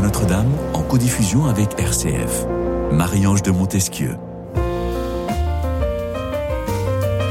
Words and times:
Notre-Dame 0.00 0.50
en 0.74 0.82
codiffusion 0.82 1.46
avec 1.46 1.78
RCF. 1.78 2.46
Marie-Ange 2.92 3.42
de 3.42 3.50
Montesquieu. 3.50 4.16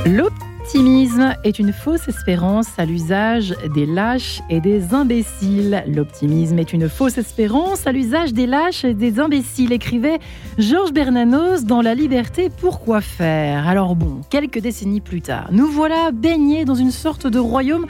L'optimisme 0.06 1.36
est 1.44 1.60
une 1.60 1.74
fausse 1.74 2.08
espérance 2.08 2.68
à 2.78 2.86
l'usage 2.86 3.56
des 3.74 3.86
lâches 3.86 4.42
et 4.50 4.62
des 4.62 4.94
imbéciles. 4.94 5.84
L'optimisme 5.88 6.60
est 6.60 6.74
une 6.74 6.90
fausse 6.90 7.18
espérance 7.18 7.88
à 7.88 7.92
l'usage 7.92 8.34
des 8.34 8.48
lâches 8.48 8.84
et 8.84 8.94
des 8.94 9.20
imbéciles, 9.20 9.72
écrivait 9.72 10.20
Georges 10.58 10.92
Bernanos 10.92 11.64
dans 11.66 11.82
La 11.82 11.96
liberté, 11.96 12.50
pourquoi 12.50 13.02
faire? 13.02 13.68
Alors 13.68 13.96
bon, 13.96 14.22
quelques 14.30 14.60
décennies 14.60 15.02
plus 15.02 15.22
tard, 15.22 15.50
nous 15.52 15.68
voilà 15.68 16.12
baignés 16.12 16.66
dans 16.66 16.76
une 16.76 16.92
sorte 16.92 17.28
de 17.28 17.40
royaume 17.40 17.86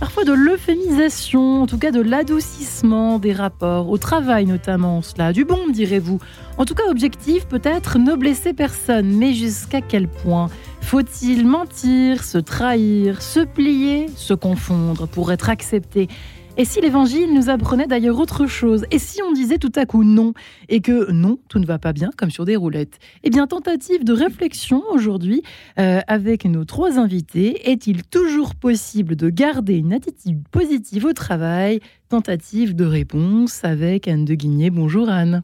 parfois 0.00 0.24
de 0.24 0.32
l'euphémisation, 0.32 1.62
en 1.62 1.66
tout 1.66 1.78
cas 1.78 1.90
de 1.90 2.00
l'adoucissement 2.00 3.18
des 3.18 3.32
rapports, 3.32 3.88
au 3.88 3.98
travail 3.98 4.46
notamment, 4.46 5.02
cela, 5.02 5.32
du 5.32 5.44
bon, 5.44 5.68
direz-vous. 5.68 6.20
En 6.58 6.64
tout 6.64 6.74
cas, 6.74 6.84
objectif 6.90 7.46
peut-être 7.46 7.98
ne 7.98 8.14
blesser 8.14 8.52
personne, 8.52 9.16
mais 9.16 9.32
jusqu'à 9.34 9.80
quel 9.80 10.08
point 10.08 10.48
faut-il 10.80 11.46
mentir, 11.46 12.22
se 12.22 12.38
trahir, 12.38 13.22
se 13.22 13.40
plier, 13.40 14.06
se 14.16 14.34
confondre 14.34 15.08
pour 15.08 15.32
être 15.32 15.48
accepté? 15.48 16.08
Et 16.56 16.64
si 16.64 16.80
l'évangile 16.80 17.34
nous 17.34 17.50
apprenait 17.50 17.86
d'ailleurs 17.86 18.18
autre 18.18 18.46
chose? 18.46 18.84
Et 18.90 18.98
si 18.98 19.20
on 19.22 19.32
disait 19.32 19.58
tout 19.58 19.72
à 19.74 19.86
coup 19.86 20.04
non? 20.04 20.34
Et 20.68 20.80
que 20.80 21.10
non, 21.10 21.38
tout 21.48 21.58
ne 21.58 21.66
va 21.66 21.78
pas 21.78 21.92
bien, 21.92 22.10
comme 22.16 22.30
sur 22.30 22.44
des 22.44 22.54
roulettes? 22.54 22.98
Eh 23.24 23.30
bien, 23.30 23.46
tentative 23.46 24.04
de 24.04 24.12
réflexion 24.12 24.82
aujourd'hui 24.92 25.42
euh, 25.78 26.00
avec 26.06 26.44
nos 26.44 26.64
trois 26.64 26.98
invités. 26.98 27.70
Est-il 27.70 28.04
toujours 28.04 28.54
possible 28.54 29.16
de 29.16 29.30
garder 29.30 29.76
une 29.76 29.92
attitude 29.92 30.46
positive 30.48 31.06
au 31.06 31.12
travail? 31.12 31.80
Tentative 32.08 32.76
de 32.76 32.84
réponse 32.84 33.64
avec 33.64 34.06
Anne 34.06 34.24
de 34.24 34.34
Guigné. 34.34 34.70
Bonjour 34.70 35.08
Anne. 35.08 35.42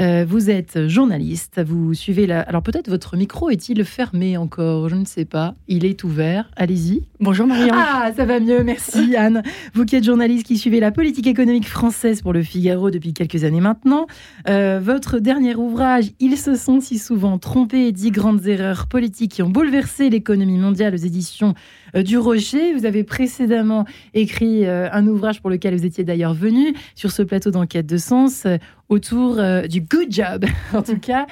Euh, 0.00 0.24
vous 0.26 0.50
êtes 0.50 0.88
journaliste, 0.88 1.62
vous 1.64 1.94
suivez 1.94 2.26
la... 2.26 2.40
Alors 2.40 2.62
peut-être 2.62 2.88
votre 2.88 3.16
micro 3.16 3.48
est-il 3.50 3.84
fermé 3.84 4.36
encore 4.36 4.88
Je 4.88 4.96
ne 4.96 5.04
sais 5.04 5.24
pas. 5.24 5.54
Il 5.68 5.84
est 5.84 6.02
ouvert. 6.02 6.50
Allez-y. 6.56 7.04
Bonjour 7.20 7.46
Marion. 7.46 7.72
Ah, 7.76 8.10
ça 8.16 8.24
va 8.24 8.40
mieux, 8.40 8.64
merci 8.64 9.14
Anne. 9.16 9.44
Vous 9.72 9.84
qui 9.84 9.94
êtes 9.94 10.02
journaliste 10.02 10.46
qui 10.46 10.58
suivez 10.58 10.80
la 10.80 10.90
politique 10.90 11.28
économique 11.28 11.68
française 11.68 12.22
pour 12.22 12.32
le 12.32 12.42
Figaro 12.42 12.90
depuis 12.90 13.12
quelques 13.12 13.44
années 13.44 13.60
maintenant. 13.60 14.06
Euh, 14.48 14.80
votre 14.82 15.20
dernier 15.20 15.54
ouvrage, 15.54 16.06
Ils 16.18 16.38
se 16.38 16.56
sont 16.56 16.80
si 16.80 16.98
souvent 16.98 17.38
trompés 17.38 17.86
et 17.86 17.92
dit 17.92 18.10
grandes 18.10 18.48
erreurs 18.48 18.88
politiques 18.88 19.30
qui 19.30 19.42
ont 19.42 19.50
bouleversé 19.50 20.10
l'économie 20.10 20.58
mondiale 20.58 20.94
aux 20.94 20.98
éditions 20.98 21.54
euh, 21.94 22.02
du 22.02 22.18
Rocher. 22.18 22.74
Vous 22.74 22.84
avez 22.84 23.04
précédemment 23.04 23.84
écrit 24.12 24.66
un 24.66 25.06
ouvrage 25.06 25.40
pour 25.40 25.50
lequel 25.50 25.76
vous 25.76 25.86
étiez 25.86 26.02
d'ailleurs 26.02 26.34
venu 26.34 26.74
sur 26.96 27.12
ce 27.12 27.22
plateau 27.22 27.50
d'enquête 27.50 27.86
de 27.86 27.96
sens 27.96 28.46
autour 28.88 29.38
euh, 29.38 29.62
du 29.62 29.80
good 29.80 30.10
job, 30.10 30.44
en 30.74 30.82
tout 30.82 30.98
cas. 30.98 31.26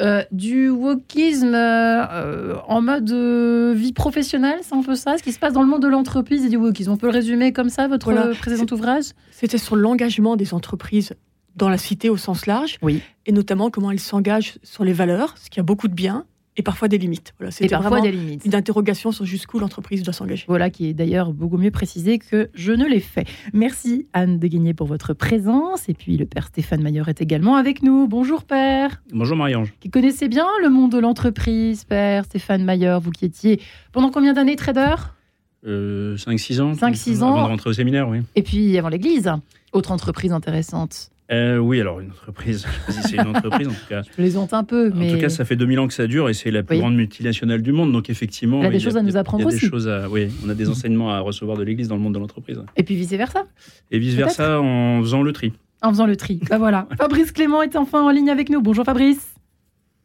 Euh, 0.00 0.22
du 0.30 0.68
wokisme 0.68 1.54
euh, 1.56 2.54
en 2.68 2.80
mode 2.80 3.10
vie 3.10 3.92
professionnelle, 3.92 4.60
c'est 4.62 4.76
un 4.76 4.82
peu 4.84 4.94
ça, 4.94 5.18
ce 5.18 5.24
qui 5.24 5.32
se 5.32 5.40
passe 5.40 5.54
dans 5.54 5.62
le 5.62 5.68
monde 5.68 5.82
de 5.82 5.88
l'entreprise 5.88 6.44
et 6.44 6.48
du 6.48 6.56
wokisme. 6.56 6.92
On 6.92 6.96
peut 6.96 7.08
le 7.08 7.12
résumer 7.12 7.52
comme 7.52 7.68
ça, 7.68 7.88
votre 7.88 8.14
précédent 8.38 8.72
ouvrage? 8.72 9.06
C'était 9.32 9.58
sur 9.58 9.74
l'engagement 9.74 10.36
des 10.36 10.54
entreprises 10.54 11.14
dans 11.56 11.68
la 11.68 11.78
cité 11.78 12.10
au 12.10 12.16
sens 12.16 12.46
large, 12.46 12.78
oui. 12.80 13.02
et 13.26 13.32
notamment 13.32 13.70
comment 13.70 13.90
elles 13.90 13.98
s'engagent 13.98 14.58
sur 14.62 14.84
les 14.84 14.92
valeurs, 14.92 15.34
ce 15.36 15.50
qui 15.50 15.58
a 15.58 15.64
beaucoup 15.64 15.88
de 15.88 15.94
bien, 15.94 16.24
et 16.58 16.62
parfois 16.62 16.88
des 16.88 16.98
limites. 16.98 17.34
Voilà, 17.38 17.52
et 17.60 17.68
parfois 17.68 18.00
des 18.00 18.10
limites. 18.10 18.44
Une 18.44 18.54
interrogation 18.54 19.12
sur 19.12 19.24
jusqu'où 19.24 19.60
l'entreprise 19.60 20.02
doit 20.02 20.12
s'engager. 20.12 20.44
Voilà, 20.48 20.70
qui 20.70 20.88
est 20.88 20.92
d'ailleurs 20.92 21.32
beaucoup 21.32 21.56
mieux 21.56 21.70
précisé 21.70 22.18
que 22.18 22.50
je 22.52 22.72
ne 22.72 22.84
l'ai 22.84 23.00
fait. 23.00 23.26
Merci 23.52 24.08
Anne 24.12 24.38
de 24.40 24.46
Guigné 24.48 24.74
pour 24.74 24.88
votre 24.88 25.14
présence. 25.14 25.88
Et 25.88 25.94
puis 25.94 26.16
le 26.16 26.26
père 26.26 26.48
Stéphane 26.48 26.82
Maillard 26.82 27.08
est 27.08 27.22
également 27.22 27.54
avec 27.54 27.82
nous. 27.82 28.08
Bonjour 28.08 28.42
père. 28.42 29.00
Bonjour 29.12 29.36
Marie-Ange. 29.36 29.72
Qui 29.78 29.88
connaissez 29.88 30.28
bien 30.28 30.46
le 30.60 30.68
monde 30.68 30.90
de 30.90 30.98
l'entreprise, 30.98 31.84
père 31.84 32.24
Stéphane 32.24 32.64
Maillard, 32.64 33.00
vous 33.00 33.12
qui 33.12 33.24
étiez 33.24 33.60
pendant 33.92 34.10
combien 34.10 34.32
d'années 34.32 34.56
trader? 34.56 34.96
5-6 35.64 35.68
euh, 35.68 36.16
ans. 36.60 36.72
5-6 36.72 37.22
ans. 37.22 37.34
Avant 37.34 37.44
de 37.44 37.48
rentrer 37.50 37.70
au 37.70 37.72
séminaire, 37.72 38.08
oui. 38.08 38.18
Et 38.34 38.42
puis 38.42 38.76
avant 38.78 38.88
l'église, 38.88 39.30
autre 39.72 39.92
entreprise 39.92 40.32
intéressante. 40.32 41.10
Euh, 41.30 41.58
oui, 41.58 41.80
alors 41.80 42.00
une 42.00 42.10
entreprise, 42.10 42.66
je 42.88 42.92
sais 42.92 43.00
pas 43.00 43.02
si 43.02 43.08
c'est 43.08 43.16
une 43.16 43.36
entreprise 43.36 43.68
en 43.68 43.72
tout 43.72 43.86
cas. 43.88 44.02
Je 44.02 44.10
plaisante 44.10 44.54
un 44.54 44.64
peu, 44.64 44.90
mais. 44.94 45.10
En 45.10 45.14
tout 45.14 45.20
cas, 45.20 45.28
ça 45.28 45.44
fait 45.44 45.56
2000 45.56 45.78
ans 45.80 45.86
que 45.88 45.94
ça 45.94 46.06
dure 46.06 46.28
et 46.28 46.34
c'est 46.34 46.50
la 46.50 46.62
plus 46.62 46.78
grande 46.78 46.94
multinationale 46.94 47.62
du 47.62 47.72
monde. 47.72 47.92
Donc 47.92 48.08
effectivement. 48.08 48.60
Il 48.60 48.64
y 48.64 48.66
a 48.66 48.70
des 48.70 48.80
choses 48.80 48.96
à 48.96 49.02
nous 49.02 49.16
apprendre 49.16 49.46
aussi. 49.46 49.60
Des 49.60 49.66
choses 49.68 49.88
à, 49.88 50.08
oui, 50.08 50.28
on 50.44 50.48
a 50.48 50.54
des 50.54 50.68
enseignements 50.68 51.10
à 51.10 51.20
recevoir 51.20 51.56
de 51.58 51.64
l'Église 51.64 51.88
dans 51.88 51.96
le 51.96 52.02
monde 52.02 52.14
de 52.14 52.18
l'entreprise. 52.18 52.62
Et 52.76 52.82
puis 52.82 52.96
vice-versa. 52.96 53.46
Et 53.90 53.98
vice-versa 53.98 54.60
en 54.60 55.00
faisant 55.02 55.22
le 55.22 55.32
tri. 55.32 55.52
En 55.82 55.90
faisant 55.90 56.06
le 56.06 56.16
tri. 56.16 56.40
Bah 56.48 56.58
voilà. 56.58 56.88
Fabrice 56.98 57.32
Clément 57.32 57.62
est 57.62 57.76
enfin 57.76 58.02
en 58.02 58.10
ligne 58.10 58.30
avec 58.30 58.48
nous. 58.50 58.60
Bonjour 58.60 58.84
Fabrice. 58.84 59.37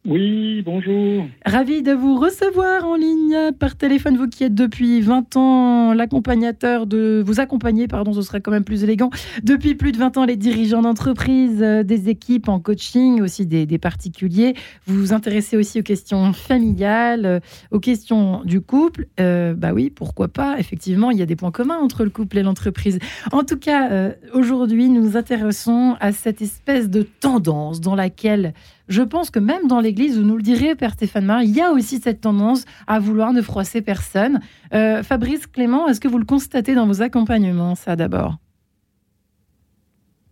Oui, 0.06 0.62
bonjour. 0.66 1.28
Ravi 1.46 1.82
de 1.82 1.94
vous 1.94 2.20
recevoir 2.20 2.86
en 2.86 2.96
ligne 2.96 3.54
par 3.58 3.78
téléphone, 3.78 4.18
vous 4.18 4.28
qui 4.28 4.44
êtes 4.44 4.54
depuis 4.54 5.00
20 5.00 5.38
ans 5.38 5.94
l'accompagnateur 5.94 6.88
de 6.88 7.24
vous 7.26 7.40
accompagner, 7.40 7.88
pardon, 7.88 8.12
ce 8.12 8.22
serait 8.22 8.42
quand 8.42 8.52
même 8.52 8.66
plus 8.66 8.84
élégant, 8.84 9.12
depuis 9.44 9.76
plus 9.76 9.94
de 9.94 9.98
20 9.98 10.18
ans 10.18 10.26
les 10.26 10.36
dirigeants 10.36 10.82
d'entreprise, 10.82 11.62
euh, 11.62 11.84
des 11.84 12.10
équipes 12.10 12.50
en 12.50 12.60
coaching, 12.60 13.22
aussi 13.22 13.46
des, 13.46 13.78
particuliers. 13.78 14.56
Vous 14.88 15.00
vous 15.00 15.14
intéressez 15.14 15.56
aussi 15.56 15.80
aux 15.80 15.84
questions 15.84 16.34
familiales, 16.34 17.26
euh, 17.26 17.40
aux 17.72 17.80
questions 17.80 18.44
du 18.44 18.60
couple. 18.60 19.08
Euh, 19.22 19.54
bah 19.54 19.72
oui, 19.72 19.90
pourquoi 19.90 20.28
pas? 20.28 20.60
Effectivement, 20.60 21.12
il 21.12 21.18
y 21.18 21.22
a 21.22 21.26
des 21.26 21.38
points 21.38 21.52
communs 21.52 21.78
entre 21.78 22.04
le 22.04 22.10
couple 22.10 22.40
et 22.40 22.44
l'entreprise. 22.44 23.00
En 23.32 23.46
tout 23.46 23.58
cas, 23.58 24.12
aujourd'hui, 24.34 24.90
nous 24.90 25.02
nous 25.02 25.16
intéressons 25.16 25.96
à 26.02 26.12
cette 26.12 26.42
espèce 26.42 26.90
de 26.90 27.04
tendance 27.04 27.80
dans 27.80 27.96
laquelle 27.96 28.54
je 28.94 29.02
pense 29.02 29.32
que 29.32 29.40
même 29.40 29.68
dans 29.68 29.82
l'Église, 29.82 30.20
vous 30.20 30.26
nous 30.26 30.38
le 30.38 30.44
direz, 30.44 30.76
Père 30.76 30.92
Stéphane 30.92 31.26
Mar, 31.26 31.42
il 31.42 31.50
y 31.50 31.62
a 31.62 31.72
aussi 31.72 31.98
cette 31.98 32.22
tendance 32.22 32.66
à 32.86 33.00
vouloir 33.00 33.34
ne 33.34 33.42
froisser 33.42 33.82
personne. 33.82 34.40
Euh, 34.74 35.02
Fabrice 35.02 35.48
Clément, 35.48 35.88
est-ce 35.88 36.00
que 36.00 36.08
vous 36.08 36.20
le 36.20 36.26
constatez 36.26 36.76
dans 36.76 36.86
vos 36.86 37.02
accompagnements, 37.02 37.74
ça 37.74 37.96
d'abord? 37.96 38.38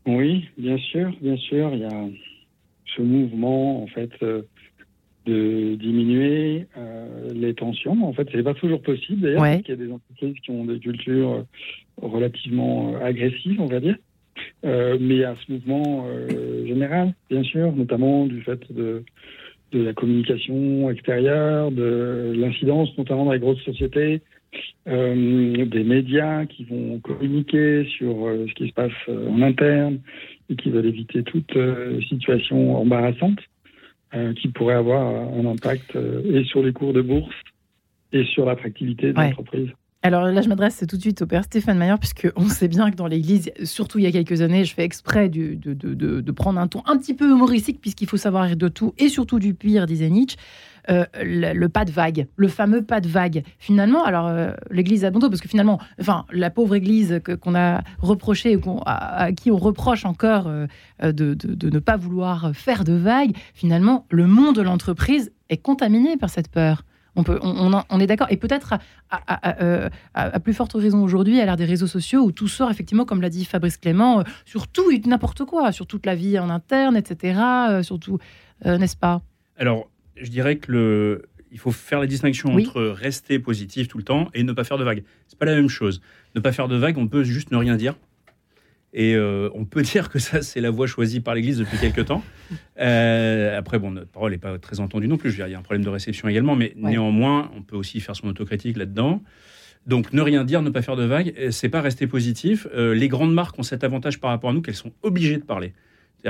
Oui, 0.05 0.47
bien 0.57 0.77
sûr, 0.77 1.11
bien 1.21 1.37
sûr. 1.37 1.71
Il 1.73 1.79
y 1.79 1.85
a 1.85 2.07
ce 2.95 3.01
mouvement, 3.01 3.81
en 3.81 3.87
fait, 3.87 4.11
euh, 4.21 4.43
de 5.25 5.75
diminuer 5.75 6.67
euh, 6.77 7.29
les 7.33 7.55
tensions. 7.55 8.03
En 8.03 8.13
fait, 8.13 8.27
c'est 8.31 8.43
pas 8.43 8.53
toujours 8.53 8.81
possible, 8.83 9.21
d'ailleurs, 9.21 9.41
parce 9.41 9.61
qu'il 9.63 9.75
y 9.75 9.81
a 9.81 9.85
des 9.85 9.91
entreprises 9.91 10.35
qui 10.43 10.51
ont 10.51 10.65
des 10.65 10.79
cultures 10.79 11.45
relativement 11.99 12.95
agressives, 13.01 13.59
on 13.59 13.65
va 13.65 13.79
dire. 13.79 13.97
Euh, 14.65 14.97
mais 14.99 15.15
il 15.15 15.19
y 15.21 15.23
a 15.23 15.35
ce 15.45 15.51
mouvement 15.51 16.05
euh, 16.07 16.65
général, 16.65 17.13
bien 17.29 17.43
sûr, 17.43 17.71
notamment 17.73 18.25
du 18.25 18.41
fait 18.41 18.59
de, 18.71 19.03
de 19.71 19.83
la 19.83 19.93
communication 19.93 20.89
extérieure, 20.89 21.71
de 21.71 22.33
l'incidence 22.35 22.95
notamment 22.97 23.25
dans 23.25 23.33
les 23.33 23.39
grosses 23.39 23.63
sociétés, 23.63 24.21
euh, 24.87 25.65
des 25.65 25.83
médias 25.83 26.45
qui 26.45 26.65
vont 26.65 26.99
communiquer 26.99 27.85
sur 27.97 28.27
euh, 28.27 28.45
ce 28.49 28.53
qui 28.53 28.67
se 28.67 28.73
passe 28.73 28.91
euh, 29.07 29.29
en 29.29 29.41
interne 29.41 29.99
et 30.49 30.55
qui 30.55 30.71
veulent 30.71 30.87
éviter 30.87 31.23
toute 31.23 31.57
situation 32.09 32.75
embarrassante 32.75 33.39
qui 34.35 34.49
pourrait 34.49 34.75
avoir 34.75 35.07
un 35.07 35.45
impact 35.45 35.95
et 36.25 36.43
sur 36.43 36.61
les 36.61 36.73
cours 36.73 36.91
de 36.91 37.01
bourse 37.01 37.33
et 38.11 38.25
sur 38.25 38.45
l'attractivité 38.45 39.13
de 39.13 39.17
l'entreprise. 39.17 39.69
Alors 40.03 40.23
là, 40.23 40.41
je 40.41 40.49
m'adresse 40.49 40.83
tout 40.89 40.97
de 40.97 41.01
suite 41.01 41.21
au 41.21 41.27
père 41.27 41.43
Stéphane 41.43 41.77
Mayer, 41.77 41.93
puisque 41.99 42.27
on 42.35 42.49
sait 42.49 42.67
bien 42.67 42.89
que 42.89 42.95
dans 42.95 43.05
l'Église, 43.05 43.51
surtout 43.63 43.99
il 43.99 44.03
y 44.03 44.07
a 44.07 44.11
quelques 44.11 44.41
années, 44.41 44.65
je 44.65 44.73
fais 44.73 44.83
exprès 44.83 45.29
de, 45.29 45.53
de, 45.53 46.31
prendre 46.31 46.59
un 46.59 46.67
ton 46.67 46.81
un 46.87 46.97
petit 46.97 47.13
peu 47.13 47.29
humoristique, 47.29 47.79
puisqu'il 47.79 48.07
faut 48.07 48.17
savoir 48.17 48.55
de 48.55 48.67
tout, 48.67 48.95
et 48.97 49.09
surtout 49.09 49.37
du 49.37 49.53
pire, 49.53 49.85
disait 49.85 50.09
Nietzsche. 50.09 50.37
Euh, 50.89 51.05
le, 51.23 51.67
pas 51.67 51.85
de 51.85 51.91
vague, 51.91 52.25
le 52.35 52.47
fameux 52.47 52.81
pas 52.81 53.01
de 53.01 53.07
vague. 53.07 53.43
Finalement, 53.59 54.03
alors 54.03 54.25
euh, 54.25 54.53
l'Église 54.71 55.05
a 55.05 55.11
bon 55.11 55.19
dos, 55.19 55.29
parce 55.29 55.41
que 55.41 55.47
finalement, 55.47 55.79
enfin, 55.99 56.25
la 56.31 56.49
pauvre 56.49 56.73
Église 56.73 57.21
qu'on 57.39 57.53
a 57.53 57.83
reproché, 57.99 58.59
à, 58.87 59.31
qui 59.33 59.51
on 59.51 59.57
reproche 59.57 60.05
encore 60.05 60.47
euh, 60.47 60.65
de, 61.03 61.35
de, 61.35 61.69
ne 61.69 61.77
pas 61.77 61.97
vouloir 61.97 62.55
faire 62.55 62.83
de 62.83 62.93
vagues, 62.93 63.37
finalement, 63.53 64.07
le 64.09 64.25
monde 64.25 64.55
de 64.55 64.63
l'entreprise 64.63 65.31
est 65.49 65.57
contaminé 65.57 66.17
par 66.17 66.31
cette 66.31 66.49
peur. 66.49 66.83
On, 67.15 67.23
peut, 67.23 67.39
on, 67.41 67.99
est 67.99 68.07
d'accord. 68.07 68.27
Et 68.29 68.37
peut-être 68.37 68.75
euh, 69.59 69.89
à, 70.13 70.39
plus 70.39 70.53
forte 70.53 70.73
raison 70.73 71.03
aujourd'hui, 71.03 71.41
à 71.41 71.45
l'ère 71.45 71.57
des 71.57 71.65
réseaux 71.65 71.87
sociaux, 71.87 72.21
où 72.21 72.31
tout 72.31 72.47
sort 72.47 72.71
effectivement, 72.71 73.03
comme 73.03 73.21
l'a 73.21 73.29
dit 73.29 73.43
Fabrice 73.43 73.77
Clément, 73.77 74.19
euh, 74.19 74.23
sur 74.45 74.67
tout 74.69 74.91
et 74.91 74.99
n'importe 75.05 75.43
quoi, 75.43 75.73
sur 75.73 75.87
toute 75.87 76.05
la 76.05 76.15
vie 76.15 76.39
en 76.39 76.49
interne, 76.49 76.95
etc. 76.95 77.39
Euh, 77.69 77.83
surtout, 77.83 78.19
n'est-ce 78.63 78.95
pas? 78.95 79.21
Alors, 79.57 79.89
je 80.15 80.29
dirais 80.29 80.57
que 80.57 80.71
le, 80.71 81.25
il 81.51 81.59
faut 81.59 81.71
faire 81.71 81.99
la 81.99 82.07
distinction 82.07 82.53
entre 82.53 82.81
rester 82.81 83.39
positif 83.39 83.87
tout 83.87 83.97
le 83.97 84.03
temps 84.03 84.29
et 84.33 84.43
ne 84.43 84.53
pas 84.53 84.63
faire 84.63 84.77
de 84.77 84.83
vagues. 84.83 85.03
C'est 85.27 85.37
pas 85.37 85.45
la 85.45 85.55
même 85.55 85.69
chose. 85.69 86.01
Ne 86.35 86.41
pas 86.41 86.51
faire 86.51 86.67
de 86.67 86.75
vagues, 86.77 86.97
on 86.97 87.07
peut 87.07 87.23
juste 87.23 87.51
ne 87.51 87.57
rien 87.57 87.75
dire. 87.75 87.95
Et 88.93 89.15
euh, 89.15 89.49
on 89.53 89.65
peut 89.65 89.81
dire 89.93 90.09
que 90.09 90.19
ça, 90.19 90.41
c'est 90.41 90.61
la 90.61 90.69
voie 90.69 90.87
choisie 90.87 91.19
par 91.19 91.35
l'Église 91.35 91.57
depuis 91.57 91.77
quelques 91.77 92.05
temps. 92.05 92.23
Euh, 92.81 93.57
après, 93.57 93.77
bon, 93.77 93.91
notre 93.91 94.09
parole 94.09 94.31
n'est 94.31 94.39
pas 94.39 94.57
très 94.57 94.79
entendue 94.79 95.07
non 95.07 95.15
plus. 95.15 95.29
Je 95.29 95.35
veux 95.35 95.43
dire, 95.43 95.47
il 95.47 95.51
y 95.51 95.55
a 95.55 95.59
un 95.59 95.61
problème 95.61 95.85
de 95.85 95.89
réception 95.89 96.27
également, 96.27 96.55
mais 96.55 96.73
néanmoins, 96.75 97.51
on 97.55 97.61
peut 97.61 97.75
aussi 97.75 97.99
faire 97.99 98.15
son 98.15 98.27
autocritique 98.27 98.75
là-dedans. 98.75 99.21
Donc 99.85 100.11
ne 100.11 100.21
rien 100.21 100.43
dire, 100.43 100.63
ne 100.63 100.71
pas 100.71 100.81
faire 100.81 100.95
de 100.95 101.05
vagues, 101.05 101.33
c'est 101.51 101.69
pas 101.69 101.79
rester 101.79 102.07
positif. 102.07 102.67
les 102.75 103.07
grandes 103.07 103.33
marques 103.33 103.57
ont 103.59 103.63
cet 103.63 103.83
avantage 103.83 104.19
par 104.19 104.31
rapport 104.31 104.49
à 104.49 104.53
nous 104.53 104.61
qu'elles 104.61 104.75
sont 104.75 104.91
obligées 105.03 105.37
de 105.37 105.43
parler. 105.43 105.73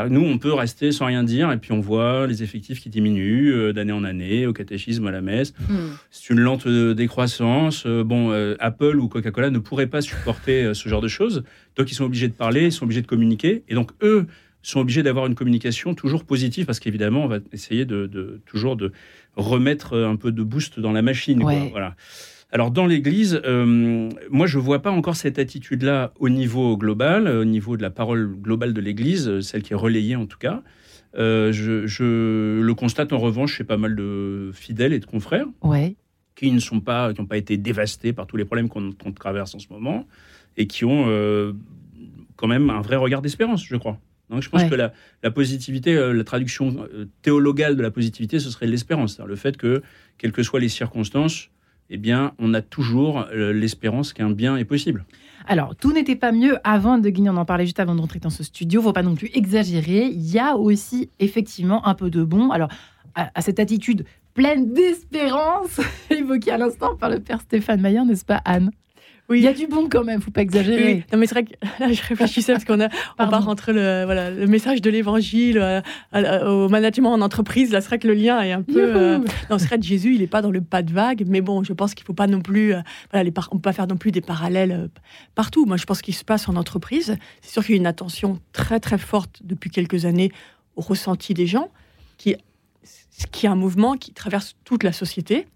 Nous, 0.10 0.22
on 0.22 0.38
peut 0.38 0.54
rester 0.54 0.92
sans 0.92 1.08
rien 1.08 1.24
dire 1.24 1.52
et 1.52 1.58
puis 1.58 1.72
on 1.72 1.82
voit 1.82 2.26
les 2.28 2.44
effectifs 2.44 2.80
qui 2.80 2.90
diminuent 2.90 3.54
euh, 3.54 3.74
d'année 3.74 3.92
en 3.92 4.04
année, 4.04 4.48
au 4.48 4.54
catéchisme, 4.54 5.06
à 5.08 5.12
la 5.12 5.22
messe. 5.22 5.54
Hmm. 5.70 5.92
C'est 6.12 6.30
une 6.30 6.40
lente 6.40 6.66
euh, 6.68 6.94
décroissance. 6.94 7.84
Euh, 7.86 8.04
bon, 8.04 8.32
Apple 8.60 8.98
ou 8.98 9.08
Coca-Cola 9.08 9.50
ne 9.50 9.60
pourraient 9.60 9.88
pas 9.88 10.02
supporter 10.02 10.74
ce 10.74 10.88
genre 10.88 11.02
de 11.02 11.08
choses. 11.08 11.44
Donc, 11.76 11.92
ils 11.92 11.96
sont 11.96 12.06
obligés 12.06 12.28
de 12.28 12.34
parler, 12.34 12.66
ils 12.66 12.72
sont 12.72 12.86
obligés 12.86 13.02
de 13.02 13.08
communiquer. 13.08 13.64
Et 13.68 13.76
donc, 13.76 13.92
eux 14.02 14.28
sont 14.62 14.80
obligés 14.80 15.04
d'avoir 15.04 15.26
une 15.26 15.36
communication 15.36 15.96
toujours 15.96 16.24
positive 16.24 16.66
parce 16.66 16.80
qu'évidemment, 16.80 17.24
on 17.24 17.28
va 17.28 17.40
essayer 17.52 17.86
de, 17.86 18.40
toujours 18.46 18.76
de 18.76 18.92
remettre 19.36 19.98
un 19.98 20.16
peu 20.16 20.32
de 20.32 20.44
boost 20.44 20.80
dans 20.80 20.92
la 20.92 21.02
machine. 21.02 21.42
Voilà. 21.72 21.96
Alors 22.54 22.70
dans 22.70 22.86
l'Église, 22.86 23.42
euh, 23.46 24.10
moi 24.30 24.46
je 24.46 24.60
vois 24.60 24.82
pas 24.82 24.92
encore 24.92 25.16
cette 25.16 25.40
attitude-là 25.40 26.12
au 26.20 26.28
niveau 26.28 26.76
global, 26.76 27.28
au 27.28 27.46
niveau 27.46 27.78
de 27.78 27.82
la 27.82 27.90
parole 27.90 28.36
globale 28.36 28.74
de 28.74 28.82
l'Église, 28.82 29.40
celle 29.40 29.64
qui 29.64 29.72
est 29.72 29.78
relayée 29.78 30.18
en 30.18 30.26
tout 30.26 30.38
cas. 30.38 30.62
Euh, 31.16 31.54
je, 31.54 32.62
le 32.62 32.74
constate 32.74 33.14
en 33.14 33.20
revanche 33.20 33.56
chez 33.56 33.64
pas 33.64 33.78
mal 33.78 33.96
de 33.96 34.52
fidèles 34.54 34.92
et 34.92 35.00
de 35.00 35.06
confrères 35.06 35.48
qui 36.36 36.52
ne 36.52 36.60
sont 36.60 36.82
pas, 36.82 37.14
qui 37.14 37.22
n'ont 37.22 37.28
pas 37.28 37.38
été 37.38 37.56
dévastés 37.56 38.12
par 38.12 38.28
tous 38.28 38.36
les 38.36 38.46
problèmes 38.46 38.68
qu'on 38.68 39.12
traverse 39.14 39.56
en 39.56 39.60
ce 39.60 39.68
moment 39.70 40.06
et 40.58 40.68
qui 40.68 40.84
ont 40.84 41.06
euh, 41.08 41.54
quand 42.36 42.48
même 42.48 42.70
un 42.70 42.82
vrai 42.82 42.98
regard 42.98 43.22
d'espérance, 43.22 43.64
je 43.64 43.78
crois. 43.78 43.98
Donc, 44.30 44.42
je 44.42 44.50
pense 44.50 44.64
que 44.64 44.76
la, 44.76 44.94
la 45.24 45.32
positivité, 45.32 45.94
la 45.94 46.24
traduction 46.24 46.88
théologale 47.22 47.76
de 47.76 47.82
la 47.82 47.92
positivité, 47.92 48.40
ce 48.40 48.50
serait 48.50 48.66
l'espérance, 48.66 49.20
le 49.20 49.36
fait 49.36 49.58
que, 49.58 49.82
quelles 50.18 50.32
que 50.32 50.42
soient 50.42 50.62
les 50.62 50.70
circonstances, 50.70 51.50
eh 51.92 51.98
bien, 51.98 52.32
on 52.40 52.54
a 52.54 52.62
toujours 52.62 53.26
euh, 53.34 53.52
l'espérance 53.52 54.14
qu'un 54.14 54.32
bien 54.32 54.56
est 54.56 54.66
possible. 54.66 55.06
Alors, 55.46 55.76
tout 55.76 55.92
n'était 55.92 56.16
pas 56.16 56.32
mieux 56.32 56.58
avant 56.64 56.98
de 56.98 57.10
Guigny, 57.10 57.30
on 57.30 57.36
en 57.36 57.46
parlait 57.46 57.66
juste 57.66 57.80
avant 57.80 57.96
de 57.96 58.02
rentrer 58.02 58.20
dans 58.20 58.30
ce 58.30 58.44
studio, 58.44 58.82
faut 58.82 58.94
pas 58.94 59.04
non 59.04 59.16
plus 59.16 59.30
exagérer. 59.34 60.06
Il 60.06 60.32
y 60.32 60.40
a 60.40 60.56
aussi 60.56 61.10
effectivement 61.20 61.86
un 61.86 61.94
peu 61.94 62.10
de 62.10 62.24
bon. 62.24 62.52
Alors, 62.52 62.70
à, 63.16 63.42
cette 63.42 63.60
attitude 63.60 64.06
pleine 64.34 64.74
d'espérance, 64.74 65.82
évoquée 66.10 66.52
à 66.52 66.58
l'instant 66.58 66.96
par 66.96 67.10
le 67.10 67.20
père 67.20 67.42
Stéphane 67.42 67.82
Maillard, 67.82 68.06
n'est-ce 68.06 68.24
pas 68.24 68.42
Anne? 68.46 68.72
Oui. 69.32 69.40
Il 69.40 69.44
y 69.44 69.48
a 69.48 69.54
du 69.54 69.68
bon 69.68 69.88
quand 69.90 70.04
même, 70.04 70.22
faut 70.22 70.32
pas 70.32 70.42
exagérer. 70.42 71.06
Non, 71.12 71.18
mais 71.18 71.26
c'est 71.26 71.36
vrai 71.36 71.46
que 71.46 71.54
là, 71.80 71.92
je 71.92 72.02
réfléchissais 72.04 72.52
parce 72.52 72.66
qu'on 72.66 72.82
a, 72.82 72.90
on 73.18 73.28
part 73.28 73.48
entre 73.48 73.72
le, 73.72 74.04
voilà, 74.06 74.30
le 74.30 74.46
message 74.48 74.82
de 74.82 74.90
l'évangile 74.90 75.58
euh, 75.58 75.82
au 76.46 76.70
management 76.70 77.14
en 77.14 77.22
entreprise. 77.22 77.72
Là, 77.72 77.82
c'est 77.82 77.88
vrai 77.88 78.00
que 78.00 78.08
le 78.08 78.14
lien 78.14 78.42
est 78.42 78.52
un 78.52 78.62
peu. 78.62 78.96
Euh, 78.96 79.20
non, 79.50 79.58
c'est 79.58 79.68
vrai 79.68 79.80
que 79.80 79.86
Jésus, 79.86 80.14
il 80.14 80.20
n'est 80.20 80.28
pas 80.28 80.42
dans 80.42 80.52
le 80.52 80.62
pas 80.62 80.82
de 80.84 80.92
vague, 80.92 81.24
mais 81.28 81.42
bon, 81.42 81.64
je 81.64 81.74
pense 81.74 81.94
qu'il 81.94 82.06
faut 82.06 82.14
pas 82.14 82.28
non 82.28 82.42
plus. 82.42 82.74
Euh, 82.74 82.82
voilà, 83.12 83.24
les 83.24 83.34
on 83.52 83.56
peut 83.56 83.62
pas 83.62 83.74
faire 83.74 83.88
non 83.88 83.98
plus 83.98 84.12
des 84.12 84.22
parallèles 84.22 84.90
partout. 85.34 85.66
Moi, 85.66 85.78
je 85.78 85.86
pense 85.86 86.02
qu'il 86.02 86.14
se 86.14 86.26
passe 86.26 86.50
en 86.50 86.56
entreprise. 86.56 87.16
C'est 87.42 87.52
sûr 87.52 87.66
qu'il 87.66 87.76
y 87.76 87.78
a 87.78 87.82
une 87.82 87.88
attention 87.88 88.40
très, 88.52 88.80
très 88.80 88.98
forte 88.98 89.42
depuis 89.44 89.70
quelques 89.70 90.06
années 90.06 90.32
au 90.76 90.82
ressenti 90.82 91.34
des 91.34 91.48
gens, 91.48 91.70
qui, 92.18 92.36
qui 93.32 93.46
est 93.46 93.50
un 93.50 93.56
mouvement 93.56 93.96
qui 93.96 94.14
traverse 94.14 94.56
toute 94.66 94.84
la 94.84 94.92
société. 94.92 95.48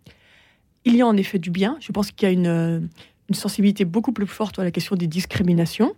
Il 0.85 0.95
y 0.95 1.01
a 1.01 1.07
en 1.07 1.17
effet 1.17 1.39
du 1.39 1.49
bien. 1.49 1.77
Je 1.79 1.91
pense 1.91 2.11
qu'il 2.11 2.27
y 2.27 2.31
a 2.31 2.33
une 2.33 2.89
une 3.29 3.35
sensibilité 3.35 3.85
beaucoup 3.85 4.11
plus 4.11 4.27
forte 4.27 4.59
à 4.59 4.63
la 4.63 4.71
question 4.71 4.95
des 4.95 5.07
discriminations. 5.07 5.95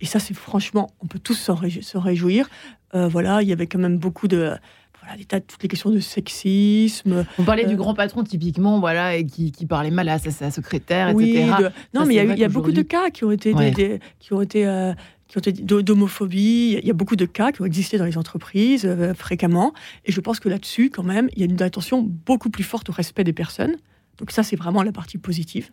Et 0.00 0.06
ça, 0.06 0.18
c'est 0.18 0.34
franchement, 0.34 0.90
on 1.00 1.06
peut 1.06 1.18
tous 1.18 1.34
se 1.34 1.96
réjouir. 1.96 2.48
Euh, 2.94 3.08
voilà, 3.08 3.42
il 3.42 3.48
y 3.48 3.52
avait 3.52 3.66
quand 3.66 3.78
même 3.78 3.98
beaucoup 3.98 4.28
de 4.28 4.54
voilà, 5.00 5.16
des 5.16 5.24
tas 5.24 5.40
de 5.40 5.44
toutes 5.44 5.62
les 5.62 5.68
questions 5.68 5.90
de 5.90 6.00
sexisme. 6.00 7.24
On 7.38 7.44
parlait 7.44 7.64
du 7.64 7.74
euh, 7.74 7.76
grand 7.76 7.94
patron 7.94 8.22
typiquement, 8.22 8.78
voilà, 8.78 9.16
et 9.16 9.24
qui, 9.24 9.52
qui 9.52 9.66
parlait 9.66 9.90
mal 9.90 10.08
à 10.08 10.18
sa, 10.18 10.50
secrétaire, 10.50 11.08
etc. 11.08 11.70
Non, 11.94 12.04
mais 12.04 12.14
il 12.14 12.38
y 12.38 12.44
a, 12.44 12.48
beaucoup 12.48 12.72
de 12.72 12.82
cas 12.82 13.10
qui 13.10 13.24
ont 13.24 13.30
été 13.30 13.52
qui 14.18 14.32
ont 14.32 14.42
été 14.42 14.66
euh, 14.66 14.92
qui 15.28 15.38
ont 15.38 15.40
été 15.40 15.52
d'homophobie. 15.52 16.78
Il 16.80 16.86
y 16.86 16.90
a 16.90 16.94
beaucoup 16.94 17.16
de 17.16 17.26
cas 17.26 17.52
qui 17.52 17.62
ont 17.62 17.66
existé 17.66 17.98
dans 17.98 18.04
les 18.04 18.18
entreprises 18.18 18.88
fréquemment. 19.16 19.72
Et 20.04 20.12
je 20.12 20.20
pense 20.20 20.40
que 20.40 20.48
là-dessus, 20.48 20.90
quand 20.90 21.02
même, 21.02 21.28
il 21.32 21.40
y 21.40 21.42
a 21.42 21.46
une 21.46 21.60
attention 21.62 22.02
beaucoup 22.02 22.50
plus 22.50 22.64
forte 22.64 22.88
au 22.90 22.92
respect 22.92 23.24
des 23.24 23.32
personnes. 23.32 23.76
Donc 24.18 24.30
ça, 24.30 24.42
c'est 24.42 24.56
vraiment 24.56 24.82
la 24.82 24.92
partie 24.92 25.18
positive. 25.18 25.70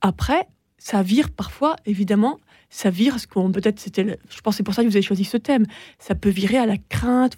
Après, 0.00 0.46
ça 0.78 1.02
vire 1.02 1.30
parfois, 1.30 1.76
évidemment, 1.86 2.38
ça 2.68 2.90
vire 2.90 3.18
ce 3.18 3.26
qu'on 3.26 3.50
peut-être 3.52 3.80
c'était. 3.80 4.18
Je 4.28 4.40
pense 4.40 4.56
c'est 4.56 4.62
pour 4.62 4.74
ça 4.74 4.82
que 4.82 4.88
vous 4.88 4.96
avez 4.96 5.02
choisi 5.02 5.24
ce 5.24 5.36
thème. 5.36 5.64
Ça 5.98 6.14
peut 6.14 6.28
virer 6.28 6.58
à 6.58 6.66
la 6.66 6.76
crainte, 6.76 7.36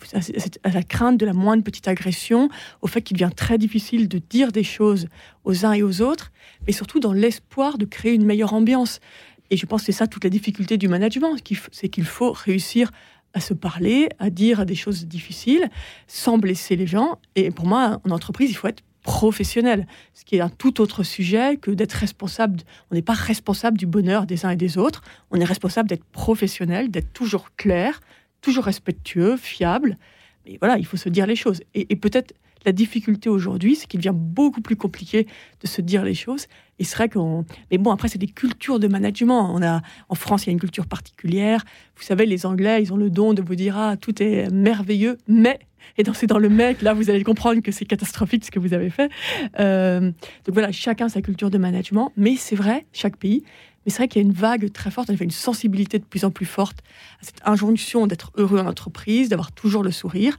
à 0.64 0.70
la 0.70 0.82
crainte 0.82 1.18
de 1.18 1.26
la 1.26 1.32
moindre 1.32 1.62
petite 1.62 1.88
agression, 1.88 2.48
au 2.82 2.86
fait 2.86 3.02
qu'il 3.02 3.16
devient 3.16 3.32
très 3.34 3.58
difficile 3.58 4.08
de 4.08 4.18
dire 4.18 4.52
des 4.52 4.64
choses 4.64 5.06
aux 5.44 5.64
uns 5.66 5.72
et 5.72 5.82
aux 5.82 6.00
autres, 6.00 6.32
mais 6.66 6.72
surtout 6.72 7.00
dans 7.00 7.12
l'espoir 7.12 7.78
de 7.78 7.84
créer 7.84 8.14
une 8.14 8.24
meilleure 8.24 8.54
ambiance. 8.54 9.00
Et 9.50 9.56
je 9.56 9.66
pense 9.66 9.82
que 9.82 9.86
c'est 9.86 9.92
ça 9.92 10.06
toute 10.06 10.24
la 10.24 10.30
difficulté 10.30 10.76
du 10.76 10.88
management, 10.88 11.36
c'est 11.72 11.88
qu'il 11.88 12.04
faut 12.04 12.32
réussir 12.32 12.90
à 13.34 13.40
se 13.40 13.54
parler, 13.54 14.08
à 14.18 14.30
dire 14.30 14.66
des 14.66 14.74
choses 14.74 15.06
difficiles, 15.06 15.68
sans 16.06 16.38
blesser 16.38 16.76
les 16.76 16.86
gens. 16.86 17.18
Et 17.34 17.50
pour 17.50 17.66
moi, 17.66 18.00
en 18.04 18.10
entreprise, 18.10 18.50
il 18.50 18.54
faut 18.54 18.68
être 18.68 18.82
professionnel, 19.02 19.86
ce 20.14 20.24
qui 20.24 20.36
est 20.36 20.40
un 20.40 20.48
tout 20.48 20.80
autre 20.80 21.02
sujet 21.02 21.56
que 21.56 21.70
d'être 21.70 21.92
responsable. 21.92 22.60
On 22.90 22.94
n'est 22.94 23.02
pas 23.02 23.14
responsable 23.14 23.78
du 23.78 23.86
bonheur 23.86 24.26
des 24.26 24.44
uns 24.44 24.50
et 24.50 24.56
des 24.56 24.78
autres, 24.78 25.02
on 25.30 25.40
est 25.40 25.44
responsable 25.44 25.88
d'être 25.88 26.04
professionnel, 26.04 26.90
d'être 26.90 27.12
toujours 27.12 27.50
clair, 27.56 28.00
toujours 28.40 28.64
respectueux, 28.64 29.36
fiable. 29.36 29.96
Mais 30.46 30.58
voilà, 30.60 30.78
il 30.78 30.86
faut 30.86 30.96
se 30.96 31.08
dire 31.08 31.26
les 31.26 31.36
choses. 31.36 31.60
Et, 31.74 31.96
peut-être 31.96 32.34
la 32.64 32.72
difficulté 32.72 33.28
aujourd'hui, 33.28 33.76
c'est 33.76 33.86
qu'il 33.86 34.00
devient 34.00 34.14
beaucoup 34.14 34.60
plus 34.60 34.76
compliqué 34.76 35.26
de 35.60 35.66
se 35.66 35.80
dire 35.80 36.04
les 36.04 36.14
choses. 36.14 36.46
Et 36.78 36.84
c'est. 36.84 37.10
Mais 37.70 37.78
bon, 37.78 37.90
après, 37.90 38.08
c'est 38.08 38.18
des 38.18 38.28
cultures 38.28 38.78
de 38.78 38.88
management. 38.88 39.50
On 39.54 39.62
a, 39.62 39.82
en 40.08 40.14
France, 40.14 40.44
il 40.44 40.48
y 40.48 40.50
a 40.50 40.52
une 40.52 40.60
culture 40.60 40.86
particulière. 40.86 41.64
Vous 41.96 42.02
savez, 42.02 42.26
les 42.26 42.46
Anglais, 42.46 42.82
ils 42.82 42.92
ont 42.92 42.96
le 42.96 43.10
don 43.10 43.34
de 43.34 43.42
vous 43.42 43.54
dire 43.54 43.76
Ah, 43.76 43.96
tout 43.96 44.22
est 44.22 44.50
merveilleux, 44.50 45.18
mais 45.26 45.58
et 45.96 46.02
dans, 46.02 46.12
c'est 46.12 46.26
dans 46.26 46.38
le 46.38 46.48
mec, 46.48 46.82
là, 46.82 46.92
vous 46.92 47.10
allez 47.10 47.24
comprendre 47.24 47.60
que 47.60 47.72
c'est 47.72 47.84
catastrophique 47.84 48.44
ce 48.44 48.50
que 48.50 48.58
vous 48.58 48.74
avez 48.74 48.90
fait. 48.90 49.10
Euh, 49.58 50.00
donc 50.00 50.52
voilà, 50.52 50.72
chacun 50.72 51.08
sa 51.08 51.22
culture 51.22 51.50
de 51.50 51.58
management, 51.58 52.12
mais 52.16 52.36
c'est 52.36 52.56
vrai, 52.56 52.86
chaque 52.92 53.16
pays. 53.16 53.42
Mais 53.84 53.92
c'est 53.92 53.98
vrai 53.98 54.08
qu'il 54.08 54.20
y 54.20 54.24
a 54.24 54.28
une 54.28 54.34
vague 54.34 54.70
très 54.72 54.90
forte, 54.90 55.08
une 55.08 55.30
sensibilité 55.30 55.98
de 55.98 56.04
plus 56.04 56.24
en 56.24 56.30
plus 56.30 56.46
forte 56.46 56.78
à 57.20 57.24
cette 57.24 57.40
injonction 57.44 58.06
d'être 58.06 58.32
heureux 58.36 58.58
en 58.58 58.66
entreprise, 58.66 59.28
d'avoir 59.28 59.52
toujours 59.52 59.82
le 59.82 59.90
sourire, 59.90 60.38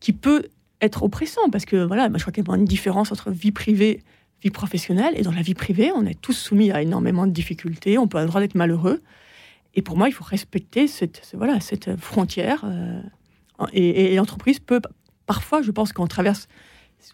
qui 0.00 0.12
peut 0.12 0.46
être 0.82 1.02
oppressant, 1.02 1.48
parce 1.50 1.64
que 1.64 1.84
voilà, 1.84 2.10
je 2.12 2.20
crois 2.20 2.32
qu'il 2.32 2.44
y 2.46 2.50
a 2.50 2.54
une 2.54 2.64
différence 2.64 3.12
entre 3.12 3.30
vie 3.30 3.52
privée 3.52 4.02
vie 4.42 4.50
professionnelle. 4.50 5.14
Et 5.16 5.22
dans 5.22 5.32
la 5.32 5.42
vie 5.42 5.54
privée, 5.54 5.92
on 5.94 6.04
est 6.04 6.20
tous 6.20 6.32
soumis 6.32 6.70
à 6.72 6.82
énormément 6.82 7.26
de 7.26 7.32
difficultés, 7.32 7.98
on 7.98 8.08
peut 8.08 8.18
avoir 8.18 8.24
le 8.24 8.28
droit 8.28 8.40
d'être 8.40 8.54
malheureux. 8.54 9.02
Et 9.74 9.82
pour 9.82 9.96
moi, 9.96 10.08
il 10.08 10.12
faut 10.12 10.24
respecter 10.24 10.86
cette, 10.86 11.22
voilà, 11.34 11.60
cette 11.60 11.96
frontière. 11.96 12.62
Euh, 12.64 13.00
et, 13.72 14.14
l'entreprise 14.16 14.58
peut, 14.58 14.80
parfois, 15.26 15.62
je 15.62 15.70
pense 15.70 15.92
qu'on 15.92 16.06
traverse 16.06 16.48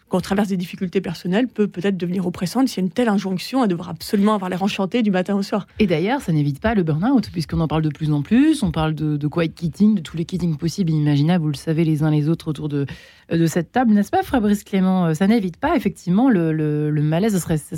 quand 0.09 0.21
traverse 0.21 0.49
des 0.49 0.57
difficultés 0.57 1.01
personnelles, 1.01 1.47
peut 1.47 1.67
peut-être 1.67 1.97
devenir 1.97 2.27
oppressante 2.27 2.67
a 2.75 2.81
une 2.81 2.89
telle 2.89 3.09
injonction 3.09 3.61
à 3.61 3.67
devoir 3.67 3.89
absolument 3.89 4.33
avoir 4.33 4.49
l'air 4.49 4.63
enchanté 4.63 5.01
du 5.01 5.11
matin 5.11 5.35
au 5.35 5.43
soir. 5.43 5.67
Et 5.79 5.87
d'ailleurs, 5.87 6.21
ça 6.21 6.31
n'évite 6.31 6.59
pas 6.59 6.75
le 6.75 6.83
burn-out, 6.83 7.29
puisqu'on 7.31 7.59
en 7.59 7.67
parle 7.67 7.83
de 7.83 7.89
plus 7.89 8.11
en 8.11 8.21
plus. 8.21 8.63
On 8.63 8.71
parle 8.71 8.95
de, 8.95 9.17
de 9.17 9.27
quiet 9.27 9.49
quitting, 9.49 9.95
de 9.95 10.01
tous 10.01 10.17
les 10.17 10.25
quittings 10.25 10.57
possibles 10.57 10.91
et 10.91 10.95
imaginables, 10.95 11.43
vous 11.43 11.51
le 11.51 11.55
savez 11.55 11.83
les 11.83 12.03
uns 12.03 12.11
les 12.11 12.29
autres 12.29 12.49
autour 12.49 12.69
de, 12.69 12.85
de 13.31 13.45
cette 13.45 13.71
table, 13.71 13.93
n'est-ce 13.93 14.11
pas, 14.11 14.23
Fabrice 14.23 14.63
Clément? 14.63 15.13
Ça 15.13 15.27
n'évite 15.27 15.57
pas, 15.57 15.75
effectivement, 15.75 16.29
le, 16.29 16.51
le, 16.51 17.01
malaise, 17.01 17.33
ce 17.33 17.39
serait, 17.39 17.57
ce, 17.57 17.75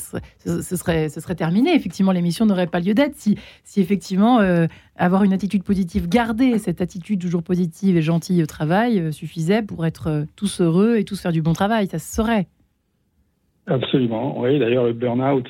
serait, 0.76 1.10
ce, 1.10 1.20
serait, 1.20 1.36
terminé. 1.36 1.76
Effectivement, 1.76 2.12
l'émission 2.12 2.46
n'aurait 2.46 2.68
pas 2.68 2.80
lieu 2.80 2.94
d'être 2.94 3.16
si, 3.18 3.38
si 3.64 3.82
effectivement, 3.82 4.40
euh, 4.40 4.68
avoir 4.98 5.24
une 5.24 5.34
attitude 5.34 5.64
positive, 5.64 6.08
garder 6.08 6.60
cette 6.60 6.82
attitude 6.82 7.20
toujours 7.20 7.44
positive 7.44 7.98
et 7.98 8.02
gentille 8.02 8.44
au 8.44 8.46
travail 8.46 9.00
euh, 9.00 9.12
suffisait 9.12 9.62
pour 9.64 9.86
être 9.86 10.08
euh, 10.08 10.26
tous 10.36 10.62
heureux 10.62 10.98
et 10.98 11.04
tous 11.04 11.20
faire 11.20 11.32
du 11.32 11.42
bon 11.42 11.54
travail. 11.54 11.88
Ça 11.88 11.98
Absolument. 13.68 14.40
Oui, 14.40 14.60
d'ailleurs, 14.60 14.86
le 14.86 14.94
burn-out, 14.94 15.48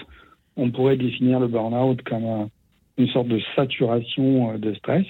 on 0.58 0.70
pourrait 0.72 0.98
définir 0.98 1.40
le 1.40 1.48
burn-out 1.48 2.02
comme 2.04 2.50
une 2.98 3.08
sorte 3.08 3.28
de 3.28 3.40
saturation 3.56 4.58
de 4.58 4.74
stress. 4.74 5.06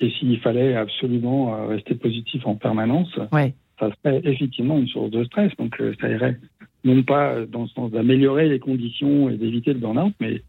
Et 0.00 0.10
s'il 0.10 0.38
fallait 0.40 0.74
absolument 0.74 1.66
rester 1.66 1.94
positif 1.94 2.46
en 2.46 2.56
permanence, 2.56 3.18
ouais 3.32 3.54
ça 3.80 3.90
serait 4.04 4.20
effectivement 4.24 4.78
une 4.78 4.86
source 4.86 5.10
de 5.10 5.24
stress. 5.24 5.50
Donc, 5.56 5.80
euh, 5.80 5.94
ça 6.00 6.08
irait 6.08 6.38
non 6.84 7.02
pas 7.02 7.44
dans 7.46 7.62
le 7.62 7.68
sens 7.68 7.90
d'améliorer 7.90 8.48
les 8.48 8.58
conditions 8.58 9.28
et 9.28 9.36
d'éviter 9.36 9.72
le 9.72 9.80
burn-out, 9.80 10.14
mais 10.20 10.42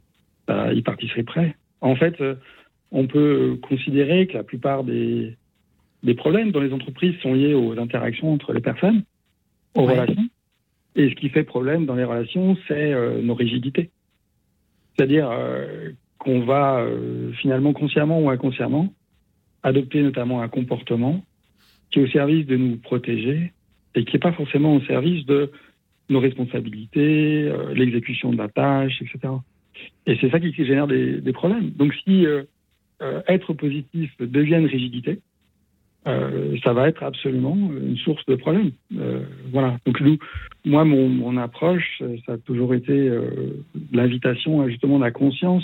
euh, 0.50 0.74
y 0.74 0.82
participerait. 0.82 1.56
En 1.80 1.96
fait, 1.96 2.20
euh, 2.22 2.36
on 2.92 3.08
peut 3.08 3.58
considérer 3.62 4.28
que 4.28 4.34
la 4.34 4.44
plupart 4.44 4.84
des, 4.84 5.36
des, 6.04 6.14
problèmes 6.14 6.52
dans 6.52 6.60
les 6.60 6.74
entreprises 6.74 7.16
sont 7.22 7.34
liés 7.34 7.54
aux 7.54 7.78
interactions 7.80 8.34
entre 8.34 8.54
les 8.54 8.62
personnes, 8.62 9.04
aux 9.76 9.86
relations. 9.86 10.28
Et 10.96 11.10
ce 11.10 11.16
qui 11.16 11.30
fait 11.30 11.44
problème 11.44 11.86
dans 11.86 11.96
les 11.96 12.04
relations, 12.04 12.58
c'est 12.68 12.94
nos 13.22 13.34
rigidités. 13.34 13.90
C'est-à-dire 14.96 15.32
qu'on 16.18 16.42
va 16.42 16.86
finalement 17.40 17.72
consciemment 17.72 18.20
ou 18.20 18.30
inconsciemment 18.30 18.94
adopter 19.64 20.02
notamment 20.02 20.42
un 20.42 20.48
comportement 20.48 21.24
qui 21.92 22.00
est 22.00 22.04
au 22.04 22.08
service 22.08 22.46
de 22.46 22.58
nous 22.58 22.78
protéger 22.78 23.54
et 23.96 24.06
qui 24.06 24.14
n'est 24.14 24.20
pas 24.20 24.32
forcément 24.32 24.76
au 24.76 24.82
service 24.82 25.26
de 25.26 25.52
nos 26.10 26.20
responsabilités, 26.20 27.44
euh, 27.44 27.74
l'exécution 27.74 28.32
de 28.32 28.38
la 28.38 28.50
tâche, 28.50 29.02
etc. 29.02 29.34
Et 30.06 30.18
c'est 30.20 30.30
ça 30.30 30.40
qui, 30.40 30.54
génère 30.54 30.88
des, 30.88 31.34
problèmes. 31.34 31.72
Donc 31.72 31.94
si 32.04 32.26
euh, 32.26 32.44
être 33.28 33.54
positif 33.54 34.12
devient 34.20 34.56
une 34.56 34.68
rigidité, 34.68 35.20
ça 36.06 36.74
va 36.74 36.88
être 36.88 37.04
absolument 37.04 37.56
une 37.56 37.98
source 37.98 38.26
de 38.26 38.36
problème. 38.36 38.72
voilà. 39.52 39.78
Donc 39.86 40.02
nous, 40.02 40.18
moi, 40.66 40.84
mon, 40.84 41.38
approche, 41.38 42.02
ça 42.26 42.34
a 42.34 42.38
toujours 42.38 42.74
été 42.74 43.12
l'invitation 43.92 44.62
à 44.62 44.70
justement 44.70 44.98
la 44.98 45.12
conscience 45.12 45.64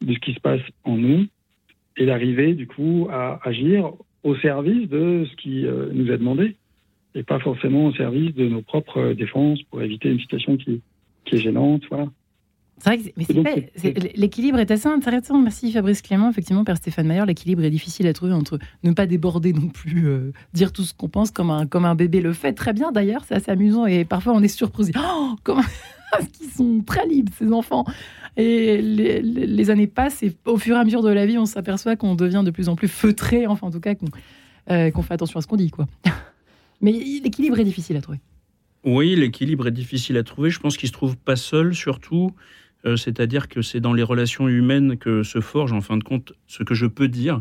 de 0.00 0.12
ce 0.12 0.18
qui 0.18 0.34
se 0.34 0.40
passe 0.40 0.60
en 0.82 0.96
nous 0.96 1.26
et 1.96 2.06
d'arriver 2.06 2.54
du 2.54 2.66
coup 2.66 3.06
à 3.10 3.40
agir 3.46 3.92
au 4.24 4.34
service 4.36 4.88
de 4.88 5.24
ce 5.30 5.36
qui 5.36 5.64
nous 5.92 6.10
est 6.10 6.18
demandé 6.18 6.56
et 7.14 7.22
pas 7.22 7.38
forcément 7.38 7.86
au 7.86 7.94
service 7.94 8.34
de 8.34 8.48
nos 8.48 8.62
propres 8.62 9.12
défenses 9.12 9.62
pour 9.64 9.82
éviter 9.82 10.10
une 10.10 10.20
situation 10.20 10.56
qui, 10.56 10.82
qui 11.24 11.36
est 11.36 11.38
gênante. 11.38 11.82
Voilà. 11.88 12.06
C'est 12.78 12.98
vrai 12.98 12.98
que 12.98 14.18
l'équilibre 14.20 14.58
est 14.58 14.70
assez 14.70 14.88
intéressant. 14.88 15.40
Merci 15.40 15.72
Fabrice 15.72 16.02
Clément. 16.02 16.30
Effectivement, 16.30 16.64
Père 16.64 16.76
Stéphane 16.76 17.06
Maillard, 17.06 17.26
l'équilibre 17.26 17.62
est 17.62 17.70
difficile 17.70 18.06
à 18.06 18.12
trouver 18.12 18.32
entre 18.32 18.58
ne 18.82 18.92
pas 18.92 19.06
déborder 19.06 19.52
non 19.52 19.68
plus, 19.68 20.06
euh, 20.06 20.32
dire 20.52 20.72
tout 20.72 20.82
ce 20.82 20.92
qu'on 20.92 21.08
pense 21.08 21.30
comme 21.30 21.50
un, 21.50 21.66
comme 21.66 21.84
un 21.84 21.94
bébé 21.94 22.20
le 22.20 22.32
fait 22.32 22.52
très 22.52 22.72
bien 22.72 22.92
d'ailleurs. 22.92 23.24
C'est 23.26 23.34
assez 23.34 23.50
amusant 23.50 23.86
et 23.86 24.04
parfois 24.04 24.34
on 24.34 24.42
est 24.42 24.48
surpris. 24.48 24.90
Oh, 24.98 25.36
comment 25.42 25.62
qu'ils 26.32 26.50
sont 26.50 26.82
très 26.84 27.06
libres 27.06 27.32
ces 27.38 27.52
enfants? 27.52 27.84
Et 28.36 28.82
les, 28.82 29.22
les, 29.22 29.70
années 29.70 29.86
passent 29.86 30.24
et 30.24 30.36
au 30.44 30.58
fur 30.58 30.76
et 30.76 30.78
à 30.78 30.84
mesure 30.84 31.02
de 31.02 31.08
la 31.08 31.24
vie, 31.24 31.38
on 31.38 31.46
s'aperçoit 31.46 31.94
qu'on 31.94 32.16
devient 32.16 32.42
de 32.44 32.50
plus 32.50 32.68
en 32.68 32.74
plus 32.74 32.88
feutré. 32.88 33.46
Enfin, 33.46 33.68
en 33.68 33.70
tout 33.70 33.78
cas, 33.78 33.94
qu'on 33.94 34.06
euh, 34.70 34.90
qu'on 34.90 35.02
fait 35.02 35.12
attention 35.12 35.38
à 35.38 35.42
ce 35.42 35.46
qu'on 35.46 35.56
dit, 35.56 35.70
quoi. 35.70 35.86
Mais 36.80 36.92
l'équilibre 36.92 37.58
est 37.58 37.64
difficile 37.64 37.96
à 37.96 38.00
trouver. 38.00 38.20
Oui, 38.84 39.14
l'équilibre 39.14 39.68
est 39.68 39.72
difficile 39.72 40.16
à 40.16 40.22
trouver. 40.22 40.50
Je 40.50 40.58
pense 40.58 40.76
qu'il 40.76 40.88
se 40.88 40.92
trouve 40.92 41.16
pas 41.16 41.36
seul, 41.36 41.74
surtout. 41.74 42.30
Euh, 42.86 42.96
c'est-à-dire 42.96 43.48
que 43.48 43.62
c'est 43.62 43.80
dans 43.80 43.92
les 43.92 44.02
relations 44.02 44.48
humaines 44.48 44.96
que 44.98 45.22
se 45.22 45.40
forge, 45.40 45.72
en 45.72 45.80
fin 45.80 45.96
de 45.96 46.04
compte, 46.04 46.32
ce 46.46 46.62
que 46.62 46.74
je 46.74 46.86
peux 46.86 47.08
dire. 47.08 47.40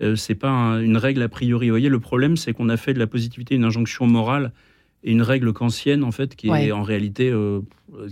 Euh, 0.00 0.16
c'est 0.16 0.34
pas 0.34 0.80
une 0.80 0.96
règle 0.96 1.22
a 1.22 1.28
priori. 1.28 1.66
Vous 1.66 1.72
voyez, 1.72 1.88
le 1.88 2.00
problème, 2.00 2.36
c'est 2.36 2.52
qu'on 2.52 2.68
a 2.68 2.76
fait 2.76 2.94
de 2.94 2.98
la 2.98 3.06
positivité 3.06 3.54
une 3.54 3.64
injonction 3.64 4.06
morale 4.06 4.52
et 5.04 5.12
une 5.12 5.22
règle 5.22 5.52
kantienne, 5.52 6.04
en 6.04 6.10
fait, 6.10 6.36
qui 6.36 6.48
est 6.48 6.72
en 6.72 6.82
réalité 6.82 7.30
euh, 7.30 7.60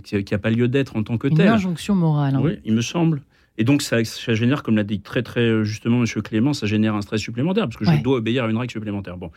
qui 0.03 0.23
n'a 0.31 0.37
pas 0.37 0.49
lieu 0.49 0.67
d'être 0.67 0.95
en 0.95 1.03
tant 1.03 1.17
que 1.17 1.27
telle. 1.27 1.47
Une 1.47 1.53
injonction 1.53 1.95
morale. 1.95 2.35
Hein. 2.35 2.41
Oui, 2.43 2.59
il 2.65 2.73
me 2.73 2.81
semble. 2.81 3.21
Et 3.57 3.63
donc, 3.63 3.81
ça, 3.81 4.03
ça 4.03 4.35
génère, 4.35 4.61
comme 4.61 4.75
l'a 4.75 4.83
dit 4.83 4.99
très, 4.99 5.23
très 5.23 5.63
justement 5.63 6.03
M. 6.03 6.05
Clément, 6.21 6.53
ça 6.53 6.67
génère 6.67 6.93
un 6.93 7.01
stress 7.01 7.21
supplémentaire, 7.21 7.63
parce 7.67 7.77
que 7.77 7.85
je 7.85 8.03
dois 8.03 8.17
obéir 8.17 8.43
à 8.43 8.49
une 8.49 8.57
règle 8.57 8.71
supplémentaire. 8.71 9.17
Bon. 9.17 9.31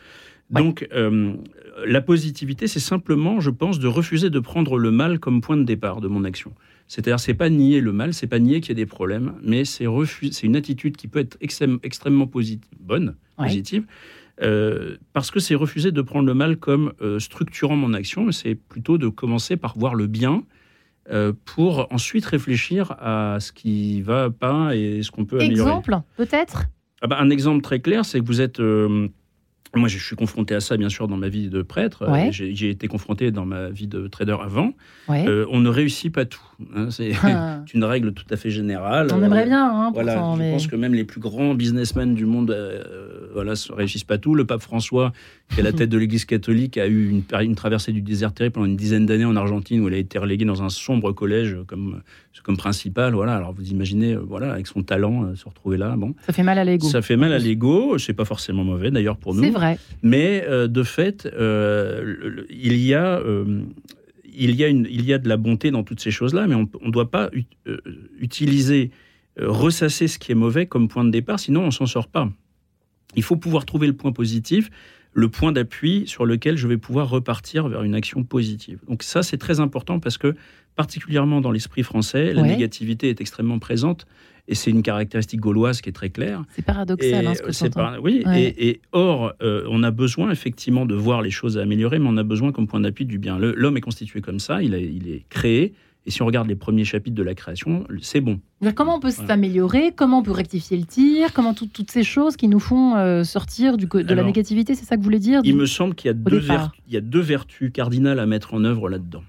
Donc, 0.51 0.87
euh, 0.93 1.33
la 1.85 2.01
positivité, 2.01 2.67
c'est 2.67 2.79
simplement, 2.79 3.39
je 3.39 3.49
pense, 3.49 3.79
de 3.79 3.87
refuser 3.87 4.29
de 4.29 4.39
prendre 4.39 4.77
le 4.77 4.91
mal 4.91 5.19
comme 5.19 5.41
point 5.41 5.57
de 5.57 5.63
départ 5.63 6.01
de 6.01 6.07
mon 6.07 6.23
action. 6.23 6.53
C'est-à-dire, 6.87 7.19
c'est 7.19 7.33
pas 7.33 7.49
nier 7.49 7.79
le 7.79 7.93
mal, 7.93 8.13
c'est 8.13 8.27
pas 8.27 8.39
nier 8.39 8.59
qu'il 8.59 8.69
y 8.69 8.71
a 8.73 8.83
des 8.83 8.85
problèmes, 8.85 9.33
mais 9.43 9.63
c'est 9.63 9.85
c'est 10.31 10.45
une 10.45 10.57
attitude 10.57 10.97
qui 10.97 11.07
peut 11.07 11.19
être 11.19 11.37
extrêmement 11.39 12.27
positive, 12.27 12.67
bonne, 12.79 13.15
positive, 13.37 13.85
euh, 14.41 14.97
parce 15.13 15.31
que 15.31 15.39
c'est 15.39 15.55
refuser 15.55 15.91
de 15.91 16.01
prendre 16.01 16.25
le 16.25 16.33
mal 16.33 16.57
comme 16.57 16.91
euh, 17.01 17.19
structurant 17.19 17.77
mon 17.77 17.93
action, 17.93 18.31
c'est 18.31 18.55
plutôt 18.55 18.97
de 18.97 19.07
commencer 19.07 19.55
par 19.55 19.77
voir 19.77 19.95
le 19.95 20.07
bien, 20.07 20.43
pour 21.43 21.91
ensuite 21.91 22.25
réfléchir 22.25 22.95
à 22.99 23.37
ce 23.41 23.51
qui 23.51 24.01
va 24.01 24.29
pas 24.29 24.77
et 24.77 25.03
ce 25.03 25.11
qu'on 25.11 25.25
peut 25.25 25.39
améliorer. 25.39 25.69
Exemple, 25.69 25.97
peut-être? 26.15 26.67
Ah 27.01 27.07
bah, 27.07 27.17
Un 27.19 27.29
exemple 27.29 27.61
très 27.61 27.81
clair, 27.81 28.05
c'est 28.05 28.21
que 28.21 28.25
vous 28.25 28.39
êtes 28.39 28.61
moi, 29.79 29.87
je 29.87 29.97
suis 29.97 30.15
confronté 30.15 30.53
à 30.53 30.59
ça, 30.59 30.75
bien 30.75 30.89
sûr, 30.89 31.07
dans 31.07 31.17
ma 31.17 31.29
vie 31.29 31.49
de 31.49 31.61
prêtre. 31.61 32.05
J'ai 32.31 32.69
été 32.69 32.87
confronté 32.87 33.31
dans 33.31 33.45
ma 33.45 33.69
vie 33.69 33.87
de 33.87 34.07
trader 34.07 34.37
avant. 34.41 34.73
Euh, 35.09 35.45
on 35.49 35.59
ne 35.59 35.69
réussit 35.69 36.13
pas 36.13 36.25
tout. 36.25 36.41
Hein. 36.75 36.89
C'est 36.89 37.11
ah. 37.23 37.63
une 37.73 37.83
règle 37.83 38.13
tout 38.13 38.25
à 38.29 38.35
fait 38.35 38.49
générale. 38.49 39.07
On 39.13 39.23
aimerait 39.23 39.45
bien. 39.45 39.65
Hein, 39.65 39.91
voilà, 39.93 40.15
je 40.37 40.51
pense 40.51 40.67
que 40.67 40.75
même 40.75 40.93
les 40.93 41.03
plus 41.03 41.19
grands 41.19 41.53
businessmen 41.53 42.15
du 42.15 42.25
monde 42.25 42.51
euh, 42.51 43.29
voilà, 43.33 43.53
ne 43.53 43.75
réussissent 43.75 44.03
pas 44.03 44.17
tout. 44.17 44.35
Le 44.35 44.45
pape 44.45 44.61
François, 44.61 45.13
qui 45.53 45.59
est 45.59 45.63
la 45.63 45.73
tête 45.73 45.89
de 45.89 45.97
l'Église 45.97 46.25
catholique, 46.25 46.77
a 46.77 46.87
eu 46.87 47.09
une, 47.09 47.23
une 47.41 47.55
traversée 47.55 47.91
du 47.91 48.01
désert 48.01 48.33
terrible 48.33 48.53
pendant 48.53 48.67
une 48.67 48.77
dizaine 48.77 49.05
d'années 49.05 49.25
en 49.25 49.35
Argentine, 49.35 49.81
où 49.81 49.87
il 49.87 49.93
a 49.93 49.97
été 49.97 50.19
relégué 50.19 50.45
dans 50.45 50.63
un 50.63 50.69
sombre 50.69 51.11
collège 51.13 51.57
comme, 51.67 52.01
comme 52.43 52.57
principal. 52.57 53.13
Voilà. 53.13 53.35
Alors 53.35 53.53
vous 53.53 53.69
imaginez, 53.69 54.13
euh, 54.13 54.23
voilà, 54.25 54.53
avec 54.53 54.67
son 54.67 54.83
talent, 54.83 55.35
se 55.35 55.45
retrouver 55.45 55.77
là. 55.77 55.95
Bon. 55.95 56.15
Ça 56.25 56.33
fait 56.33 56.43
mal 56.43 56.57
à 56.57 56.63
l'ego. 56.63 56.87
Ça 56.87 57.01
fait 57.01 57.17
mal 57.17 57.33
à 57.33 57.39
l'ego. 57.39 57.97
C'est 57.97 58.13
pas 58.13 58.25
forcément 58.25 58.63
mauvais, 58.63 58.91
d'ailleurs, 58.91 59.17
pour 59.17 59.35
nous. 59.35 59.43
C'est 59.43 59.49
vrai. 59.49 59.77
Mais 60.01 60.45
de 60.49 60.83
fait, 60.83 61.29
il 62.49 62.77
y 62.77 62.93
a 62.93 63.21
il 64.33 64.55
y, 64.55 64.63
a 64.63 64.67
une, 64.67 64.87
il 64.89 65.05
y 65.05 65.13
a 65.13 65.17
de 65.17 65.27
la 65.27 65.37
bonté 65.37 65.71
dans 65.71 65.83
toutes 65.83 65.99
ces 65.99 66.11
choses-là, 66.11 66.47
mais 66.47 66.55
on 66.55 66.67
ne 66.85 66.91
doit 66.91 67.11
pas 67.11 67.29
euh, 67.67 67.77
utiliser, 68.19 68.91
euh, 69.39 69.49
ressasser 69.49 70.07
ce 70.07 70.19
qui 70.19 70.31
est 70.31 70.35
mauvais 70.35 70.65
comme 70.65 70.87
point 70.87 71.03
de 71.03 71.11
départ, 71.11 71.39
sinon 71.39 71.63
on 71.63 71.71
s'en 71.71 71.85
sort 71.85 72.07
pas. 72.07 72.29
Il 73.15 73.23
faut 73.23 73.35
pouvoir 73.35 73.65
trouver 73.65 73.87
le 73.87 73.93
point 73.93 74.11
positif, 74.11 74.69
le 75.13 75.29
point 75.29 75.51
d'appui 75.51 76.03
sur 76.07 76.25
lequel 76.25 76.57
je 76.57 76.67
vais 76.67 76.77
pouvoir 76.77 77.09
repartir 77.09 77.67
vers 77.67 77.83
une 77.83 77.95
action 77.95 78.23
positive. 78.23 78.79
Donc 78.87 79.03
ça, 79.03 79.23
c'est 79.23 79.37
très 79.37 79.59
important 79.59 79.99
parce 79.99 80.17
que, 80.17 80.35
particulièrement 80.75 81.41
dans 81.41 81.51
l'esprit 81.51 81.83
français, 81.83 82.33
la 82.33 82.43
négativité 82.43 83.09
est 83.09 83.21
extrêmement 83.21 83.59
présente. 83.59 84.05
Et 84.47 84.55
c'est 84.55 84.71
une 84.71 84.81
caractéristique 84.81 85.39
gauloise 85.39 85.81
qui 85.81 85.89
est 85.89 85.93
très 85.93 86.09
claire. 86.09 86.43
C'est 86.55 86.65
paradoxal, 86.65 87.27
hein, 87.27 87.35
ce 87.35 87.41
que 87.43 87.51
c'est 87.51 87.71
Oui, 88.01 88.23
et, 88.35 88.81
or, 88.91 89.33
euh, 89.41 89.65
on 89.69 89.83
a 89.83 89.91
besoin 89.91 90.31
effectivement 90.31 90.85
de 90.85 90.95
voir 90.95 91.21
les 91.21 91.29
choses 91.29 91.57
à 91.57 91.61
améliorer, 91.61 91.99
mais 91.99 92.09
on 92.09 92.17
a 92.17 92.23
besoin 92.23 92.51
comme 92.51 92.67
point 92.67 92.79
d'appui 92.79 93.05
du 93.05 93.19
bien. 93.19 93.37
L'homme 93.37 93.77
est 93.77 93.81
constitué 93.81 94.19
comme 94.19 94.39
ça, 94.39 94.63
il, 94.63 94.73
il 94.73 95.09
est 95.09 95.25
créé, 95.29 95.73
et 96.05 96.11
si 96.11 96.21
on 96.21 96.25
regarde 96.25 96.47
les 96.47 96.55
premiers 96.55 96.83
chapitres 96.83 97.15
de 97.15 97.23
la 97.23 97.35
création, 97.35 97.85
c'est 98.01 98.21
bon. 98.21 98.39
Comment 98.75 98.95
on 98.95 98.99
peut 98.99 99.11
s'améliorer 99.11 99.91
Comment 99.95 100.19
on 100.19 100.23
peut 100.23 100.31
rectifier 100.31 100.77
le 100.77 100.85
tir 100.85 101.31
Comment 101.33 101.53
toutes 101.53 101.91
ces 101.91 102.03
choses 102.03 102.35
qui 102.37 102.47
nous 102.47 102.59
font 102.59 102.95
euh, 102.95 103.23
sortir 103.23 103.77
du, 103.77 103.85
de 103.85 104.13
la 104.13 104.23
négativité, 104.23 104.73
c'est 104.73 104.85
ça 104.85 104.95
que 104.95 105.01
vous 105.01 105.05
voulez 105.05 105.19
dire 105.19 105.41
Il 105.43 105.55
me 105.55 105.67
semble 105.67 105.93
qu'il 105.93 106.09
y, 106.09 106.93
y, 106.93 106.97
a 106.97 107.01
deux 107.01 107.19
vertus 107.19 107.71
cardinales 107.71 108.19
à 108.19 108.25
mettre 108.25 108.53
en 108.55 108.63
œuvre 108.63 108.89
là-dedans 108.89 109.23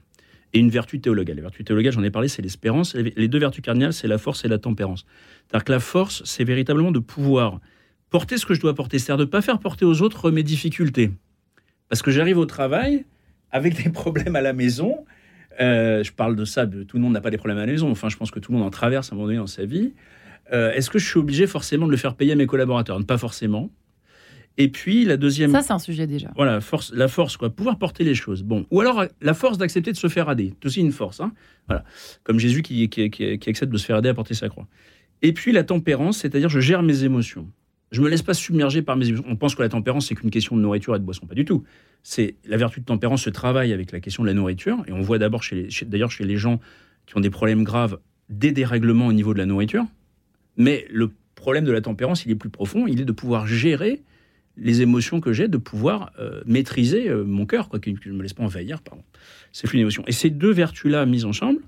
et 0.52 0.58
une 0.58 0.70
vertu 0.70 1.00
théologale. 1.00 1.36
Les 1.36 1.42
vertus 1.42 1.64
théologales, 1.64 1.92
j'en 1.92 2.02
ai 2.02 2.10
parlé, 2.10 2.28
c'est 2.28 2.42
l'espérance. 2.42 2.94
Les 2.94 3.28
deux 3.28 3.38
vertus 3.38 3.62
cardinales, 3.62 3.92
c'est 3.92 4.08
la 4.08 4.18
force 4.18 4.44
et 4.44 4.48
la 4.48 4.58
tempérance. 4.58 5.04
C'est-à-dire 5.46 5.64
que 5.64 5.72
la 5.72 5.80
force, 5.80 6.22
c'est 6.24 6.44
véritablement 6.44 6.92
de 6.92 6.98
pouvoir 6.98 7.60
porter 8.10 8.36
ce 8.36 8.46
que 8.46 8.54
je 8.54 8.60
dois 8.60 8.74
porter, 8.74 8.98
c'est-à-dire 8.98 9.18
de 9.18 9.24
ne 9.24 9.30
pas 9.30 9.40
faire 9.40 9.58
porter 9.58 9.84
aux 9.84 10.02
autres 10.02 10.30
mes 10.30 10.42
difficultés. 10.42 11.10
Parce 11.88 12.02
que 12.02 12.10
j'arrive 12.10 12.38
au 12.38 12.46
travail 12.46 13.04
avec 13.50 13.74
des 13.82 13.90
problèmes 13.90 14.36
à 14.36 14.42
la 14.42 14.52
maison. 14.52 15.04
Euh, 15.60 16.02
je 16.02 16.12
parle 16.12 16.36
de 16.36 16.44
ça, 16.44 16.66
de, 16.66 16.82
tout 16.82 16.96
le 16.96 17.02
monde 17.02 17.12
n'a 17.12 17.20
pas 17.20 17.30
des 17.30 17.36
problèmes 17.36 17.58
à 17.58 17.66
la 17.66 17.72
maison. 17.72 17.90
Enfin, 17.90 18.08
je 18.08 18.16
pense 18.16 18.30
que 18.30 18.38
tout 18.38 18.52
le 18.52 18.58
monde 18.58 18.66
en 18.66 18.70
traverse 18.70 19.10
à 19.10 19.14
un 19.14 19.16
moment 19.16 19.26
donné 19.26 19.38
dans 19.38 19.46
sa 19.46 19.64
vie. 19.64 19.92
Euh, 20.52 20.72
est-ce 20.72 20.90
que 20.90 20.98
je 20.98 21.06
suis 21.06 21.18
obligé 21.18 21.46
forcément 21.46 21.86
de 21.86 21.90
le 21.90 21.96
faire 21.96 22.14
payer 22.14 22.32
à 22.32 22.36
mes 22.36 22.46
collaborateurs? 22.46 23.04
Pas 23.04 23.18
forcément. 23.18 23.70
Et 24.58 24.68
puis 24.68 25.04
la 25.04 25.16
deuxième. 25.16 25.50
Ça, 25.50 25.62
c'est 25.62 25.72
un 25.72 25.78
sujet 25.78 26.06
déjà. 26.06 26.30
Voilà, 26.36 26.60
force, 26.60 26.92
la 26.92 27.08
force, 27.08 27.36
quoi, 27.36 27.50
pouvoir 27.50 27.78
porter 27.78 28.04
les 28.04 28.14
choses. 28.14 28.42
Bon, 28.42 28.66
ou 28.70 28.80
alors 28.80 29.06
la 29.20 29.34
force 29.34 29.56
d'accepter 29.56 29.92
de 29.92 29.96
se 29.96 30.08
faire 30.08 30.30
aider. 30.30 30.54
C'est 30.60 30.66
aussi 30.66 30.80
une 30.80 30.92
force, 30.92 31.20
hein. 31.20 31.32
Voilà, 31.68 31.84
comme 32.22 32.38
Jésus 32.38 32.62
qui, 32.62 32.88
qui, 32.88 33.08
qui, 33.10 33.48
accepte 33.48 33.72
de 33.72 33.78
se 33.78 33.86
faire 33.86 33.98
aider 33.98 34.10
à 34.10 34.14
porter 34.14 34.34
sa 34.34 34.48
croix. 34.48 34.66
Et 35.22 35.32
puis 35.32 35.52
la 35.52 35.64
tempérance, 35.64 36.18
c'est-à-dire 36.18 36.50
je 36.50 36.60
gère 36.60 36.82
mes 36.82 37.04
émotions. 37.04 37.48
Je 37.92 38.00
me 38.00 38.08
laisse 38.08 38.22
pas 38.22 38.34
submerger 38.34 38.82
par 38.82 38.96
mes 38.96 39.06
émotions. 39.06 39.26
On 39.28 39.36
pense 39.36 39.54
que 39.54 39.62
la 39.62 39.68
tempérance 39.68 40.08
c'est 40.08 40.14
qu'une 40.14 40.30
question 40.30 40.56
de 40.56 40.62
nourriture 40.62 40.96
et 40.96 40.98
de 40.98 41.04
boisson, 41.04 41.26
pas 41.26 41.34
du 41.34 41.44
tout. 41.44 41.62
C'est 42.02 42.34
la 42.46 42.56
vertu 42.56 42.80
de 42.80 42.84
tempérance 42.84 43.22
se 43.22 43.30
travaille 43.30 43.72
avec 43.72 43.92
la 43.92 44.00
question 44.00 44.24
de 44.24 44.28
la 44.28 44.34
nourriture, 44.34 44.82
et 44.88 44.92
on 44.92 45.02
voit 45.02 45.18
d'abord 45.18 45.42
d'ailleurs 45.86 46.10
chez 46.10 46.24
les 46.24 46.36
gens 46.36 46.58
qui 47.06 47.16
ont 47.16 47.20
des 47.20 47.30
problèmes 47.30 47.62
graves 47.62 47.98
des 48.28 48.50
dérèglements 48.50 49.06
au 49.06 49.12
niveau 49.12 49.34
de 49.34 49.38
la 49.38 49.46
nourriture. 49.46 49.84
Mais 50.56 50.86
le 50.90 51.12
problème 51.34 51.64
de 51.64 51.72
la 51.72 51.80
tempérance, 51.80 52.24
il 52.24 52.30
est 52.30 52.36
plus 52.36 52.50
profond. 52.50 52.86
Il 52.86 53.00
est 53.00 53.04
de 53.04 53.12
pouvoir 53.12 53.46
gérer 53.46 54.02
les 54.56 54.82
émotions 54.82 55.20
que 55.20 55.32
j'ai, 55.32 55.48
de 55.48 55.56
pouvoir 55.56 56.12
euh, 56.18 56.42
maîtriser 56.46 57.08
euh, 57.08 57.24
mon 57.24 57.46
cœur, 57.46 57.68
quoi, 57.68 57.78
ne 57.84 58.12
me 58.12 58.22
laisse 58.22 58.34
pas 58.34 58.42
envahir 58.42 58.80
par 58.82 58.96
ces 59.50 59.66
flux 59.66 59.78
d'émotions. 59.78 60.04
Et 60.06 60.12
ces 60.12 60.30
deux 60.30 60.52
vertus-là 60.52 61.06
mises 61.06 61.24
ensemble 61.24 61.60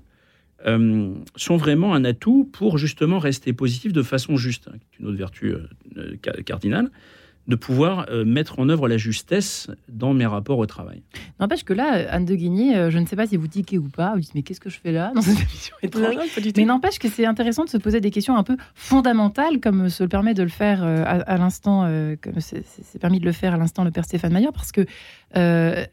euh, 0.65 1.13
sont 1.35 1.57
vraiment 1.57 1.93
un 1.93 2.05
atout 2.05 2.49
pour 2.51 2.77
justement 2.77 3.19
rester 3.19 3.53
positif 3.53 3.93
de 3.93 4.03
façon 4.03 4.37
juste, 4.37 4.67
hein, 4.67 4.77
une 4.99 5.07
autre 5.07 5.17
vertu 5.17 5.55
cardinale 6.45 6.89
de 7.47 7.55
pouvoir 7.55 8.07
euh, 8.09 8.25
mettre 8.25 8.59
en 8.59 8.69
œuvre 8.69 8.87
la 8.87 8.97
justesse 8.97 9.69
dans 9.87 10.13
mes 10.13 10.25
rapports 10.25 10.57
au 10.57 10.65
travail. 10.65 11.03
N'empêche 11.39 11.63
que 11.63 11.73
là, 11.73 12.05
Anne 12.09 12.25
de 12.25 12.35
Guigné, 12.35 12.75
euh, 12.75 12.89
je 12.89 12.97
ne 12.97 13.05
sais 13.05 13.15
pas 13.15 13.27
si 13.27 13.37
vous 13.37 13.47
tiquez 13.47 13.77
ou 13.77 13.87
pas, 13.87 14.13
vous 14.15 14.21
dites 14.21 14.33
mais 14.33 14.41
qu'est-ce 14.41 14.59
que 14.59 14.69
je 14.69 14.79
fais 14.79 14.91
là 14.91 15.11
dans 15.13 15.21
cette 15.21 15.39
émission 15.39 15.75
étrange 15.83 16.15
Mais 16.57 16.65
n'empêche 16.65 16.97
que 16.97 17.07
c'est 17.07 17.25
intéressant 17.25 17.63
de 17.63 17.69
se 17.69 17.77
poser 17.77 18.01
des 18.01 18.09
questions 18.09 18.35
un 18.35 18.43
peu 18.43 18.57
fondamentales, 18.73 19.59
comme 19.59 19.89
se 19.89 20.03
le 20.03 20.09
permet 20.09 20.33
de 20.33 20.43
le 20.43 20.49
faire 20.49 20.83
euh, 20.83 21.03
à, 21.05 21.37
l'instant, 21.37 21.81
comme 22.21 22.39
c'est 22.39 22.99
permis 22.99 23.19
de 23.19 23.25
le 23.25 23.31
faire 23.31 23.53
à 23.53 23.57
l'instant 23.57 23.83
le 23.83 23.91
père 23.91 24.05
Stéphane 24.05 24.33
Maillard, 24.33 24.53
parce 24.53 24.71
que 24.71 24.85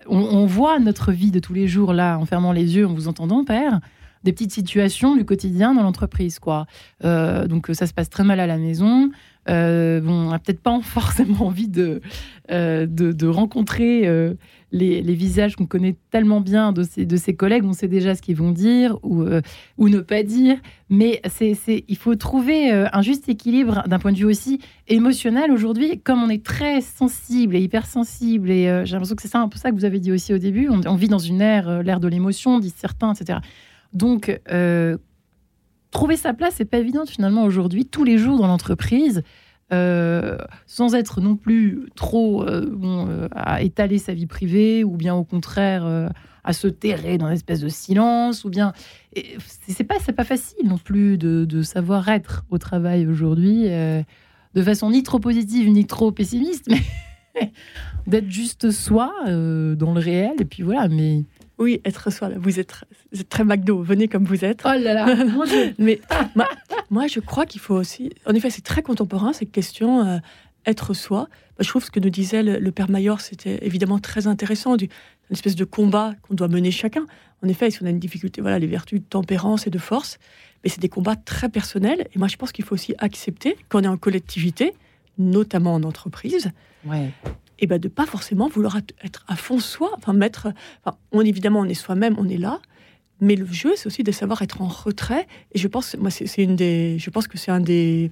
on, 0.06 0.46
voit 0.46 0.78
notre 0.78 1.12
vie 1.12 1.30
de 1.30 1.38
tous 1.38 1.54
les 1.54 1.68
jours 1.68 1.92
là, 1.92 2.18
en 2.18 2.24
fermant 2.24 2.52
les 2.52 2.76
yeux, 2.76 2.86
en 2.86 2.94
vous 2.94 3.08
entendant, 3.08 3.44
père. 3.44 3.80
Des 4.24 4.32
petites 4.32 4.52
situations 4.52 5.16
du 5.16 5.24
quotidien 5.24 5.74
dans 5.74 5.82
l'entreprise, 5.82 6.38
quoi. 6.38 6.66
donc 7.02 7.70
ça 7.72 7.86
se 7.86 7.94
passe 7.94 8.10
très 8.10 8.24
mal 8.24 8.40
à 8.40 8.46
la 8.46 8.56
maison. 8.56 9.10
bon, 9.46 10.12
on 10.12 10.30
n'a 10.30 10.38
peut-être 10.38 10.62
pas 10.62 10.80
forcément 10.82 11.46
envie 11.46 11.68
de, 11.68 12.00
de, 12.48 13.26
rencontrer 13.26 14.06
les, 14.72 15.14
visages 15.14 15.56
qu'on 15.56 15.66
connaît 15.66 15.96
tellement 16.10 16.40
bien 16.40 16.72
de 16.72 16.82
ses, 16.82 17.04
de 17.04 17.16
ses 17.16 17.34
collègues, 17.34 17.64
on 17.64 17.72
sait 17.72 17.88
déjà 17.88 18.14
ce 18.14 18.22
qu'ils 18.22 18.36
vont 18.36 18.50
dire 18.50 18.98
ou, 19.02 19.22
euh, 19.22 19.42
ou 19.78 19.88
ne 19.88 20.00
pas 20.00 20.22
dire. 20.22 20.56
Mais 20.88 21.20
c'est, 21.28 21.84
il 21.88 21.96
faut 21.96 22.14
trouver 22.14 22.72
euh, 22.72 22.86
un 22.92 23.02
juste 23.02 23.28
équilibre 23.28 23.82
d'un 23.86 23.98
point 23.98 24.12
de 24.12 24.18
vue 24.18 24.24
aussi 24.24 24.60
émotionnel 24.88 25.50
aujourd'hui. 25.50 26.00
Comme 26.00 26.22
on 26.22 26.28
est 26.28 26.44
très 26.44 26.80
sensible 26.80 27.56
et 27.56 27.60
hypersensible, 27.60 28.50
et 28.50 28.68
euh, 28.68 28.84
j'ai 28.84 28.92
l'impression 28.92 29.16
que 29.16 29.22
c'est 29.22 29.28
ça 29.28 29.40
un 29.40 29.48
peu 29.48 29.58
ça 29.58 29.70
que 29.70 29.76
vous 29.76 29.84
avez 29.84 30.00
dit 30.00 30.12
aussi 30.12 30.32
au 30.32 30.38
début, 30.38 30.68
on, 30.68 30.94
vit 30.94 31.08
dans 31.08 31.18
une 31.18 31.40
ère, 31.40 31.82
l'ère 31.82 32.00
de 32.00 32.08
l'émotion, 32.08 32.58
disent 32.58 32.74
certains, 32.76 33.12
etc. 33.12 33.38
Donc, 33.92 34.40
trouver 35.90 36.16
sa 36.16 36.34
place, 36.34 36.54
c'est 36.56 36.64
pas 36.64 36.78
évident 36.78 37.06
finalement 37.06 37.44
aujourd'hui, 37.44 37.86
tous 37.86 38.04
les 38.04 38.18
jours 38.18 38.38
dans 38.38 38.46
l'entreprise. 38.46 39.22
Euh, 39.72 40.36
sans 40.66 40.94
être 40.94 41.22
non 41.22 41.34
plus 41.34 41.88
trop 41.94 42.42
euh, 42.42 42.78
euh, 42.84 43.28
à 43.34 43.62
étaler 43.62 43.96
sa 43.96 44.12
vie 44.12 44.26
privée, 44.26 44.84
ou 44.84 44.96
bien 44.96 45.14
au 45.14 45.24
contraire 45.24 46.10
à 46.44 46.52
se 46.52 46.68
terrer 46.68 47.16
dans 47.16 47.28
une 47.28 47.32
espèce 47.32 47.60
de 47.60 47.68
silence, 47.68 48.44
ou 48.44 48.50
bien 48.50 48.74
c'est 49.66 49.84
pas 49.84 49.94
c'est 50.00 50.12
pas 50.12 50.24
facile 50.24 50.68
non 50.68 50.76
plus 50.76 51.16
de, 51.16 51.46
de, 51.46 51.62
savoir 51.62 52.08
être 52.08 52.44
au 52.50 52.58
travail 52.58 53.06
aujourd'hui 53.06 53.64
de 53.64 54.62
façon 54.62 54.90
ni 54.90 55.02
trop 55.02 55.20
positive 55.20 55.70
ni 55.70 55.86
trop 55.86 56.12
pessimiste, 56.12 56.68
mais 57.34 57.52
d'être 58.06 58.28
juste 58.28 58.72
soi 58.72 59.10
dans 59.24 59.94
le 59.94 60.00
réel, 60.00 60.34
et 60.38 60.44
puis 60.44 60.62
voilà, 60.62 60.88
mais 60.88 61.24
oui, 61.58 61.80
être 61.84 62.10
soi. 62.10 62.30
Vous 62.36 62.58
êtes, 62.58 62.72
très 63.28 63.44
McDo. 63.44 63.82
Venez 63.82 64.08
comme 64.08 64.24
vous 64.24 64.44
êtes. 64.44 64.62
Oh 64.64 64.72
là 64.78 64.94
là. 64.94 65.06
Mais 65.78 66.00
moi, 66.90 67.06
je 67.06 67.20
crois 67.20 67.46
qu'il 67.46 67.60
faut 67.60 67.74
aussi. 67.74 68.10
En 68.26 68.34
effet, 68.34 68.50
c'est 68.50 68.64
très 68.64 68.82
contemporain 68.82 69.32
cette 69.32 69.52
question. 69.52 70.04
Euh, 70.06 70.18
être 70.64 70.94
soi. 70.94 71.28
je 71.58 71.68
trouve 71.68 71.84
ce 71.84 71.90
que 71.90 71.98
nous 71.98 72.10
disait 72.10 72.42
le, 72.42 72.70
père 72.70 72.88
Mayor, 72.88 73.20
c'était 73.20 73.58
évidemment 73.66 73.98
très 73.98 74.28
intéressant, 74.28 74.76
du, 74.76 74.84
une 74.84 75.34
espèce 75.34 75.56
de 75.56 75.64
combat 75.64 76.14
qu'on 76.22 76.34
doit 76.34 76.46
mener 76.46 76.70
chacun. 76.70 77.04
En 77.44 77.48
effet, 77.48 77.70
si 77.72 77.82
on 77.82 77.86
a 77.86 77.90
une 77.90 77.98
difficulté, 77.98 78.40
voilà, 78.40 78.60
les 78.60 78.68
vertus 78.68 79.00
de 79.00 79.04
tempérance 79.04 79.66
et 79.66 79.70
de 79.70 79.78
force, 79.78 80.18
mais 80.62 80.70
c'est 80.70 80.80
des 80.80 80.88
combats 80.88 81.16
très 81.16 81.48
personnels. 81.48 82.06
Et 82.14 82.18
moi, 82.20 82.28
je 82.28 82.36
pense 82.36 82.52
qu'il 82.52 82.64
faut 82.64 82.74
aussi 82.74 82.94
accepter 82.98 83.56
qu'on 83.68 83.82
est 83.82 83.88
en 83.88 83.96
collectivité, 83.96 84.72
notamment 85.18 85.74
en 85.74 85.82
entreprise, 85.82 86.52
ouais 86.86 87.10
et 87.62 87.66
ben 87.66 87.78
de 87.78 87.88
pas 87.88 88.04
forcément 88.04 88.48
vouloir 88.48 88.76
être 88.76 89.24
à 89.28 89.36
fond 89.36 89.60
soi, 89.60 89.90
enfin 89.96 90.12
mettre, 90.12 90.48
enfin, 90.84 90.98
on 91.12 91.22
évidemment 91.22 91.60
on 91.60 91.64
est 91.64 91.74
soi-même, 91.74 92.16
on 92.18 92.28
est 92.28 92.36
là, 92.36 92.60
mais 93.20 93.36
le 93.36 93.46
jeu 93.46 93.72
c'est 93.76 93.86
aussi 93.86 94.02
de 94.02 94.12
savoir 94.12 94.42
être 94.42 94.60
en 94.60 94.68
retrait. 94.68 95.26
Et 95.52 95.58
je 95.58 95.68
pense, 95.68 95.96
moi 95.96 96.10
c'est 96.10 96.42
une 96.42 96.56
des, 96.56 96.98
je 96.98 97.08
pense 97.08 97.28
que 97.28 97.38
c'est 97.38 97.52
un 97.52 97.60
des 97.60 98.10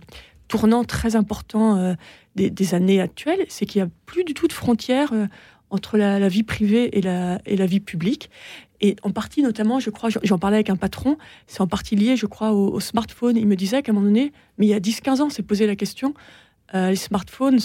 tournants 0.48 0.84
très 0.84 1.16
importants 1.16 1.76
euh, 1.76 1.94
des, 2.36 2.74
années 2.74 3.00
actuelles, 3.00 3.44
c'est 3.48 3.66
qu'il 3.66 3.80
y 3.80 3.82
a 3.82 3.88
plus 4.06 4.24
du 4.24 4.34
tout 4.34 4.46
de 4.46 4.52
frontières 4.52 5.12
euh, 5.12 5.26
entre 5.70 5.98
la, 5.98 6.28
vie 6.28 6.42
privée 6.42 6.96
et 6.96 7.02
la, 7.02 7.40
et 7.44 7.56
la 7.56 7.66
vie 7.66 7.80
publique. 7.80 8.30
Et 8.80 8.96
en 9.02 9.10
partie, 9.10 9.42
notamment, 9.42 9.78
je 9.78 9.90
crois, 9.90 10.08
j'en 10.22 10.38
parlais 10.38 10.56
avec 10.56 10.70
un 10.70 10.76
patron, 10.76 11.18
c'est 11.46 11.60
en 11.60 11.66
partie 11.66 11.96
lié, 11.96 12.16
je 12.16 12.26
crois, 12.26 12.52
au, 12.52 12.80
smartphone. 12.80 13.36
Il 13.36 13.46
me 13.46 13.54
disait 13.54 13.82
qu'à 13.82 13.92
un 13.92 13.94
moment 13.94 14.06
donné, 14.06 14.32
mais 14.58 14.66
il 14.66 14.70
y 14.70 14.74
a 14.74 14.80
10-15 14.80 15.20
ans, 15.20 15.28
c'est 15.28 15.42
posé 15.42 15.66
la 15.66 15.76
question, 15.76 16.14
euh, 16.74 16.90
les 16.90 16.96
smartphones, 16.96 17.58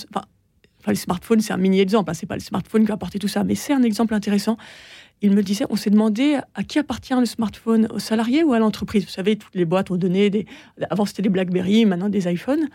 Enfin, 0.86 0.92
le 0.92 0.98
smartphone, 0.98 1.42
c'est 1.42 1.52
un 1.52 1.58
mini 1.58 1.80
exemple. 1.80 2.12
Hein, 2.12 2.14
c'est 2.14 2.28
pas 2.28 2.36
le 2.36 2.42
smartphone 2.42 2.86
qui 2.86 2.92
a 2.92 2.94
apporté 2.94 3.18
tout 3.18 3.28
ça, 3.28 3.44
mais 3.44 3.56
c'est 3.56 3.74
un 3.74 3.82
exemple 3.82 4.14
intéressant. 4.14 4.56
Il 5.24 5.32
me 5.32 5.42
disait, 5.42 5.66
on 5.72 5.76
s'est 5.76 5.90
demandé 5.90 6.38
à 6.54 6.64
qui 6.64 6.78
appartient 6.78 7.16
le 7.16 7.26
smartphone, 7.26 7.88
aux 7.92 7.98
salariés 7.98 8.44
ou 8.44 8.54
à 8.54 8.60
l'entreprise? 8.60 9.04
Vous 9.04 9.10
savez, 9.10 9.36
toutes 9.36 9.56
les 9.56 9.66
boîtes 9.66 9.90
ont 9.90 9.96
donné 9.96 10.30
des. 10.30 10.46
Avant, 10.92 11.06
c'était 11.06 11.24
des 11.24 11.30
BlackBerry, 11.30 11.86
maintenant 11.86 12.08
des 12.08 12.32
iPhones. 12.32 12.70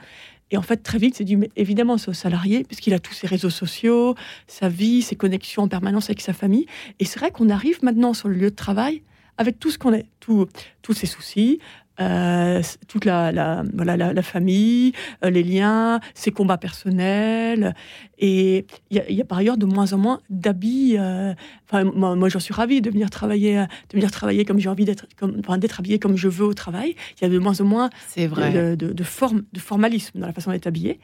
Et 0.50 0.56
en 0.56 0.62
fait, 0.62 0.78
très 0.78 0.98
vite, 0.98 1.14
c'est 1.14 1.22
dit, 1.22 1.36
mais 1.36 1.50
évidemment, 1.54 1.98
c'est 1.98 2.08
au 2.08 2.12
salarié, 2.12 2.64
puisqu'il 2.64 2.94
a 2.94 2.98
tous 2.98 3.14
ses 3.14 3.28
réseaux 3.28 3.50
sociaux, 3.50 4.16
sa 4.48 4.68
vie, 4.68 5.02
ses 5.02 5.14
connexions 5.14 5.62
en 5.62 5.68
permanence 5.68 6.06
avec 6.06 6.20
sa 6.20 6.32
famille. 6.32 6.66
Et 6.98 7.04
c'est 7.04 7.20
vrai 7.20 7.30
qu'on 7.30 7.48
arrive 7.48 7.78
maintenant 7.84 8.12
sur 8.12 8.26
le 8.26 8.34
lieu 8.34 8.50
de 8.50 8.56
travail 8.56 9.02
avec 9.38 9.60
tout 9.60 9.70
ce 9.70 9.78
qu'on 9.78 9.94
est, 9.94 10.06
tous 10.18 10.48
ses 10.92 11.06
soucis, 11.06 11.60
euh, 12.00 12.62
toute 12.88 13.04
la, 13.04 13.62
voilà, 13.74 13.96
la, 13.96 14.22
famille, 14.22 14.92
euh, 15.24 15.30
les 15.30 15.42
liens, 15.42 16.00
ses 16.14 16.30
combats 16.30 16.58
personnels. 16.58 17.74
Et 18.18 18.66
il 18.90 19.02
y, 19.08 19.20
a 19.20 19.24
par 19.24 19.38
ailleurs 19.38 19.56
de 19.56 19.66
moins 19.66 19.92
en 19.92 19.98
moins 19.98 20.20
d'habits. 20.30 20.96
Euh, 20.98 21.34
enfin, 21.68 21.84
moi, 21.84 22.28
j'en 22.28 22.40
suis 22.40 22.54
ravie 22.54 22.80
de 22.80 22.90
venir 22.90 23.10
travailler, 23.10 23.54
de 23.54 23.94
venir 23.94 24.10
travailler 24.10 24.44
comme 24.44 24.58
j'ai 24.58 24.68
envie 24.68 24.84
d'être, 24.84 25.06
enfin, 25.38 25.58
d'être 25.58 25.80
habillée 25.80 25.98
comme 25.98 26.16
je 26.16 26.28
veux 26.28 26.46
au 26.46 26.54
travail. 26.54 26.94
Il 27.20 27.24
y 27.24 27.26
a 27.26 27.28
de 27.28 27.38
moins 27.38 27.60
en 27.60 27.64
moins 27.64 27.90
vrai. 28.16 28.52
De, 28.52 28.92
de, 28.92 29.04
forme, 29.04 29.42
de 29.52 29.60
formalisme 29.60 30.18
dans 30.20 30.26
la 30.26 30.32
façon 30.32 30.50
d'être 30.50 30.66
habillée. 30.66 31.00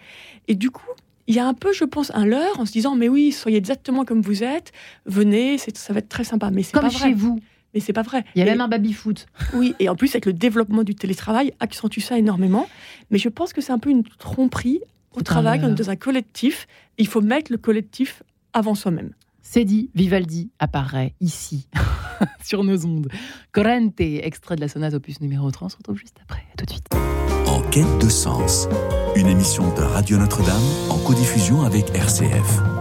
Et 0.49 0.55
du 0.55 0.71
coup, 0.71 0.91
il 1.27 1.35
y 1.35 1.39
a 1.39 1.47
un 1.47 1.55
peu, 1.55 1.73
je 1.73 1.85
pense, 1.85 2.13
un 2.15 2.25
leurre 2.25 2.61
en 2.61 2.67
se 2.67 2.73
disant, 2.73 2.95
mais 2.95 3.09
oui, 3.09 3.33
soyez 3.33 3.59
exactement 3.59 4.05
comme 4.05 4.21
vous 4.21 4.45
êtes, 4.45 4.73
venez, 5.07 5.59
ça 5.59 5.93
va 5.93 5.99
être 5.99 6.09
très 6.09 6.25
sympa. 6.25 6.51
Mais 6.51 6.63
c'est 6.63 6.73
pas 6.73 6.89
vrai. 6.89 6.91
chez 6.91 7.15
vous. 7.15 7.41
Mais 7.77 7.81
c'est 7.81 7.93
pas 7.93 8.01
vrai. 8.01 8.25
Il 8.35 8.39
y 8.39 8.43
a 8.43 8.47
même 8.47 8.63
un 8.63 8.69
baby-foot. 8.69 9.27
Oui, 9.53 9.75
et 9.81 9.91
en 9.91 9.97
plus, 9.97 10.09
avec 10.15 10.25
le 10.25 10.33
développement 10.33 10.83
du 10.83 10.95
télétravail, 10.95 11.53
accentue 11.61 12.01
ça 12.01 12.17
énormément. 12.17 12.67
Mais 13.11 13.19
je 13.19 13.29
pense 13.29 13.53
que 13.53 13.61
c'est 13.61 13.71
un 13.71 13.79
peu 13.79 13.91
une 13.91 14.03
tromperie 14.03 14.81
au 15.15 15.21
travail, 15.21 15.61
on 15.63 15.69
est 15.69 15.75
dans 15.75 15.91
un 15.91 15.97
collectif. 15.97 16.67
Il 16.97 17.07
faut 17.07 17.21
mettre 17.21 17.53
le 17.53 17.59
collectif 17.59 18.23
avant 18.55 18.75
soi-même. 18.75 19.11
C'est 19.43 19.65
dit, 19.65 19.91
Vivaldi 19.95 20.51
apparaît 20.59 21.13
ici, 21.21 21.69
sur 22.43 22.65
nos 22.65 22.87
ondes. 22.87 23.09
Corrente, 23.53 24.01
extrait 24.01 24.57
de 24.57 24.63
la 24.63 24.69
sonate 24.69 24.95
opus 24.95 25.21
numéro 25.21 25.51
3, 25.51 25.67
on 25.67 25.69
se 25.69 25.77
retrouve 25.77 25.99
juste 25.99 26.17
après. 26.23 26.45
À 26.55 26.57
tout 26.57 26.65
de 26.65 26.71
suite. 26.71 26.89
En 27.47 27.61
quête 27.71 27.99
de 28.03 28.09
sens, 28.09 28.69
une 29.17 29.27
émission 29.27 29.75
de 29.75 29.83
Radio 29.83 30.17
Notre-Dame 30.17 30.65
en 30.89 30.97
codiffusion 30.97 31.63
avec 31.63 31.91
RCF. 31.95 32.76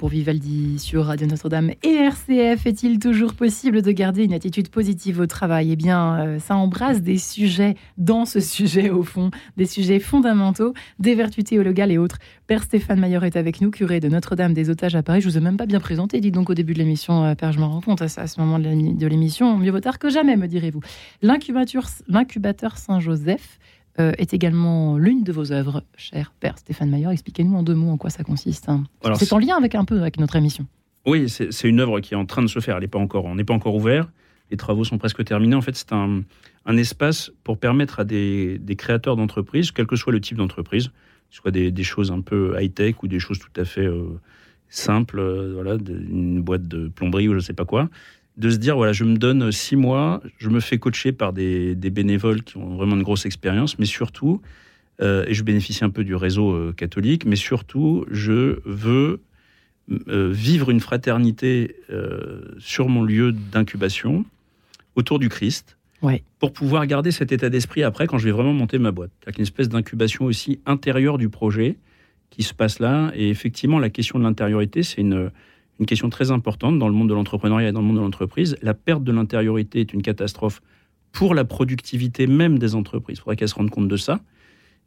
Pour 0.00 0.08
Vivaldi 0.08 0.78
sur 0.78 1.04
Radio 1.04 1.26
Notre-Dame 1.26 1.72
et 1.82 1.94
RCF. 1.94 2.64
Est-il 2.64 2.98
toujours 2.98 3.34
possible 3.34 3.82
de 3.82 3.92
garder 3.92 4.24
une 4.24 4.32
attitude 4.32 4.70
positive 4.70 5.20
au 5.20 5.26
travail? 5.26 5.72
Eh 5.72 5.76
bien, 5.76 6.20
euh, 6.20 6.38
ça 6.38 6.56
embrasse 6.56 7.02
des 7.02 7.18
sujets 7.18 7.74
dans 7.98 8.24
ce 8.24 8.40
sujet, 8.40 8.88
au 8.88 9.02
fond, 9.02 9.30
des 9.58 9.66
sujets 9.66 10.00
fondamentaux, 10.00 10.72
des 11.00 11.14
vertus 11.14 11.44
théologales 11.44 11.92
et 11.92 11.98
autres. 11.98 12.16
Père 12.46 12.62
Stéphane 12.62 12.98
Maillard 12.98 13.24
est 13.24 13.36
avec 13.36 13.60
nous, 13.60 13.70
curé 13.70 14.00
de 14.00 14.08
Notre-Dame 14.08 14.54
des 14.54 14.70
Otages 14.70 14.96
à 14.96 15.02
Paris. 15.02 15.20
Je 15.20 15.28
vous 15.28 15.36
ai 15.36 15.40
même 15.42 15.58
pas 15.58 15.66
bien 15.66 15.80
présenté, 15.80 16.18
dites 16.22 16.32
donc 16.32 16.48
au 16.48 16.54
début 16.54 16.72
de 16.72 16.78
l'émission, 16.78 17.22
euh, 17.26 17.34
Père, 17.34 17.52
je 17.52 17.58
me 17.58 17.64
rends 17.64 17.82
compte 17.82 18.00
à, 18.00 18.08
ce 18.08 18.40
moment 18.40 18.58
de 18.58 19.06
l'émission, 19.06 19.58
mieux 19.58 19.70
vaut 19.70 19.80
tard 19.80 19.98
que 19.98 20.08
jamais, 20.08 20.38
me 20.38 20.48
direz-vous. 20.48 20.80
L'incubateur 21.20 22.78
Saint-Joseph 22.78 23.58
euh, 24.00 24.12
est 24.18 24.34
également 24.34 24.96
l'une 24.96 25.22
de 25.22 25.32
vos 25.32 25.52
œuvres, 25.52 25.84
cher 25.96 26.32
Père 26.40 26.58
Stéphane 26.58 26.90
Maillard. 26.90 27.12
Expliquez-nous 27.12 27.56
en 27.56 27.62
deux 27.62 27.74
mots 27.74 27.90
en 27.90 27.96
quoi 27.96 28.10
ça 28.10 28.24
consiste. 28.24 28.68
Hein. 28.68 28.84
C'est 29.16 29.32
en 29.32 29.38
lien 29.38 29.56
avec 29.56 29.74
un 29.74 29.84
peu 29.84 30.00
avec 30.00 30.18
notre 30.18 30.36
émission. 30.36 30.66
Oui, 31.06 31.28
c'est 31.28 31.68
une 31.68 31.80
œuvre 31.80 32.00
qui 32.00 32.14
est 32.14 32.16
en 32.16 32.26
train 32.26 32.42
de 32.42 32.48
se 32.48 32.60
faire. 32.60 32.76
Elle 32.76 32.82
n'est 32.82 32.88
pas 32.88 32.98
encore, 32.98 33.24
on 33.24 33.34
n'est 33.34 33.44
pas 33.44 33.54
encore 33.54 33.74
ouvert. 33.74 34.08
Les 34.50 34.56
travaux 34.56 34.84
sont 34.84 34.98
presque 34.98 35.24
terminés. 35.24 35.54
En 35.54 35.60
fait, 35.60 35.76
c'est 35.76 35.92
un, 35.92 36.22
espace 36.76 37.30
pour 37.44 37.58
permettre 37.58 38.00
à 38.00 38.04
des, 38.04 38.60
créateurs 38.76 39.16
d'entreprises, 39.16 39.70
quel 39.70 39.86
que 39.86 39.96
soit 39.96 40.12
le 40.12 40.20
type 40.20 40.36
d'entreprise, 40.36 40.90
soit 41.30 41.50
des, 41.50 41.84
choses 41.84 42.10
un 42.10 42.20
peu 42.20 42.60
high-tech 42.60 42.96
ou 43.02 43.08
des 43.08 43.18
choses 43.18 43.38
tout 43.38 43.60
à 43.60 43.64
fait 43.64 43.86
euh, 43.86 44.18
simples, 44.68 45.18
euh, 45.18 45.52
voilà, 45.54 45.74
une 45.74 46.42
boîte 46.42 46.66
de 46.68 46.88
plomberie 46.88 47.28
ou 47.28 47.32
je 47.32 47.36
ne 47.36 47.42
sais 47.42 47.54
pas 47.54 47.64
quoi, 47.64 47.88
de 48.36 48.50
se 48.50 48.56
dire 48.56 48.76
voilà, 48.76 48.92
je 48.92 49.04
me 49.04 49.16
donne 49.16 49.52
six 49.52 49.76
mois, 49.76 50.22
je 50.38 50.48
me 50.48 50.60
fais 50.60 50.78
coacher 50.78 51.12
par 51.12 51.32
des, 51.32 51.74
bénévoles 51.74 52.42
qui 52.42 52.56
ont 52.56 52.76
vraiment 52.76 52.96
une 52.96 53.02
grosse 53.02 53.26
expérience, 53.26 53.78
mais 53.78 53.86
surtout, 53.86 54.40
euh, 55.00 55.24
et 55.26 55.34
je 55.34 55.42
bénéficie 55.42 55.84
un 55.84 55.90
peu 55.90 56.04
du 56.04 56.14
réseau 56.14 56.72
catholique, 56.74 57.24
mais 57.24 57.36
surtout, 57.36 58.06
je 58.10 58.60
veux 58.64 59.20
vivre 59.88 60.70
une 60.70 60.78
fraternité 60.78 61.74
sur 62.58 62.88
mon 62.88 63.02
lieu 63.02 63.32
d'incubation 63.32 64.24
autour 64.94 65.18
du 65.18 65.28
Christ 65.28 65.76
pour 66.38 66.52
pouvoir 66.52 66.86
garder 66.86 67.10
cet 67.10 67.32
état 67.32 67.50
d'esprit 67.50 67.82
après 67.82 68.06
quand 68.06 68.18
je 68.18 68.24
vais 68.24 68.30
vraiment 68.30 68.52
monter 68.52 68.78
ma 68.78 68.90
boîte. 68.90 69.10
Avec 69.24 69.38
une 69.38 69.42
espèce 69.42 69.68
d'incubation 69.68 70.24
aussi 70.24 70.60
intérieure 70.66 71.18
du 71.18 71.28
projet 71.28 71.76
qui 72.30 72.42
se 72.42 72.54
passe 72.54 72.78
là. 72.78 73.10
Et 73.14 73.28
effectivement, 73.28 73.78
la 73.78 73.90
question 73.90 74.18
de 74.18 74.24
l'intériorité, 74.24 74.82
c'est 74.82 75.00
une, 75.00 75.30
une 75.80 75.86
question 75.86 76.10
très 76.10 76.30
importante 76.30 76.78
dans 76.78 76.88
le 76.88 76.94
monde 76.94 77.08
de 77.08 77.14
l'entrepreneuriat 77.14 77.70
et 77.70 77.72
dans 77.72 77.80
le 77.80 77.86
monde 77.86 77.96
de 77.96 78.02
l'entreprise. 78.02 78.56
La 78.62 78.74
perte 78.74 79.02
de 79.02 79.12
l'intériorité 79.12 79.80
est 79.80 79.92
une 79.94 80.02
catastrophe 80.02 80.60
pour 81.10 81.34
la 81.34 81.44
productivité 81.44 82.26
même 82.26 82.58
des 82.58 82.74
entreprises. 82.74 83.16
Il 83.16 83.20
faudrait 83.20 83.36
qu'elles 83.36 83.48
se 83.48 83.54
rendent 83.54 83.70
compte 83.70 83.88
de 83.88 83.96
ça. 83.96 84.20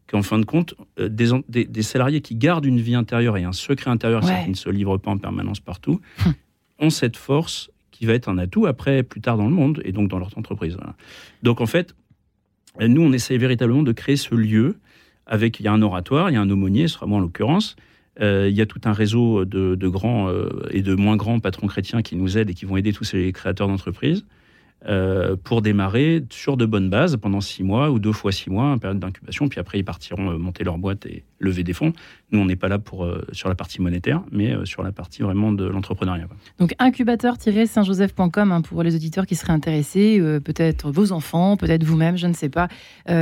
Qu'en 0.06 0.22
fin 0.22 0.38
de 0.38 0.46
compte, 0.46 0.76
euh, 1.00 1.10
des, 1.10 1.66
des, 1.66 1.82
salariés 1.82 2.20
qui 2.20 2.36
gardent 2.36 2.66
une 2.66 2.80
vie 2.80 2.94
intérieure 2.94 3.38
et 3.38 3.46
un 3.46 3.54
secret 3.54 3.90
intérieur, 3.90 4.22
qui 4.22 4.50
ne 4.50 4.56
se 4.56 4.70
livrent 4.70 4.98
pas 4.98 5.12
en 5.12 5.18
permanence 5.18 5.62
partout, 5.62 6.02
hum. 6.26 6.34
ont 6.80 6.90
cette 6.90 7.16
force 7.16 7.72
qui 7.92 8.06
va 8.06 8.14
être 8.14 8.28
un 8.28 8.38
atout 8.38 8.66
après, 8.66 9.04
plus 9.04 9.22
tard 9.22 9.38
dans 9.38 9.48
le 9.48 9.54
monde, 9.54 9.82
et 9.86 9.94
donc 9.94 10.10
dans 10.10 10.20
leur 10.20 10.38
entreprise. 10.38 10.78
Donc 11.42 11.62
en 11.62 11.66
fait, 11.66 11.96
nous, 12.82 13.02
on 13.02 13.14
essaie 13.14 13.38
véritablement 13.38 13.84
de 13.84 13.94
créer 13.94 14.18
ce 14.18 14.36
lieu 14.36 14.78
avec, 15.26 15.62
il 15.62 15.64
y 15.64 15.68
a 15.70 15.72
un 15.72 15.82
oratoire, 15.82 16.30
il 16.30 16.34
y 16.34 16.36
a 16.36 16.42
un 16.42 16.50
aumônier, 16.50 16.90
ce 16.90 16.96
sera 16.96 17.06
moi 17.06 17.20
en 17.20 17.22
l'occurrence, 17.22 17.78
euh, 18.22 18.48
il 18.50 18.56
y 18.56 18.62
a 18.62 18.66
tout 18.66 18.82
un 18.86 18.94
réseau 18.94 19.46
de, 19.46 19.88
grands 19.88 20.30
euh, 20.30 20.68
et 20.70 20.82
de 20.82 20.94
moins 20.96 21.16
grands 21.16 21.40
patrons 21.40 21.68
chrétiens 21.68 22.02
qui 22.02 22.16
nous 22.16 22.38
aident 22.38 22.52
et 22.52 22.54
qui 22.54 22.66
vont 22.66 22.78
aider 22.78 22.94
tous 22.94 23.04
ces 23.04 23.32
créateurs 23.32 23.68
d'entreprises. 23.68 24.26
Euh, 24.86 25.38
pour 25.42 25.62
démarrer 25.62 26.26
sur 26.30 26.58
de 26.58 26.66
bonnes 26.66 26.90
bases 26.90 27.16
pendant 27.16 27.40
six 27.40 27.64
mois 27.64 27.90
ou 27.90 28.00
deux 28.00 28.12
fois 28.12 28.34
six 28.34 28.50
mois, 28.50 28.66
en 28.66 28.78
période 28.78 29.00
d'incubation. 29.00 29.48
Puis 29.48 29.62
après, 29.62 29.80
ils 29.80 29.86
partiront 29.86 30.38
monter 30.38 30.66
leur 30.66 30.78
boîte 30.78 31.06
et 31.06 31.24
lever 31.40 31.64
des 31.64 31.72
fonds. 31.72 31.94
Nous, 32.34 32.40
on 32.40 32.46
n'est 32.46 32.58
pas 32.58 32.68
là 32.68 32.80
pour, 32.80 33.06
euh, 33.06 33.26
sur 33.32 33.48
la 33.48 33.56
partie 33.56 33.82
monétaire, 33.82 34.22
mais 34.32 34.54
sur 34.66 34.84
la 34.84 34.92
partie 34.92 35.22
vraiment 35.22 35.52
de 35.52 35.66
l'entrepreneuriat. 35.66 36.28
Donc, 36.60 36.74
incubateur-saintjoseph.com 36.80 38.52
hein, 38.52 38.62
pour 38.62 38.84
les 38.84 38.96
auditeurs 38.96 39.26
qui 39.26 39.36
seraient 39.36 39.54
intéressés, 39.54 40.20
peut-être 40.44 40.92
vos 40.92 41.12
enfants, 41.12 41.56
peut-être 41.58 41.84
vous-même, 41.84 42.18
je 42.18 42.28
ne 42.28 42.34
sais 42.34 42.50
pas. 42.50 42.68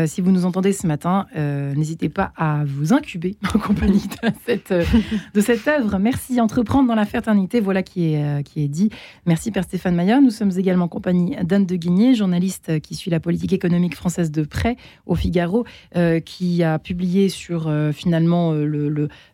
si 0.06 0.22
vous 0.22 0.32
nous 0.32 0.46
entendez 0.46 0.74
ce 0.74 0.88
matin, 0.88 1.28
n'hésitez 1.36 2.10
pas 2.10 2.32
à 2.36 2.64
vous 2.66 2.94
incuber 2.94 3.38
en 3.54 3.60
compagnie 3.60 4.08
de 4.24 4.32
cette, 4.46 5.68
œuvre. 5.68 6.00
Merci. 6.00 6.40
Entreprendre 6.42 6.88
dans 6.88 6.96
la 6.96 7.06
fraternité, 7.06 7.60
voilà 7.60 7.84
qui 7.84 8.14
est, 8.14 8.44
qui 8.44 8.64
est 8.64 8.68
dit. 8.68 8.90
Merci, 9.26 9.52
Père 9.52 9.64
Stéphane 9.64 9.96
Maillard. 9.96 10.22
Nous 10.22 10.32
sommes 10.32 10.52
également 10.58 10.86
en 10.86 10.88
compagnie 10.88 11.36
d'Anne 11.44 11.66
de 11.66 11.76
Guigné, 11.76 12.16
journaliste 12.16 12.80
qui 12.82 12.96
suit 12.96 13.12
la 13.12 13.20
politique 13.20 13.54
économique 13.54 13.96
française 13.96 14.32
de 14.32 14.44
près 14.44 14.78
au 15.06 15.16
Figaro, 15.16 15.66
euh, 15.96 16.20
qui 16.20 16.64
a 16.64 16.80
publié 16.80 17.30
sur 17.30 17.68
euh, 17.68 17.92
finalement 17.92 18.54
euh, 18.54 18.66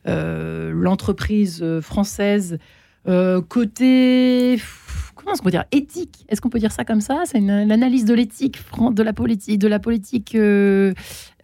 l'entreprise 0.06 1.64
française 1.82 2.58
côté 3.50 4.60
comment 5.16 5.34
est-ce 5.34 5.42
qu'on 5.42 5.46
peut 5.46 5.52
dire 5.52 5.66
éthique? 5.72 6.26
Est-ce 6.30 6.42
qu'on 6.42 6.50
peut 6.50 6.60
dire 6.60 6.72
ça 6.72 6.86
comme 6.86 7.02
ça? 7.02 7.24
C'est 7.26 7.40
une, 7.40 7.50
analyse 7.50 8.06
de 8.06 8.14
l'éthique 8.14 8.60
de 8.92 9.04
la 9.04 9.14
politique, 9.14 9.60
de 9.60 9.68
la 9.68 9.80
politique 9.80 10.38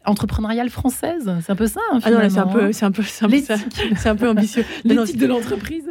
entrepreneuriale 0.06 0.70
française? 0.70 1.32
C'est 1.42 1.52
un 1.52 1.56
peu 1.56 1.68
ça 1.68 1.82
hein, 1.92 2.00
ah 2.04 2.12
non, 2.12 2.30
c'est 2.30 2.38
un 2.38 2.48
peu, 2.48 2.72
c'est 2.72 2.86
un 2.86 2.92
peu, 2.92 3.04
c'est 3.04 4.10
un 4.10 4.16
peu 4.16 4.30
ambitieux. 4.30 4.66
L'éthique 4.84 5.18
de 5.18 5.28
l'entreprise. 5.28 5.84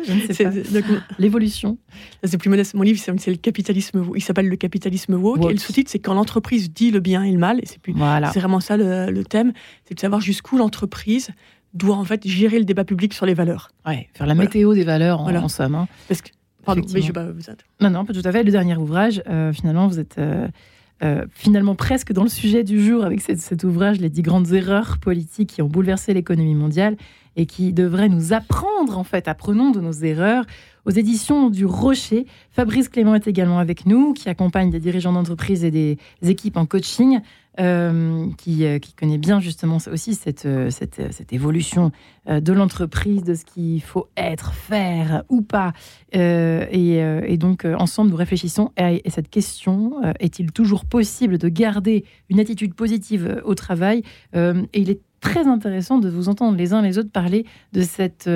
L'évolution. 1.19 1.79
C'est 2.25 2.39
plus 2.39 2.51
modeste. 2.51 2.75
Mon 2.75 2.83
livre, 2.83 3.01
c'est 3.01 3.31
le 3.31 3.37
capitalisme. 3.37 4.05
Il 4.15 4.23
s'appelle 4.23 4.49
le 4.49 4.57
capitalisme 4.57 5.15
woke. 5.15 5.51
Et 5.51 5.53
le 5.53 5.59
sous-titre, 5.59 5.91
c'est 5.91 5.99
quand 5.99 6.15
l'entreprise 6.15 6.73
dit 6.73 6.91
le 6.91 7.01
bien 7.01 7.23
et 7.23 7.33
le 7.33 7.39
mal. 7.39 7.61
Et 7.61 7.67
c'est 7.67 7.81
plus. 7.81 7.95
C'est 8.33 8.41
vraiment 8.41 8.61
ça 8.61 8.77
le, 8.77 9.23
thème. 9.23 9.53
C'est 9.85 9.95
de 9.95 10.01
savoir 10.01 10.21
jusqu'où 10.21 10.57
l'entreprise 10.57 11.31
doit 11.75 11.97
en 11.97 12.05
fait 12.05 12.27
gérer 12.27 12.59
le 12.59 12.65
débat 12.65 12.85
public 12.85 13.15
sur 13.15 13.27
les 13.27 13.35
valeurs. 13.35 13.71
Ouais, 13.87 14.09
faire 14.15 14.27
la 14.27 14.35
météo 14.35 14.75
des 14.75 14.85
valeurs 14.85 15.21
en, 15.21 15.49
somme. 15.49 15.75
Hein. 15.75 15.89
Parce 16.09 16.23
que, 16.23 16.31
pardon, 16.65 16.83
mais 16.93 17.03
je 17.03 17.13
pas 17.13 17.27
vous 17.27 17.41
Non, 17.81 17.91
non, 17.91 18.05
tout 18.05 18.23
à 18.25 18.33
fait. 18.33 18.43
Le 18.43 18.51
dernier 18.51 18.77
ouvrage, 18.77 19.23
euh, 19.29 19.53
finalement, 19.53 19.87
vous 19.89 19.99
êtes. 19.99 20.19
Euh, 20.19 20.49
euh, 21.03 21.27
finalement 21.31 21.75
presque 21.75 22.13
dans 22.13 22.23
le 22.23 22.29
sujet 22.29 22.63
du 22.63 22.81
jour 22.81 23.05
avec 23.05 23.21
cet 23.21 23.65
ouvrage, 23.65 23.99
Les 23.99 24.09
dix 24.09 24.23
grandes 24.23 24.53
erreurs 24.53 24.99
politiques 24.99 25.55
qui 25.55 25.61
ont 25.63 25.67
bouleversé 25.67 26.15
l'économie 26.15 26.55
mondiale 26.55 26.97
et 27.37 27.47
qui 27.47 27.73
devraient 27.73 28.09
nous 28.09 28.33
apprendre, 28.33 28.99
en 28.99 29.05
fait, 29.05 29.29
apprenons 29.29 29.71
de 29.71 29.81
nos 29.81 29.93
erreurs. 29.93 30.45
Aux 30.85 30.91
éditions 30.91 31.49
du 31.49 31.65
Rocher, 31.65 32.27
Fabrice 32.51 32.89
Clément 32.89 33.15
est 33.15 33.29
également 33.29 33.59
avec 33.59 33.87
nous, 33.87 34.15
qui 34.15 34.29
accompagne 34.29 34.71
des 34.71 34.81
dirigeants 34.81 35.13
d'entreprise 35.13 35.65
et 35.65 35.71
des 35.71 35.99
équipes 36.23 36.57
en 36.57 36.67
coaching. 36.67 37.21
Euh, 37.61 38.29
qui, 38.39 38.65
euh, 38.65 38.79
qui, 38.79 38.95
connaît 38.95 39.19
bien 39.19 39.39
justement 39.39 39.77
aussi 39.93 40.15
cette, 40.15 40.47
euh, 40.47 40.71
évolution 41.31 41.93
de 42.27 42.51
l'entreprise, 42.51 43.25
de 43.25 43.35
ce 43.35 43.45
qu'il 43.45 43.83
faut 43.83 44.09
être, 44.17 44.55
faire 44.55 45.25
ou 45.29 45.43
pas. 45.43 45.75
Et, 46.13 46.97
et, 46.97 47.37
donc, 47.37 47.67
ensemble, 47.67 48.11
nous 48.11 48.17
réfléchissons 48.17 48.71
à, 48.79 48.93
cette 49.09 49.29
question 49.29 50.01
est-il 50.21 50.53
toujours 50.53 50.87
possible 50.87 51.37
de 51.37 51.49
garder 51.49 52.05
une 52.31 52.41
attitude 52.41 52.75
positive 52.75 53.43
au 53.45 53.55
travail 53.55 54.03
Et 54.35 54.81
il 54.81 54.89
est 54.89 55.01
très 55.23 55.47
intéressant 55.47 55.99
de 55.99 56.11
vous 56.11 56.29
entendre 56.29 56.59
les 56.59 56.75
uns 56.75 56.83
les 56.83 56.99
autres 56.99 57.11
parler 57.11 57.47
de 57.73 57.81
cette 57.81 58.29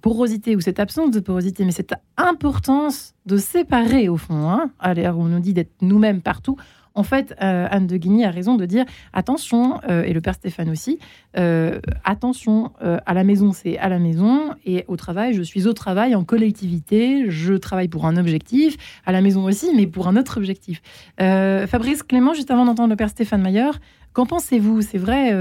porosité 0.00 0.56
ou 0.56 0.60
cette 0.60 0.80
absence 0.80 1.10
de 1.10 1.20
porosité, 1.20 1.64
mais 1.64 1.72
cette 1.72 1.92
importance 2.16 3.14
de 3.26 3.36
séparer 3.36 4.08
au 4.08 4.16
fond, 4.16 4.48
hein, 4.48 4.70
à 4.78 4.94
l'ère 4.94 5.18
où 5.18 5.22
on 5.22 5.26
nous 5.26 5.40
dit 5.40 5.52
d'être 5.52 5.74
nous-mêmes 5.82 6.22
partout, 6.22 6.56
en 6.94 7.02
fait, 7.02 7.34
euh, 7.42 7.66
Anne 7.70 7.86
de 7.86 7.96
Guigny 7.96 8.24
a 8.24 8.30
raison 8.30 8.56
de 8.56 8.66
dire 8.66 8.84
attention, 9.12 9.80
euh, 9.88 10.02
et 10.02 10.12
le 10.12 10.20
père 10.20 10.34
Stéphane 10.34 10.68
aussi, 10.68 10.98
euh, 11.38 11.80
attention, 12.04 12.72
à 12.80 13.14
la 13.14 13.24
maison, 13.24 13.52
c'est 13.52 13.78
à 13.78 13.88
la 13.88 13.98
maison, 13.98 14.54
et 14.64 14.84
au 14.88 14.96
travail, 14.96 15.32
je 15.32 15.42
suis 15.42 15.66
au 15.66 15.72
travail 15.72 16.14
en 16.14 16.24
collectivité, 16.24 17.30
je 17.30 17.54
travaille 17.54 17.88
pour 17.88 18.06
un 18.06 18.16
objectif, 18.16 18.76
à 19.06 19.12
la 19.12 19.20
maison 19.20 19.44
aussi, 19.44 19.70
mais 19.74 19.86
pour 19.86 20.08
un 20.08 20.16
autre 20.16 20.36
objectif. 20.36 20.82
Fabrice 21.18 22.02
Clément, 22.02 22.34
juste 22.34 22.50
avant 22.50 22.64
d'entendre 22.64 22.90
le 22.90 22.96
père 22.96 23.08
Stéphane 23.08 23.42
Mayer, 23.42 23.70
qu'en 24.12 24.26
pensez-vous? 24.26 24.82
C'est 24.82 24.98
vrai 24.98 25.32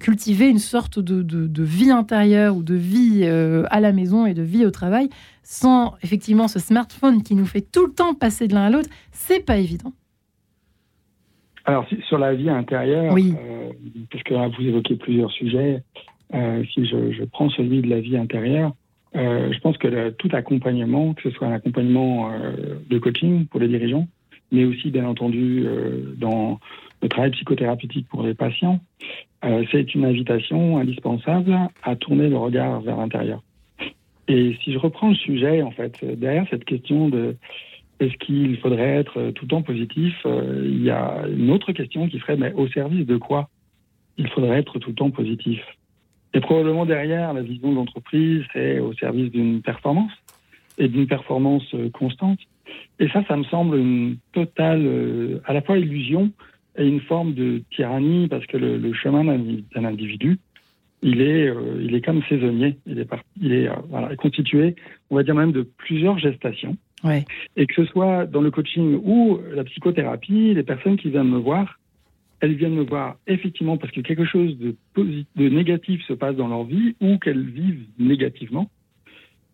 cultiver 0.00 0.48
une 0.48 0.58
sorte 0.58 0.98
de, 0.98 1.22
de, 1.22 1.62
vie 1.62 1.90
intérieure 1.90 2.56
ou 2.56 2.62
de 2.62 2.74
vie 2.74 3.24
à 3.24 3.80
la 3.80 3.92
maison 3.92 4.24
et 4.26 4.32
de 4.34 4.42
vie 4.42 4.64
au 4.64 4.70
travail 4.70 5.08
sans 5.42 5.96
effectivement 6.02 6.48
ce 6.48 6.58
smartphone 6.58 7.22
qui 7.22 7.34
nous 7.34 7.46
fait 7.46 7.60
tout 7.60 7.86
le 7.86 7.92
temps 7.92 8.14
passer 8.14 8.48
de 8.48 8.54
l'un 8.54 8.66
à 8.66 8.70
l'autre, 8.70 8.88
c'est 9.10 9.44
pas 9.44 9.58
évident. 9.58 9.92
Alors, 11.64 11.86
sur 12.08 12.18
la 12.18 12.34
vie 12.34 12.48
intérieure, 12.48 13.12
oui. 13.12 13.34
euh, 13.38 13.70
parce 14.10 14.24
que 14.24 14.56
vous 14.56 14.66
évoquez 14.66 14.96
plusieurs 14.96 15.30
sujets, 15.30 15.82
euh, 16.34 16.64
si 16.72 16.86
je, 16.86 17.12
je, 17.12 17.24
prends 17.24 17.50
celui 17.50 17.82
de 17.82 17.88
la 17.88 18.00
vie 18.00 18.16
intérieure, 18.16 18.72
euh, 19.14 19.52
je 19.52 19.58
pense 19.60 19.76
que 19.78 19.86
le, 19.86 20.12
tout 20.12 20.30
accompagnement, 20.32 21.14
que 21.14 21.22
ce 21.22 21.30
soit 21.30 21.46
un 21.46 21.52
accompagnement 21.52 22.32
euh, 22.32 22.76
de 22.88 22.98
coaching 22.98 23.46
pour 23.46 23.60
les 23.60 23.68
dirigeants, 23.68 24.08
mais 24.50 24.64
aussi, 24.64 24.90
bien 24.90 25.04
entendu, 25.04 25.64
euh, 25.66 26.14
dans 26.16 26.58
le 27.02 27.08
travail 27.08 27.30
psychothérapeutique 27.32 28.08
pour 28.08 28.22
les 28.22 28.34
patients, 28.34 28.80
euh, 29.44 29.64
c'est 29.70 29.94
une 29.94 30.04
invitation 30.04 30.78
indispensable 30.78 31.56
à 31.82 31.96
tourner 31.96 32.28
le 32.28 32.36
regard 32.36 32.80
vers 32.80 32.96
l'intérieur. 32.96 33.42
Et 34.28 34.56
si 34.62 34.72
je 34.72 34.78
reprends 34.78 35.08
le 35.08 35.16
sujet, 35.16 35.62
en 35.62 35.72
fait, 35.72 36.04
derrière 36.04 36.46
cette 36.48 36.64
question 36.64 37.08
de 37.08 37.36
est-ce 38.00 38.16
qu'il 38.18 38.56
faudrait 38.58 38.96
être 38.98 39.30
tout 39.30 39.44
le 39.44 39.48
temps 39.48 39.62
positif 39.62 40.14
euh, 40.26 40.62
Il 40.64 40.82
y 40.82 40.90
a 40.90 41.24
une 41.28 41.50
autre 41.50 41.72
question 41.72 42.08
qui 42.08 42.18
serait, 42.18 42.36
mais 42.36 42.52
au 42.52 42.68
service 42.68 43.06
de 43.06 43.16
quoi 43.16 43.48
il 44.16 44.28
faudrait 44.28 44.58
être 44.58 44.78
tout 44.78 44.90
le 44.90 44.94
temps 44.94 45.10
positif? 45.10 45.60
Et 46.34 46.40
probablement 46.40 46.86
derrière, 46.86 47.32
la 47.32 47.42
vision 47.42 47.70
de 47.70 47.76
l'entreprise, 47.76 48.42
c'est 48.52 48.78
au 48.78 48.94
service 48.94 49.30
d'une 49.30 49.60
performance 49.60 50.12
et 50.78 50.88
d'une 50.88 51.06
performance 51.06 51.74
constante. 51.92 52.38
Et 52.98 53.08
ça, 53.08 53.22
ça 53.26 53.36
me 53.36 53.44
semble 53.44 53.76
une 53.76 54.16
totale, 54.32 54.82
euh, 54.84 55.40
à 55.44 55.52
la 55.52 55.62
fois 55.62 55.78
illusion 55.78 56.30
et 56.76 56.86
une 56.86 57.00
forme 57.00 57.34
de 57.34 57.62
tyrannie, 57.74 58.28
parce 58.28 58.46
que 58.46 58.56
le, 58.56 58.92
chemin 58.94 59.24
d'un 59.24 59.84
individu, 59.84 60.38
il 61.02 61.20
est, 61.20 61.48
euh, 61.48 61.82
il 61.82 61.94
est 61.94 62.00
comme 62.00 62.22
saisonnier. 62.28 62.78
Il 62.86 62.98
est, 62.98 63.08
il 63.40 63.52
est 63.52 63.68
voilà, 63.88 64.14
constitué, 64.16 64.76
on 65.10 65.16
va 65.16 65.22
dire 65.22 65.34
même, 65.34 65.52
de 65.52 65.62
plusieurs 65.62 66.18
gestations. 66.18 66.76
Ouais. 67.04 67.24
Et 67.56 67.66
que 67.66 67.74
ce 67.74 67.84
soit 67.86 68.26
dans 68.26 68.40
le 68.40 68.50
coaching 68.50 69.00
ou 69.02 69.40
la 69.52 69.64
psychothérapie, 69.64 70.54
les 70.54 70.62
personnes 70.62 70.96
qui 70.96 71.10
viennent 71.10 71.28
me 71.28 71.38
voir, 71.38 71.80
elles 72.40 72.54
viennent 72.54 72.74
me 72.74 72.84
voir 72.84 73.16
effectivement 73.26 73.76
parce 73.76 73.92
que 73.92 74.00
quelque 74.00 74.24
chose 74.24 74.56
de, 74.58 74.76
de 74.96 75.48
négatif 75.48 76.02
se 76.06 76.12
passe 76.12 76.36
dans 76.36 76.48
leur 76.48 76.64
vie 76.64 76.94
ou 77.00 77.18
qu'elles 77.18 77.44
vivent 77.44 77.86
négativement. 77.98 78.70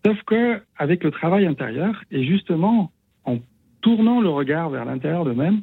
Sauf 0.04 0.22
que 0.24 0.60
avec 0.76 1.04
le 1.04 1.10
travail 1.10 1.46
intérieur 1.46 2.02
et 2.10 2.24
justement 2.24 2.92
en 3.24 3.38
tournant 3.80 4.20
le 4.20 4.28
regard 4.28 4.70
vers 4.70 4.84
l'intérieur 4.84 5.24
d'eux-mêmes, 5.24 5.62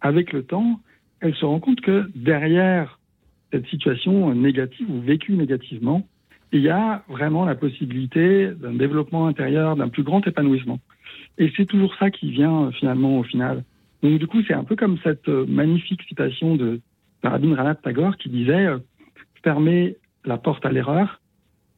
avec 0.00 0.32
le 0.32 0.42
temps, 0.42 0.80
elles 1.20 1.34
se 1.34 1.44
rendent 1.44 1.60
compte 1.60 1.80
que 1.80 2.10
derrière 2.14 2.98
cette 3.52 3.66
situation 3.66 4.34
négative 4.34 4.90
ou 4.90 5.00
vécue 5.00 5.32
négativement, 5.32 6.06
il 6.52 6.60
y 6.60 6.68
a 6.68 7.02
vraiment 7.08 7.44
la 7.44 7.54
possibilité 7.54 8.50
d'un 8.50 8.74
développement 8.74 9.26
intérieur, 9.26 9.76
d'un 9.76 9.88
plus 9.88 10.02
grand 10.02 10.26
épanouissement. 10.26 10.78
Et 11.38 11.52
c'est 11.56 11.66
toujours 11.66 11.94
ça 11.96 12.10
qui 12.10 12.30
vient 12.30 12.70
finalement 12.72 13.18
au 13.18 13.22
final. 13.22 13.64
Donc 14.02 14.18
du 14.18 14.26
coup, 14.26 14.42
c'est 14.46 14.54
un 14.54 14.64
peu 14.64 14.76
comme 14.76 14.98
cette 15.02 15.28
euh, 15.28 15.44
magnifique 15.46 16.02
citation 16.02 16.56
de, 16.56 16.80
Rabin 17.22 17.48
Rabindranath 17.48 17.82
Tagore 17.82 18.16
qui 18.16 18.28
disait 18.28 18.66
euh, 18.66 18.78
fermer 19.42 19.96
la 20.24 20.38
porte 20.38 20.64
à 20.64 20.70
l'erreur, 20.70 21.20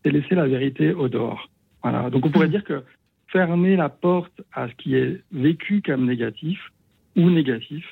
c'est 0.04 0.10
laisser 0.10 0.34
la 0.34 0.46
vérité 0.46 0.92
au 0.92 1.08
dehors. 1.08 1.48
Voilà. 1.82 2.10
Donc 2.10 2.26
on 2.26 2.30
pourrait 2.30 2.48
hmm. 2.48 2.50
dire 2.50 2.64
que 2.64 2.82
fermer 3.28 3.76
la 3.76 3.88
porte 3.88 4.40
à 4.52 4.68
ce 4.68 4.74
qui 4.74 4.94
est 4.94 5.22
vécu 5.32 5.82
comme 5.82 6.06
négatif 6.06 6.58
ou 7.16 7.30
négatif, 7.30 7.84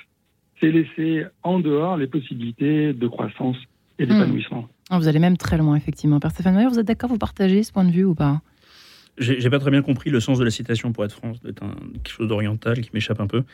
c'est 0.60 0.70
laisser 0.70 1.24
en 1.42 1.60
dehors 1.60 1.96
les 1.96 2.06
possibilités 2.06 2.92
de 2.92 3.08
croissance 3.08 3.56
et 3.98 4.04
hmm. 4.04 4.08
d'épanouissement. 4.08 4.68
Ah, 4.90 4.98
vous 4.98 5.08
allez 5.08 5.18
même 5.18 5.36
très 5.36 5.58
loin, 5.58 5.74
effectivement. 5.76 6.20
Père 6.20 6.30
Stéphane 6.30 6.54
Mayer, 6.54 6.68
vous 6.68 6.78
êtes 6.78 6.86
d'accord, 6.86 7.10
vous 7.10 7.18
partagez 7.18 7.62
ce 7.62 7.72
point 7.72 7.84
de 7.84 7.90
vue 7.90 8.04
ou 8.04 8.14
pas? 8.14 8.40
J'ai 9.18 9.48
pas 9.48 9.58
très 9.58 9.70
bien 9.70 9.80
compris 9.80 10.10
le 10.10 10.20
sens 10.20 10.38
de 10.38 10.44
la 10.44 10.50
citation 10.50 10.92
pour 10.92 11.02
être 11.02 11.12
franc, 11.12 11.32
c'est 11.42 11.54
quelque 11.54 12.10
chose 12.10 12.28
d'oriental 12.28 12.82
qui 12.82 12.90
m'échappe 12.92 13.18
un 13.18 13.26
peu. 13.26 13.44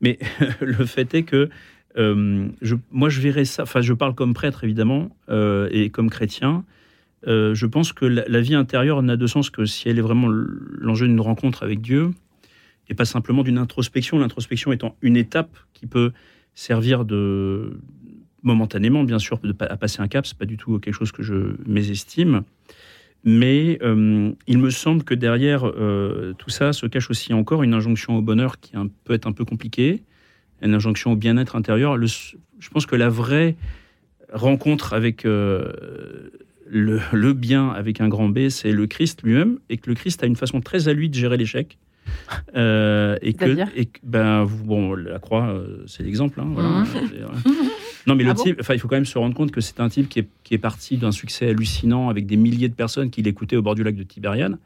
Mais 0.00 0.18
le 0.60 0.84
fait 0.84 1.14
est 1.14 1.22
que 1.22 1.48
euh, 1.96 2.48
je, 2.60 2.74
moi, 2.90 3.08
je 3.08 3.20
verrais 3.20 3.44
ça. 3.44 3.62
Enfin, 3.62 3.80
je 3.82 3.92
parle 3.92 4.14
comme 4.14 4.34
prêtre 4.34 4.64
évidemment 4.64 5.16
euh, 5.28 5.68
et 5.70 5.90
comme 5.90 6.10
chrétien. 6.10 6.64
Euh, 7.28 7.54
je 7.54 7.66
pense 7.66 7.92
que 7.92 8.04
la, 8.04 8.40
vie 8.40 8.56
intérieure 8.56 9.00
n'a 9.02 9.16
de 9.16 9.26
sens 9.28 9.48
que 9.48 9.64
si 9.64 9.88
elle 9.88 9.98
est 9.98 10.02
vraiment 10.02 10.28
l'enjeu 10.28 11.06
d'une 11.06 11.20
rencontre 11.20 11.62
avec 11.62 11.80
Dieu 11.80 12.10
et 12.88 12.94
pas 12.94 13.04
simplement 13.04 13.44
d'une 13.44 13.58
introspection. 13.58 14.18
L'introspection 14.18 14.72
étant 14.72 14.96
une 15.02 15.16
étape 15.16 15.56
qui 15.72 15.86
peut 15.86 16.12
servir 16.54 17.04
de 17.04 17.80
momentanément, 18.42 19.04
bien 19.04 19.18
sûr, 19.18 19.40
à 19.60 19.76
passer 19.76 20.00
un 20.00 20.08
cap. 20.08 20.26
C'est 20.26 20.36
pas 20.36 20.46
du 20.46 20.56
tout 20.56 20.78
quelque 20.78 20.94
chose 20.94 21.12
que 21.12 21.22
je 21.22 21.56
mésestime. 21.66 22.42
Mais 23.24 23.78
euh, 23.82 24.32
il 24.48 24.58
me 24.58 24.70
semble 24.70 25.04
que 25.04 25.14
derrière 25.14 25.64
euh, 25.64 26.32
tout 26.38 26.50
ça 26.50 26.72
se 26.72 26.86
cache 26.86 27.08
aussi 27.08 27.32
encore 27.32 27.62
une 27.62 27.72
injonction 27.72 28.16
au 28.16 28.22
bonheur 28.22 28.58
qui 28.58 28.72
peut 29.04 29.14
être 29.14 29.26
un 29.26 29.32
peu 29.32 29.44
compliquée, 29.44 30.02
une 30.60 30.74
injonction 30.74 31.12
au 31.12 31.16
bien-être 31.16 31.54
intérieur. 31.54 31.96
je 32.04 32.68
pense 32.70 32.86
que 32.86 32.96
la 32.96 33.08
vraie 33.08 33.54
rencontre 34.32 34.92
avec 34.92 35.24
euh, 35.24 36.30
le, 36.66 37.32
bien 37.32 37.68
avec 37.68 38.00
un 38.00 38.08
grand 38.08 38.28
B, 38.28 38.48
c'est 38.48 38.72
le 38.72 38.86
Christ 38.86 39.22
lui-même, 39.22 39.58
et 39.68 39.76
que 39.76 39.88
le 39.88 39.94
Christ 39.94 40.22
a 40.24 40.26
une 40.26 40.36
façon 40.36 40.60
très 40.60 40.88
à 40.88 40.92
lui 40.92 41.08
de 41.08 41.14
gérer 41.14 41.36
l'échec. 41.36 41.78
Et 42.54 43.34
que, 43.34 43.78
et, 43.78 43.88
ben, 44.02 44.46
bon, 44.64 44.94
la 44.94 45.18
croix, 45.18 45.62
c'est 45.86 46.02
l'exemple. 46.02 46.40
Hein, 46.40 46.48
voilà, 46.52 46.68
mmh. 46.68 46.86
Non, 48.06 48.14
mais 48.14 48.24
le 48.24 48.30
ah 48.30 48.34
type, 48.34 48.58
enfin, 48.60 48.74
il 48.74 48.80
faut 48.80 48.88
quand 48.88 48.96
même 48.96 49.04
se 49.04 49.18
rendre 49.18 49.34
compte 49.34 49.50
que 49.50 49.60
c'est 49.60 49.80
un 49.80 49.88
type 49.88 50.08
qui 50.08 50.20
est, 50.20 50.28
qui 50.42 50.54
est 50.54 50.58
parti 50.58 50.96
d'un 50.96 51.12
succès 51.12 51.48
hallucinant 51.48 52.08
avec 52.08 52.26
des 52.26 52.36
milliers 52.36 52.68
de 52.68 52.74
personnes 52.74 53.10
qui 53.10 53.22
l'écoutaient 53.22 53.56
au 53.56 53.62
bord 53.62 53.74
du 53.74 53.84
lac 53.84 53.94
de 53.94 54.02
Tibériade 54.02 54.58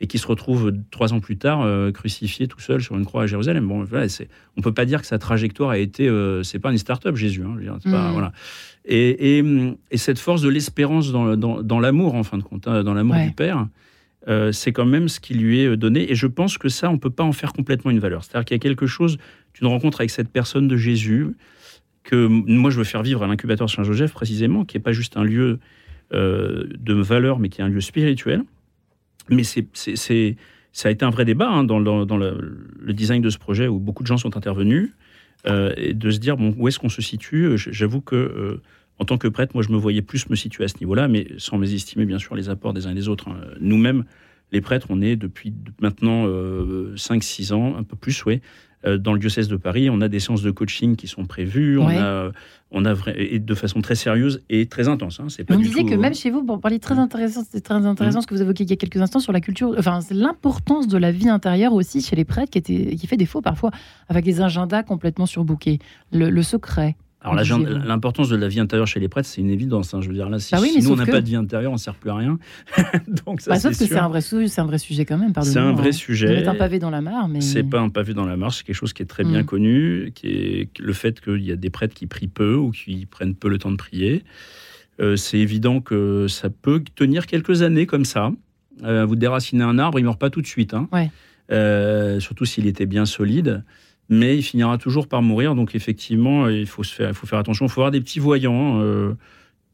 et 0.00 0.08
qui 0.08 0.18
se 0.18 0.26
retrouve 0.26 0.72
trois 0.90 1.12
ans 1.12 1.20
plus 1.20 1.36
tard 1.36 1.62
euh, 1.62 1.92
crucifié 1.92 2.48
tout 2.48 2.58
seul 2.58 2.82
sur 2.82 2.96
une 2.96 3.04
croix 3.04 3.22
à 3.22 3.26
Jérusalem. 3.26 3.68
Bon, 3.68 3.84
voilà, 3.84 4.06
on 4.56 4.60
peut 4.60 4.72
pas 4.72 4.84
dire 4.84 5.00
que 5.00 5.06
sa 5.06 5.18
trajectoire 5.18 5.70
a 5.70 5.78
été, 5.78 6.08
euh, 6.08 6.42
c'est 6.42 6.58
pas 6.58 6.72
une 6.72 6.78
start-up 6.78 7.14
Jésus, 7.14 7.44
hein, 7.44 7.78
pas, 7.84 8.08
mm. 8.08 8.12
voilà. 8.12 8.32
Et, 8.84 9.38
et, 9.38 9.44
et, 9.92 9.96
cette 9.96 10.18
force 10.18 10.42
de 10.42 10.48
l'espérance 10.48 11.12
dans, 11.12 11.36
dans, 11.36 11.62
dans 11.62 11.78
l'amour, 11.78 12.16
en 12.16 12.24
fin 12.24 12.36
de 12.36 12.42
compte, 12.42 12.66
hein, 12.66 12.82
dans 12.82 12.94
l'amour 12.94 13.14
du 13.14 13.30
Père, 13.30 13.68
euh, 14.28 14.52
c'est 14.52 14.72
quand 14.72 14.84
même 14.84 15.08
ce 15.08 15.20
qui 15.20 15.34
lui 15.34 15.60
est 15.60 15.76
donné. 15.76 16.10
Et 16.10 16.14
je 16.14 16.26
pense 16.26 16.58
que 16.58 16.68
ça, 16.68 16.90
on 16.90 16.98
peut 16.98 17.10
pas 17.10 17.24
en 17.24 17.32
faire 17.32 17.52
complètement 17.52 17.90
une 17.90 17.98
valeur. 17.98 18.24
C'est-à-dire 18.24 18.44
qu'il 18.44 18.54
y 18.54 18.60
a 18.60 18.62
quelque 18.62 18.86
chose, 18.86 19.18
tu 19.52 19.60
te 19.60 19.66
rencontres 19.66 20.00
avec 20.00 20.10
cette 20.10 20.28
personne 20.28 20.68
de 20.68 20.76
Jésus, 20.76 21.34
que 22.02 22.26
moi 22.26 22.70
je 22.70 22.78
veux 22.78 22.84
faire 22.84 23.02
vivre 23.02 23.22
à 23.22 23.26
l'incubateur 23.26 23.70
Saint-Joseph 23.70 24.12
précisément, 24.12 24.64
qui 24.64 24.76
n'est 24.76 24.82
pas 24.82 24.92
juste 24.92 25.16
un 25.16 25.24
lieu 25.24 25.58
euh, 26.12 26.66
de 26.78 26.94
valeur, 26.94 27.38
mais 27.38 27.48
qui 27.48 27.60
est 27.60 27.64
un 27.64 27.68
lieu 27.68 27.80
spirituel. 27.80 28.42
Mais 29.30 29.44
c'est, 29.44 29.66
ça 30.72 30.88
a 30.88 30.92
été 30.92 31.04
un 31.04 31.10
vrai 31.10 31.24
débat 31.24 31.48
hein, 31.48 31.64
dans, 31.64 31.78
le, 31.78 32.92
design 32.92 33.22
de 33.22 33.30
ce 33.30 33.38
projet 33.38 33.68
où 33.68 33.78
beaucoup 33.78 34.02
de 34.02 34.08
gens 34.08 34.18
sont 34.18 34.36
intervenus, 34.36 34.90
euh, 35.46 35.72
et 35.76 35.94
de 35.94 36.10
se 36.10 36.18
dire 36.18 36.36
bon, 36.36 36.54
où 36.58 36.68
est-ce 36.68 36.78
qu'on 36.78 36.88
se 36.88 37.02
situe? 37.02 37.52
J'avoue 37.56 38.00
que 38.00 38.16
euh, 38.16 38.62
en 38.98 39.04
tant 39.04 39.18
que 39.18 39.28
prêtre, 39.28 39.52
moi 39.54 39.62
je 39.62 39.70
me 39.70 39.76
voyais 39.76 40.02
plus 40.02 40.28
me 40.28 40.36
situer 40.36 40.64
à 40.64 40.68
ce 40.68 40.78
niveau-là, 40.78 41.08
mais 41.08 41.26
sans 41.38 41.58
mésestimer 41.58 42.04
bien 42.04 42.18
sûr 42.18 42.34
les 42.34 42.48
apports 42.48 42.72
des 42.72 42.86
uns 42.86 42.92
et 42.92 42.94
des 42.94 43.08
autres. 43.08 43.28
Hein. 43.28 43.40
Nous-mêmes, 43.60 44.04
les 44.52 44.60
prêtres, 44.60 44.88
on 44.90 45.00
est 45.00 45.16
depuis 45.16 45.54
maintenant 45.80 46.26
5-6 46.26 47.52
ans, 47.52 47.76
un 47.76 47.82
peu 47.82 47.96
plus, 47.96 48.24
oui, 48.26 48.40
euh, 48.84 48.98
dans 48.98 49.12
le 49.12 49.18
diocèse 49.20 49.48
de 49.48 49.56
Paris, 49.56 49.90
on 49.90 50.00
a 50.00 50.08
des 50.08 50.18
séances 50.18 50.42
de 50.42 50.50
coaching 50.50 50.96
qui 50.96 51.06
sont 51.06 51.24
prévues, 51.24 51.78
on 51.78 51.88
a, 51.88 52.32
on 52.72 52.84
a 52.84 52.94
et 53.14 53.38
de 53.38 53.54
façon 53.54 53.80
très 53.80 53.94
sérieuse 53.94 54.42
et 54.50 54.66
très 54.66 54.88
intense. 54.88 55.20
Hein. 55.20 55.26
C'est 55.28 55.44
pas 55.44 55.54
on 55.54 55.58
disait 55.58 55.84
que 55.84 55.94
même 55.94 56.14
chez 56.14 56.30
vous, 56.30 56.44
pour 56.44 56.60
parler 56.60 56.80
très 56.80 56.98
intéressant, 56.98 57.44
c'était 57.44 57.60
très 57.60 57.74
intéressant 57.86 58.18
mmh. 58.18 58.22
ce 58.22 58.26
que 58.26 58.34
vous 58.34 58.42
évoquiez 58.42 58.66
il 58.66 58.70
y 58.70 58.72
a 58.72 58.76
quelques 58.76 59.00
instants 59.00 59.20
sur 59.20 59.32
la 59.32 59.40
culture, 59.40 59.74
enfin 59.78 60.00
c'est 60.00 60.14
l'importance 60.14 60.88
de 60.88 60.98
la 60.98 61.12
vie 61.12 61.28
intérieure 61.28 61.74
aussi 61.74 62.00
chez 62.00 62.16
les 62.16 62.24
prêtres 62.24 62.50
qui, 62.50 62.58
était, 62.58 62.96
qui 62.96 63.06
fait 63.06 63.16
défaut 63.16 63.40
parfois 63.40 63.70
avec 64.08 64.24
des 64.24 64.40
agendas 64.40 64.82
complètement 64.82 65.26
surbookés. 65.26 65.78
le 66.10 66.42
secret. 66.42 66.96
Alors 67.24 67.36
l'importance 67.84 68.28
de 68.28 68.36
la 68.36 68.48
vie 68.48 68.60
intérieure 68.60 68.86
chez 68.86 68.98
les 68.98 69.08
prêtres, 69.08 69.28
c'est 69.28 69.40
une 69.40 69.50
évidence. 69.50 69.94
Hein. 69.94 70.00
Je 70.00 70.08
veux 70.08 70.14
dire 70.14 70.28
là, 70.28 70.38
si, 70.38 70.52
bah 70.52 70.60
nous 70.60 70.90
on 70.90 70.96
n'a 70.96 71.06
pas 71.06 71.20
de 71.20 71.26
vie 71.26 71.36
intérieure, 71.36 71.70
on 71.70 71.76
ne 71.76 71.80
sert 71.80 71.94
plus 71.94 72.10
à 72.10 72.16
rien. 72.16 72.38
Donc 73.26 73.40
ça, 73.40 73.52
bah, 73.52 73.60
sauf 73.60 73.78
que 73.78 73.84
c'est 73.84 73.96
un 73.96 74.08
vrai 74.08 74.20
c'est 74.20 74.60
un 74.60 74.66
vrai 74.66 74.78
sujet 74.78 75.04
quand 75.04 75.18
même. 75.18 75.32
C'est 75.42 75.58
un 75.58 75.72
vrai 75.72 75.90
hein. 75.90 75.92
sujet. 75.92 76.42
C'est 76.42 76.48
un 76.48 76.54
pavé 76.54 76.78
dans 76.78 76.90
la 76.90 77.00
mare, 77.00 77.28
mais 77.28 77.40
c'est 77.40 77.62
pas 77.62 77.80
un 77.80 77.88
pavé 77.88 78.14
dans 78.14 78.26
la 78.26 78.36
mare. 78.36 78.52
C'est 78.52 78.64
quelque 78.64 78.76
chose 78.76 78.92
qui 78.92 79.02
est 79.02 79.06
très 79.06 79.24
bien 79.24 79.42
mm. 79.42 79.46
connu, 79.46 80.12
qui 80.14 80.28
est 80.28 80.78
le 80.78 80.92
fait 80.92 81.20
qu'il 81.20 81.42
y 81.42 81.52
a 81.52 81.56
des 81.56 81.70
prêtres 81.70 81.94
qui 81.94 82.06
prient 82.06 82.28
peu 82.28 82.54
ou 82.54 82.70
qui 82.70 83.06
prennent 83.06 83.34
peu 83.34 83.48
le 83.48 83.58
temps 83.58 83.70
de 83.70 83.76
prier. 83.76 84.24
Euh, 85.00 85.16
c'est 85.16 85.38
évident 85.38 85.80
que 85.80 86.26
ça 86.28 86.50
peut 86.50 86.82
tenir 86.94 87.26
quelques 87.26 87.62
années 87.62 87.86
comme 87.86 88.04
ça. 88.04 88.32
Euh, 88.84 89.04
vous 89.04 89.16
déracinez 89.16 89.64
un 89.64 89.78
arbre, 89.78 89.98
il 89.98 90.04
meurt 90.04 90.18
pas 90.18 90.30
tout 90.30 90.42
de 90.42 90.46
suite. 90.46 90.74
Hein. 90.74 90.88
Euh, 91.50 92.20
surtout 92.20 92.44
s'il 92.44 92.66
était 92.66 92.86
bien 92.86 93.04
solide 93.04 93.64
mais 94.08 94.36
il 94.36 94.42
finira 94.42 94.78
toujours 94.78 95.08
par 95.08 95.22
mourir. 95.22 95.54
Donc 95.54 95.74
effectivement, 95.74 96.48
il 96.48 96.66
faut, 96.66 96.84
se 96.84 96.94
faire, 96.94 97.08
il 97.08 97.14
faut 97.14 97.26
faire 97.26 97.38
attention. 97.38 97.66
Il 97.66 97.68
faut 97.68 97.80
avoir 97.80 97.90
des 97.90 98.00
petits 98.00 98.20
voyants 98.20 98.80
euh, 98.80 99.14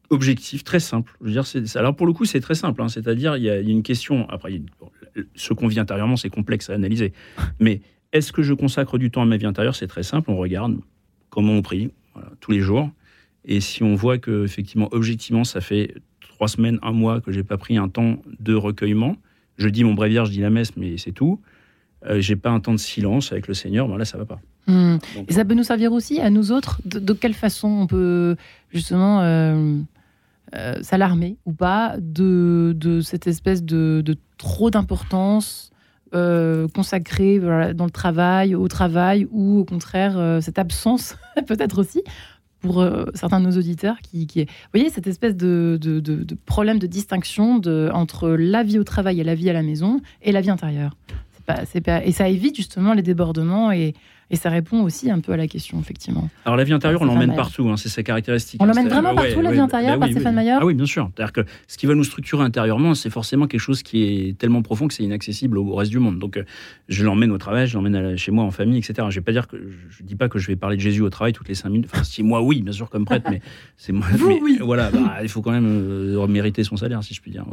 objectifs, 0.09 0.63
très 0.63 0.79
simples. 0.79 1.15
Je 1.21 1.25
veux 1.27 1.31
dire, 1.31 1.43
alors 1.75 1.95
pour 1.95 2.07
le 2.07 2.13
coup, 2.13 2.25
c'est 2.25 2.39
très 2.39 2.55
simple. 2.55 2.81
Hein. 2.81 2.89
C'est-à-dire, 2.89 3.37
il, 3.37 3.43
y, 3.43 3.49
a 3.49 3.59
une 3.59 3.83
question. 3.83 4.29
Après, 4.29 4.61
ce 5.35 5.53
qu'on 5.53 5.67
vit 5.67 5.79
intérieurement, 5.79 6.15
c'est 6.15 6.29
complexe 6.29 6.69
à 6.69 6.73
analyser. 6.73 7.13
Mais 7.59 7.81
est-ce 8.13 8.31
que 8.31 8.41
je 8.41 8.53
consacre 8.53 8.97
du 8.97 9.11
temps 9.11 9.21
à 9.21 9.25
ma 9.25 9.37
vie 9.37 9.45
intérieure? 9.45 9.75
C'est 9.75 9.87
très 9.87 10.03
simple. 10.03 10.31
On 10.31 10.37
regarde 10.37 10.77
comment 11.29 11.53
on 11.53 11.61
prie 11.61 11.91
tous 12.39 12.51
les 12.51 12.59
jours. 12.59 12.89
Et 13.45 13.61
si 13.61 13.83
on 13.83 13.95
voit 13.95 14.17
que 14.17 14.43
effectivement, 14.43 14.89
objectivement, 14.91 15.43
ça 15.43 15.61
fait 15.61 15.95
trois 16.19 16.47
semaines, 16.47 16.79
un 16.81 16.91
mois 16.91 17.21
que 17.21 17.31
j'ai 17.31 17.43
pas 17.43 17.57
pris 17.57 17.77
un 17.77 17.89
temps 17.89 18.21
de 18.39 18.53
recueillement, 18.53 19.17
je 19.57 19.67
dis 19.67 19.83
mon 19.83 19.93
bréviaire, 19.93 20.25
je 20.25 20.31
dis 20.31 20.39
la 20.39 20.49
messe, 20.49 20.75
mais 20.77 20.97
c'est 20.97 21.11
tout. 21.11 21.41
Euh, 22.05 22.21
j'ai 22.21 22.35
pas 22.35 22.49
un 22.49 22.59
temps 22.59 22.73
de 22.73 22.77
silence 22.77 23.31
avec 23.31 23.47
le 23.47 23.53
Seigneur, 23.53 23.87
ben 23.87 23.97
là, 23.97 24.05
ça 24.05 24.17
va 24.17 24.25
pas. 24.25 24.39
Hmm. 24.67 24.97
Et 25.27 25.33
ça 25.33 25.43
peut 25.43 25.53
nous 25.53 25.63
servir 25.63 25.91
aussi 25.91 26.19
à 26.19 26.29
nous 26.29 26.51
autres 26.51 26.79
de, 26.85 27.13
quelle 27.13 27.33
façon 27.33 27.67
on 27.67 27.87
peut 27.87 28.35
justement 28.71 29.21
euh, 29.21 29.77
euh, 30.55 30.75
s'alarmer 30.81 31.37
ou 31.45 31.53
pas 31.53 31.95
de, 31.99 32.73
de, 32.77 33.01
cette 33.01 33.27
espèce 33.27 33.63
de, 33.63 34.01
de 34.05 34.15
trop 34.37 34.69
d'importance 34.69 35.71
consacrée 36.73 37.37
dans 37.39 37.85
le 37.85 37.91
travail, 37.91 38.55
au 38.55 38.67
travail, 38.67 39.27
ou 39.29 39.59
au 39.59 39.63
contraire 39.63 40.39
cette 40.41 40.57
absence 40.57 41.15
peut-être 41.47 41.77
aussi 41.77 42.01
pour 42.61 42.83
certains 43.13 43.39
de 43.39 43.45
nos 43.45 43.55
auditeurs 43.55 43.99
qui, 43.99 44.25
qui 44.25 44.39
est... 44.39 44.45
Vous 44.45 44.69
voyez, 44.73 44.89
cette 44.89 45.05
espèce 45.05 45.35
de, 45.35 45.77
de, 45.79 45.99
de 45.99 46.37
problème 46.47 46.79
de 46.79 46.87
distinction 46.87 47.61
entre 47.93 48.29
la 48.29 48.63
vie 48.63 48.79
au 48.79 48.83
travail 48.83 49.21
et 49.21 49.23
la 49.23 49.35
vie 49.35 49.51
à 49.51 49.53
la 49.53 49.61
maison 49.61 50.01
et 50.23 50.31
la 50.31 50.41
vie 50.41 50.49
intérieure 50.49 50.95
et 52.03 52.11
ça 52.11 52.29
évite 52.29 52.55
justement 52.55 52.93
les 52.93 53.01
débordements 53.01 53.71
et, 53.71 53.93
Et 54.31 54.35
ça 54.35 54.49
répond 54.49 54.83
aussi 54.83 55.09
un 55.09 55.19
peu 55.21 55.31
à 55.31 55.37
la 55.37 55.47
question, 55.47 55.79
effectivement. 55.79 56.29
Alors 56.45 56.55
la 56.55 56.63
vie 56.63 56.73
intérieure, 56.73 57.01
on 57.01 57.05
l'emmène 57.05 57.35
partout, 57.35 57.67
hein, 57.67 57.77
c'est 57.77 57.89
sa 57.89 58.03
caractéristique. 58.03 58.61
On 58.61 58.65
l'emmène 58.65 58.87
vraiment 58.87 59.15
partout, 59.15 59.41
la 59.41 59.51
vie 59.51 59.59
intérieure, 59.59 59.97
bah 59.97 60.05
par 60.05 60.09
Stéphane 60.09 60.35
Mayer 60.35 60.57
Ah 60.59 60.65
oui, 60.65 60.75
bien 60.75 60.85
sûr. 60.85 61.09
C'est-à-dire 61.15 61.33
que 61.33 61.41
ce 61.67 61.77
qui 61.77 61.87
va 61.87 61.95
nous 61.95 62.03
structurer 62.03 62.43
intérieurement, 62.43 62.93
c'est 62.93 63.09
forcément 63.09 63.47
quelque 63.47 63.59
chose 63.59 63.81
qui 63.81 64.03
est 64.03 64.37
tellement 64.37 64.61
profond 64.61 64.87
que 64.87 64.93
c'est 64.93 65.03
inaccessible 65.03 65.57
au 65.57 65.73
reste 65.73 65.89
du 65.89 65.97
monde. 65.97 66.19
Donc 66.19 66.37
euh, 66.37 66.43
je 66.89 67.03
l'emmène 67.03 67.31
au 67.31 67.39
travail, 67.39 67.65
je 67.65 67.73
l'emmène 67.73 68.17
chez 68.17 68.31
moi 68.31 68.43
en 68.43 68.51
famille, 68.51 68.77
etc. 68.77 69.07
Je 69.09 69.15
vais 69.15 69.23
pas 69.23 69.31
dire 69.31 69.47
que 69.47 69.57
je 69.89 70.03
dis 70.03 70.15
pas 70.15 70.29
que 70.29 70.37
je 70.37 70.47
vais 70.47 70.55
parler 70.55 70.75
de 70.75 70.81
Jésus 70.81 71.01
au 71.01 71.09
travail 71.09 71.33
toutes 71.33 71.49
les 71.49 71.55
cinq 71.55 71.69
minutes. 71.69 71.89
Enfin, 71.91 72.03
si 72.03 72.21
moi 72.21 72.43
oui, 72.43 72.61
bien 72.61 72.73
sûr 72.73 72.89
comme 72.91 73.05
prêtre, 73.05 73.27
mais 73.31 73.41
c'est 73.77 73.93
moi. 73.93 74.05
Vous 74.13 74.39
oui. 74.43 74.59
Voilà, 74.61 74.91
bah, 74.91 75.17
il 75.23 75.29
faut 75.29 75.41
quand 75.41 75.51
même 75.51 75.65
euh, 75.67 76.27
mériter 76.27 76.63
son 76.63 76.77
salaire, 76.77 77.03
si 77.03 77.15
je 77.15 77.21
puis 77.21 77.31
dire. 77.31 77.45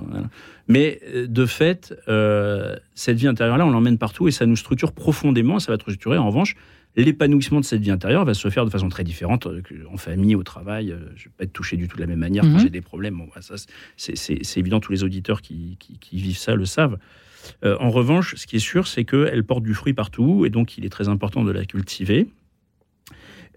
Mais 0.69 1.01
euh, 1.15 1.27
de 1.27 1.47
fait, 1.47 1.95
cette 2.95 3.17
vie 3.17 3.29
intérieure-là, 3.29 3.65
on 3.67 3.71
l'emmène 3.71 3.97
partout 3.97 4.29
et 4.29 4.31
ça 4.31 4.45
nous 4.45 4.57
structure 4.57 4.93
profondément. 4.93 5.59
Ça 5.59 5.73
va 5.73 5.77
être 5.77 5.83
structuré 5.83 6.19
en 6.19 6.27
revanche 6.27 6.55
l'épanouissement 6.97 7.61
de 7.61 7.65
cette 7.65 7.83
vie 7.83 7.91
intérieure 7.91 8.25
va 8.25 8.35
se 8.35 8.49
faire 8.49 8.65
de 8.65 8.71
façon 8.71 8.89
très 8.89 9.05
différente 9.05 9.47
euh, 9.47 9.63
en 9.91 9.97
famille, 9.97 10.35
au 10.35 10.43
travail. 10.43 10.91
Euh, 10.91 10.99
je 11.15 11.25
ne 11.25 11.25
vais 11.25 11.35
pas 11.37 11.45
être 11.45 11.53
touché 11.53 11.77
du 11.77 11.89
tout 11.89 11.97
de 11.97 12.01
la 12.01 12.07
même 12.07 12.19
manière 12.19 12.43
quand 12.43 12.51
mhm. 12.51 12.61
j'ai 12.61 12.71
des 12.71 12.81
problèmes. 12.81 13.19
Bon, 13.19 13.29
bah, 13.35 13.43
ça, 13.43 13.55
c'est 13.97 14.57
évident, 14.57 14.81
tous 14.81 14.93
les 14.93 15.05
auditeurs 15.05 15.43
qui, 15.43 15.77
vivent 16.13 16.39
ça 16.39 16.55
le 16.55 16.65
savent. 16.65 16.99
Euh, 17.65 17.77
en 17.79 17.91
revanche, 17.91 18.35
ce 18.37 18.47
qui 18.47 18.57
est 18.57 18.61
sûr, 18.61 18.87
c'est 18.87 19.05
qu'elle 19.05 19.45
porte 19.45 19.63
du 19.63 19.75
fruit 19.75 19.95
partout, 19.95 20.47
et 20.47 20.51
donc 20.51 20.79
il 20.79 20.85
est 20.85 20.89
très 20.89 21.09
important 21.09 21.45
de 21.45 21.53
la 21.53 21.65
cultiver. 21.65 22.27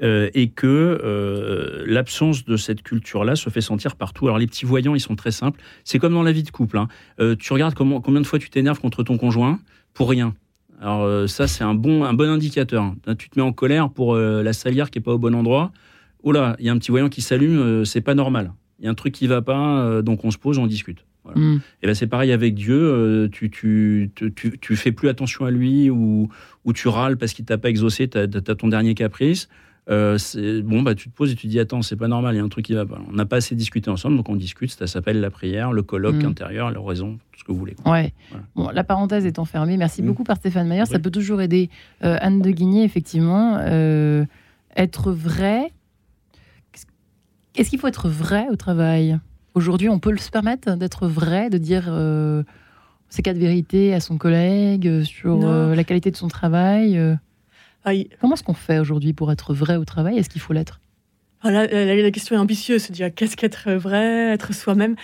et 0.02 0.50
que 0.56 1.86
l'absence 1.86 2.46
de 2.46 2.56
cette 2.56 2.84
culture-là 2.84 3.36
se 3.36 3.50
fait 3.50 3.62
sentir 3.62 3.96
partout. 3.96 4.28
Alors 4.28 4.38
les 4.38 4.48
petits 4.48 4.66
voyants, 4.66 4.96
ils 4.96 5.02
sont 5.02 5.18
très 5.18 5.32
simples. 5.32 5.60
C'est 5.84 6.00
comme 6.00 6.14
dans 6.14 6.24
la 6.24 6.32
vie 6.32 6.44
de 6.44 6.52
couple. 6.52 6.78
Hein. 6.78 6.88
tu 7.38 7.52
regardes 7.52 7.74
comment, 7.74 8.00
combien 8.00 8.22
de 8.22 8.28
fois 8.28 8.40
tu 8.40 8.50
t'énerves 8.50 8.80
contre 8.80 9.04
ton 9.04 9.18
conjoint? 9.18 9.60
Pour 9.94 10.10
rien. 10.10 10.34
Alors 10.80 11.04
euh, 11.04 11.28
ça, 11.28 11.48
c'est 11.48 11.64
un 11.64 11.74
bon, 11.74 12.04
un 12.04 12.14
bon 12.14 12.30
indicateur. 12.30 12.94
Tu 13.18 13.30
te 13.30 13.38
mets 13.38 13.46
en 13.46 13.52
colère 13.52 13.90
pour 13.90 14.16
euh, 14.16 14.42
la 14.42 14.54
salière 14.54 14.90
qui 14.90 15.00
est 15.00 15.02
pas 15.02 15.14
au 15.14 15.18
bon 15.18 15.36
endroit. 15.36 15.72
Oh 16.24 16.32
là, 16.32 16.56
il 16.60 16.66
y 16.66 16.70
a 16.70 16.72
un 16.72 16.78
petit 16.78 16.92
voyant 16.92 17.10
qui 17.10 17.22
s'allume, 17.22 17.60
euh, 17.60 17.86
c'est 17.86 18.02
pas 18.02 18.16
normal. 18.16 18.54
Il 18.80 18.86
y 18.86 18.88
a 18.88 18.92
un 18.92 18.96
truc 18.96 19.14
qui 19.14 19.28
va 19.28 19.42
pas, 19.42 20.02
donc 20.02 20.24
on 20.24 20.32
se 20.32 20.38
pose, 20.38 20.58
on 20.58 20.66
discute. 20.66 21.06
Mm. 21.36 21.58
Et 21.84 21.88
ben 21.88 21.94
c'est 21.94 22.08
pareil 22.08 22.32
avec 22.32 22.56
Dieu. 22.56 23.30
tu, 23.32 23.50
tu, 23.50 24.10
tu, 24.16 24.32
tu, 24.34 24.76
fais 24.78 24.94
plus 24.94 25.10
attention 25.10 25.44
à 25.44 25.52
lui 25.52 25.90
ou, 25.90 26.30
ou 26.64 26.74
tu 26.74 26.88
râles 26.88 27.18
parce 27.18 27.34
qu'il 27.34 27.44
t'a 27.44 27.58
pas 27.58 27.70
exaucé, 27.70 28.08
tu 28.08 28.18
as, 28.18 28.28
ton 28.28 28.70
dernier 28.70 28.96
caprice. 28.96 29.50
Euh, 29.90 30.18
bon, 30.64 30.84
bah, 30.84 30.94
tu 30.94 31.10
te 31.10 31.16
poses 31.16 31.32
et 31.32 31.36
tu 31.36 31.48
dis 31.48 31.60
Attends, 31.60 31.82
c'est 31.82 31.96
pas 31.96 32.08
normal, 32.08 32.36
il 32.36 32.38
y 32.38 32.42
a 32.42 32.44
un 32.44 32.50
truc 32.50 32.66
qui 32.66 32.74
va 32.74 32.86
pas. 32.86 33.00
On 33.10 33.14
n'a 33.14 33.26
pas 33.26 33.38
assez 33.38 33.56
discuté 33.56 33.90
ensemble, 33.90 34.18
donc 34.18 34.30
on 34.30 34.36
discute. 34.36 34.72
Ça 34.72 34.88
s'appelle 34.88 35.20
la 35.20 35.32
prière, 35.32 35.72
le 35.72 35.82
colloque 35.82 36.24
mm. 36.24 36.28
intérieur, 36.28 36.72
la 36.72 36.80
raison, 36.80 37.18
tout 37.32 37.40
ce 37.40 37.44
que 37.44 37.52
vous 37.52 37.58
voulez. 37.58 37.76
Ouais. 37.86 38.14
Bon, 38.56 38.70
la 38.70 38.84
parenthèse 38.84 39.26
étant 39.26 39.46
fermée, 39.46 39.78
merci 39.78 40.04
mm. 40.04 40.06
beaucoup 40.06 40.24
par 40.24 40.38
Stéphane 40.38 40.68
Mayer. 40.68 40.86
Ça 40.86 41.00
peut 41.00 41.12
toujours 41.12 41.42
aider 41.42 41.70
euh, 42.04 42.18
Anne 42.22 42.42
de 42.42 42.52
Guigné, 42.52 42.84
effectivement. 42.84 43.58
Euh, 43.62 44.26
être 44.76 45.12
vrai. 45.12 45.72
Est-ce 47.56 47.70
qu'il 47.70 47.80
faut 47.80 47.88
être 47.88 48.10
vrai 48.10 48.48
au 48.52 48.56
travail? 48.56 49.18
Aujourd'hui, 49.56 49.90
on 49.90 50.00
peut 50.00 50.16
se 50.18 50.30
permettre 50.30 50.78
d'être 50.78 51.08
vrai, 51.08 51.50
de 51.50 51.58
dire 51.58 51.92
ses 53.10 53.24
quatre 53.24 53.38
vérités 53.38 53.94
à 53.96 54.00
son 54.00 54.18
collègue 54.18 55.04
sur 55.04 55.40
la 55.40 55.84
qualité 55.84 56.12
de 56.12 56.16
son 56.16 56.28
travail 56.28 57.18
ah, 57.86 57.92
Comment 58.20 58.34
est-ce 58.34 58.44
qu'on 58.44 58.54
fait 58.54 58.80
aujourd'hui 58.80 59.14
pour 59.14 59.32
être 59.32 59.54
vrai 59.54 59.76
au 59.76 59.86
travail? 59.86 60.18
Est-ce 60.18 60.30
qu'il 60.30 60.42
faut 60.42 60.54
l'être? 60.54 60.80
Ah, 61.42 61.52
la, 61.52 62.12
question 62.12 62.36
est 62.36 62.40
ambitieuse, 62.40 62.84
c'est 62.84 62.92
dire 62.92 63.14
qu'est-ce 63.14 63.38
qu'être 63.38 63.72
vrai, 63.72 64.34
être 64.34 64.54
soi-même. 64.54 64.96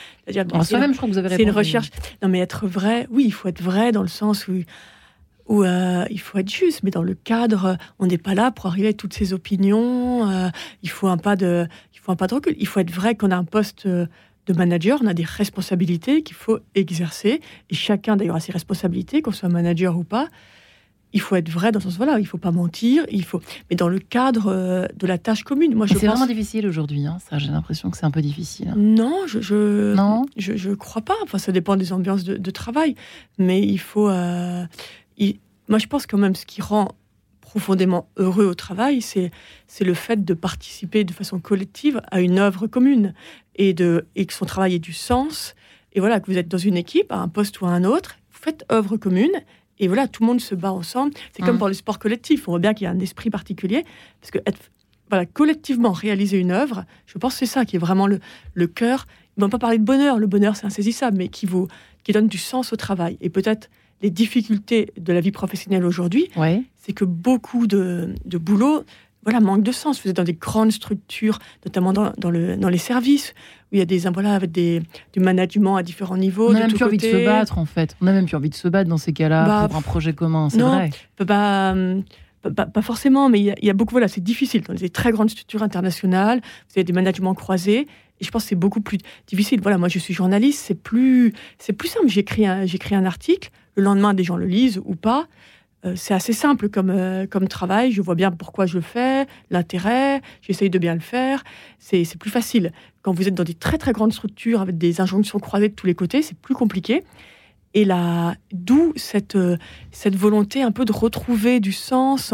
Soi-même, 0.64 0.92
je 0.92 0.98
crois 0.98 1.08
que 1.08 1.14
vous 1.14 1.18
avez 1.18 1.30
C'est 1.30 1.44
une 1.44 1.52
recherche. 1.52 1.92
Non, 2.22 2.28
mais 2.28 2.40
être 2.40 2.68
vrai, 2.68 3.08
oui, 3.10 3.24
il 3.26 3.32
faut 3.32 3.48
être 3.48 3.62
vrai 3.62 3.94
dans 3.94 4.02
le 4.02 4.10
sens 4.10 4.50
où, 4.50 4.56
où 5.48 5.64
euh, 5.64 6.06
il 6.10 6.20
faut 6.20 6.38
être 6.38 6.52
juste, 6.52 6.84
mais 6.84 6.92
dans 6.92 7.04
le 7.04 7.14
cadre, 7.14 7.78
on 8.00 8.08
n'est 8.08 8.18
pas 8.18 8.36
là 8.36 8.52
pour 8.52 8.66
arriver 8.66 8.90
à 8.90 8.94
toutes 8.94 9.14
ses 9.14 9.32
opinions. 9.32 10.30
Euh, 10.30 10.50
il 10.84 10.90
faut 10.90 11.08
un 11.08 11.18
pas 11.18 11.38
de, 11.38 11.68
il 11.94 12.00
faut 12.00 12.12
un 12.12 12.18
pas 12.18 12.28
de 12.28 12.34
recul. 12.34 12.56
Il 12.60 12.68
faut 12.68 12.82
être 12.82 12.92
vrai 12.92 13.16
qu'on 13.16 13.32
a 13.32 13.38
un 13.38 13.46
poste 13.46 13.88
de 13.88 14.54
manager, 14.54 15.00
on 15.02 15.08
a 15.08 15.14
des 15.14 15.24
responsabilités 15.24 16.22
qu'il 16.22 16.36
faut 16.36 16.60
exercer, 16.76 17.40
et 17.70 17.76
chacun 17.76 18.18
d'ailleurs 18.18 18.36
a 18.36 18.40
ses 18.42 18.52
responsabilités, 18.52 19.22
qu'on 19.22 19.32
soit 19.32 19.50
manager 19.50 19.98
ou 19.98 20.04
pas 20.04 20.28
il 21.16 21.22
faut 21.22 21.38
être 21.38 21.50
vrai 21.50 21.72
dans 21.72 21.80
ce 21.80 21.90
sens-là. 21.90 22.20
Il 22.20 22.24
ne 22.24 22.28
faut 22.28 22.38
pas 22.38 22.52
mentir. 22.52 23.06
Il 23.10 23.24
faut, 23.24 23.42
mais 23.70 23.78
dans 23.78 23.88
le 23.88 24.00
cadre 24.00 24.48
euh, 24.52 24.86
de 24.98 25.08
la 25.08 25.18
tâche 25.18 25.44
commune. 25.44 25.74
Moi, 25.74 25.88
c'est 25.88 26.06
vraiment 26.06 26.28
difficile 26.28 26.68
aujourd'hui. 26.68 27.08
Hein, 27.08 27.18
ça, 27.30 27.40
j'ai 27.40 27.50
l'impression 27.50 27.90
que 27.90 27.98
c'est 27.98 28.06
un 28.06 28.12
peu 28.12 28.22
difficile. 28.22 28.74
Non, 28.76 29.22
je, 29.26 29.40
je 29.40 29.96
non, 29.96 30.26
je, 30.36 30.58
je, 30.58 30.72
crois 30.72 31.02
pas. 31.02 31.16
Enfin, 31.24 31.38
ça 31.38 31.54
dépend 31.54 31.78
des 31.78 31.94
ambiances 31.94 32.26
de, 32.26 32.52
travail, 32.52 32.96
mais 33.38 33.62
il 33.62 33.78
faut. 33.78 34.10
Euh, 34.10 34.66
moi, 35.70 35.80
je 35.80 35.88
pense 35.88 36.06
quand 36.06 36.18
même 36.18 36.36
ce 36.36 36.46
qui 36.46 36.62
rend 36.62 36.90
profondément 37.40 38.10
heureux 38.18 38.46
au 38.46 38.54
travail, 38.54 39.02
c'est 39.02 39.32
c'est 39.68 39.86
le 39.86 39.94
fait 39.94 40.26
de 40.26 40.34
participer 40.34 41.06
de 41.06 41.14
façon 41.14 41.40
collective 41.40 42.02
à 42.12 42.20
une 42.20 42.40
œuvre 42.40 42.68
commune 42.68 43.14
et 43.56 43.74
de 43.74 44.06
et 44.18 44.26
que 44.26 44.34
son 44.34 44.46
travail 44.46 44.76
ait 44.76 44.80
du 44.80 44.94
sens. 44.94 45.56
Et 45.94 46.02
voilà, 46.02 46.20
que 46.20 46.30
vous 46.30 46.38
êtes 46.38 46.50
dans 46.50 46.58
une 46.58 46.76
équipe, 46.76 47.10
à 47.14 47.20
un 47.20 47.30
poste 47.30 47.62
ou 47.62 47.66
à 47.68 47.70
un 47.70 47.86
autre, 47.86 48.18
vous 48.34 48.40
faites 48.42 48.66
œuvre 48.70 48.98
commune 48.98 49.32
et 49.80 49.88
voilà, 49.88 50.08
tout 50.08 50.24
le 50.24 50.28
monde 50.28 50.42
se 50.42 50.56
bat 50.56 50.72
ensemble. 50.72 51.14
C'est 51.36 51.44
comme 51.44 51.56
mm. 51.56 51.60
pour 51.60 51.68
le 51.68 51.74
sport 51.74 52.00
collectif. 52.00 52.48
On 52.48 52.52
voit 52.52 52.60
bien 52.60 52.74
qu'il 52.74 52.86
y 52.86 52.88
a 52.88 52.92
un 52.92 53.00
esprit 53.00 53.30
particulier. 53.30 53.86
Parce 54.22 54.32
que 54.32 54.40
être, 54.46 54.72
voilà, 55.10 55.26
collectivement 55.26 55.92
réaliser 55.92 56.38
une 56.38 56.52
œuvre, 56.52 56.86
je 57.06 57.18
pense 57.18 57.34
que 57.34 57.40
c'est 57.40 57.46
ça 57.46 57.66
qui 57.66 57.76
est 57.76 57.80
vraiment 57.80 58.08
le, 58.08 58.20
le 58.54 58.68
cœur. 58.68 59.06
Ils 59.36 59.42
ne 59.42 59.46
vont 59.46 59.50
pas 59.50 59.60
parler 59.60 59.78
de 59.78 59.84
bonheur. 59.84 60.18
Le 60.18 60.28
bonheur, 60.28 60.56
c'est 60.56 60.66
insaisissable, 60.66 61.18
mais 61.18 61.28
qui, 61.28 61.46
vous, 61.46 61.68
qui 62.04 62.14
donne 62.14 62.28
du 62.28 62.38
sens 62.38 62.72
au 62.72 62.76
travail. 62.76 63.18
Et 63.22 63.30
peut-être 63.30 63.70
les 64.02 64.10
difficultés 64.10 64.92
de 64.98 65.14
la 65.14 65.22
vie 65.22 65.32
professionnelle 65.32 65.86
aujourd'hui, 65.86 66.30
c'est 66.76 66.94
que 66.94 67.06
beaucoup 67.06 67.66
de, 67.66 68.14
de 68.26 68.38
boulot 68.38 68.84
voilà, 69.26 69.40
manque 69.40 69.64
de 69.64 69.72
sens. 69.72 70.02
Vous 70.02 70.10
êtes 70.10 70.16
dans 70.16 70.24
des 70.24 70.34
grandes 70.34 70.72
structures, 70.72 71.40
notamment 71.66 71.92
dans, 71.94 72.14
dans, 72.18 72.30
le, 72.30 72.56
dans 72.56 72.70
les 72.70 72.78
services, 72.78 73.34
où 73.72 73.76
il 73.76 73.80
y 73.80 73.82
a 73.82 73.86
des, 73.86 74.00
voilà, 74.12 74.34
avec 74.34 74.52
des, 74.52 74.82
du 75.14 75.20
management 75.20 75.76
à 75.76 75.84
différents 75.84 76.18
niveaux. 76.18 76.50
On 76.50 76.54
n'a 76.54 76.62
même 76.62 76.74
plus 76.74 76.86
envie 76.86 76.98
de 76.98 77.04
se 77.04 77.26
battre, 77.26 77.58
en 77.58 77.66
fait. 77.66 77.98
On 78.02 78.06
n'a 78.06 78.14
même 78.14 78.26
plus 78.26 78.38
envie 78.38 78.52
de 78.52 78.56
se 78.56 78.68
battre 78.68 78.90
dans 78.90 78.98
ces 78.98 79.14
cas-là 79.14 79.46
bah, 79.46 79.68
pour 79.68 79.78
un 79.78 79.82
projet 79.82 80.14
commun, 80.14 80.50
c'est 80.50 80.62
vrai. 80.62 80.92
Bah, 81.20 81.74
pas, 82.56 82.68
pas, 82.68 82.82
forcément, 82.82 83.28
mais 83.28 83.40
il 83.40 83.66
y, 83.66 83.70
a, 83.70 83.74
beaucoup, 83.74 83.92
voilà, 83.92 84.08
c'est 84.08 84.22
difficile. 84.22 84.62
Dans 84.62 84.74
les 84.74 84.90
très 84.90 85.12
grandes 85.12 85.32
structures 85.32 85.64
internationales, 85.64 86.42
vous 86.44 86.74
avez 86.76 86.84
des 86.84 86.94
managements 86.94 87.34
croisés. 87.34 87.88
Et 88.22 88.24
je 88.24 88.32
pense 88.32 88.44
que 88.44 88.50
c'est 88.50 88.56
beaucoup 88.56 88.82
plus 88.82 89.00
difficile. 89.28 89.60
Voilà, 89.62 89.78
moi 89.78 89.90
je 89.90 90.00
suis 90.00 90.14
journaliste, 90.14 90.64
c'est 90.64 90.82
plus, 90.82 91.34
c'est 91.58 91.74
plus 91.74 91.90
simple. 91.90 92.08
J'écris 92.08 92.46
un, 92.46 92.66
j'écris 92.66 92.96
un 92.96 93.06
article, 93.06 93.50
le 93.76 93.84
lendemain 93.84 94.14
des 94.14 94.24
gens 94.24 94.38
le 94.38 94.46
lisent 94.46 94.82
ou 94.86 94.96
pas. 94.96 95.28
Euh, 95.86 95.94
c'est 95.96 96.14
assez 96.14 96.34
simple 96.34 96.70
comme, 96.70 96.90
euh, 96.90 97.28
comme 97.28 97.48
travail. 97.48 97.92
Je 97.92 98.02
vois 98.02 98.16
bien 98.16 98.32
pourquoi 98.32 98.66
je 98.66 98.76
le 98.76 98.82
fais, 98.82 99.26
l'intérêt, 99.50 100.22
j'essaye 100.42 100.70
de 100.70 100.80
bien 100.80 100.94
le 100.94 101.00
faire. 101.00 101.44
C'est 101.80 102.18
plus 102.18 102.32
facile. 102.32 102.72
Quand 103.02 103.14
vous 103.14 103.28
êtes 103.28 103.36
dans 103.36 103.44
des 103.44 103.54
très 103.54 103.78
très 103.78 103.94
grandes 103.94 104.14
structures 104.14 104.62
avec 104.62 104.78
des 104.78 105.02
injonctions 105.02 105.40
croisées 105.40 105.70
de 105.70 105.76
tous 105.76 105.88
les 105.88 105.96
côtés, 105.96 106.22
c'est 106.22 106.38
plus 106.38 106.56
compliqué. 106.56 107.04
Et 107.74 107.86
là, 107.86 108.36
d'où 108.52 108.94
cette, 108.96 109.36
euh, 109.36 109.58
cette 109.92 110.16
volonté 110.16 110.64
un 110.64 110.72
peu 110.72 110.86
de 110.86 110.94
retrouver 110.94 111.60
du 111.60 111.72
sens. 111.74 112.34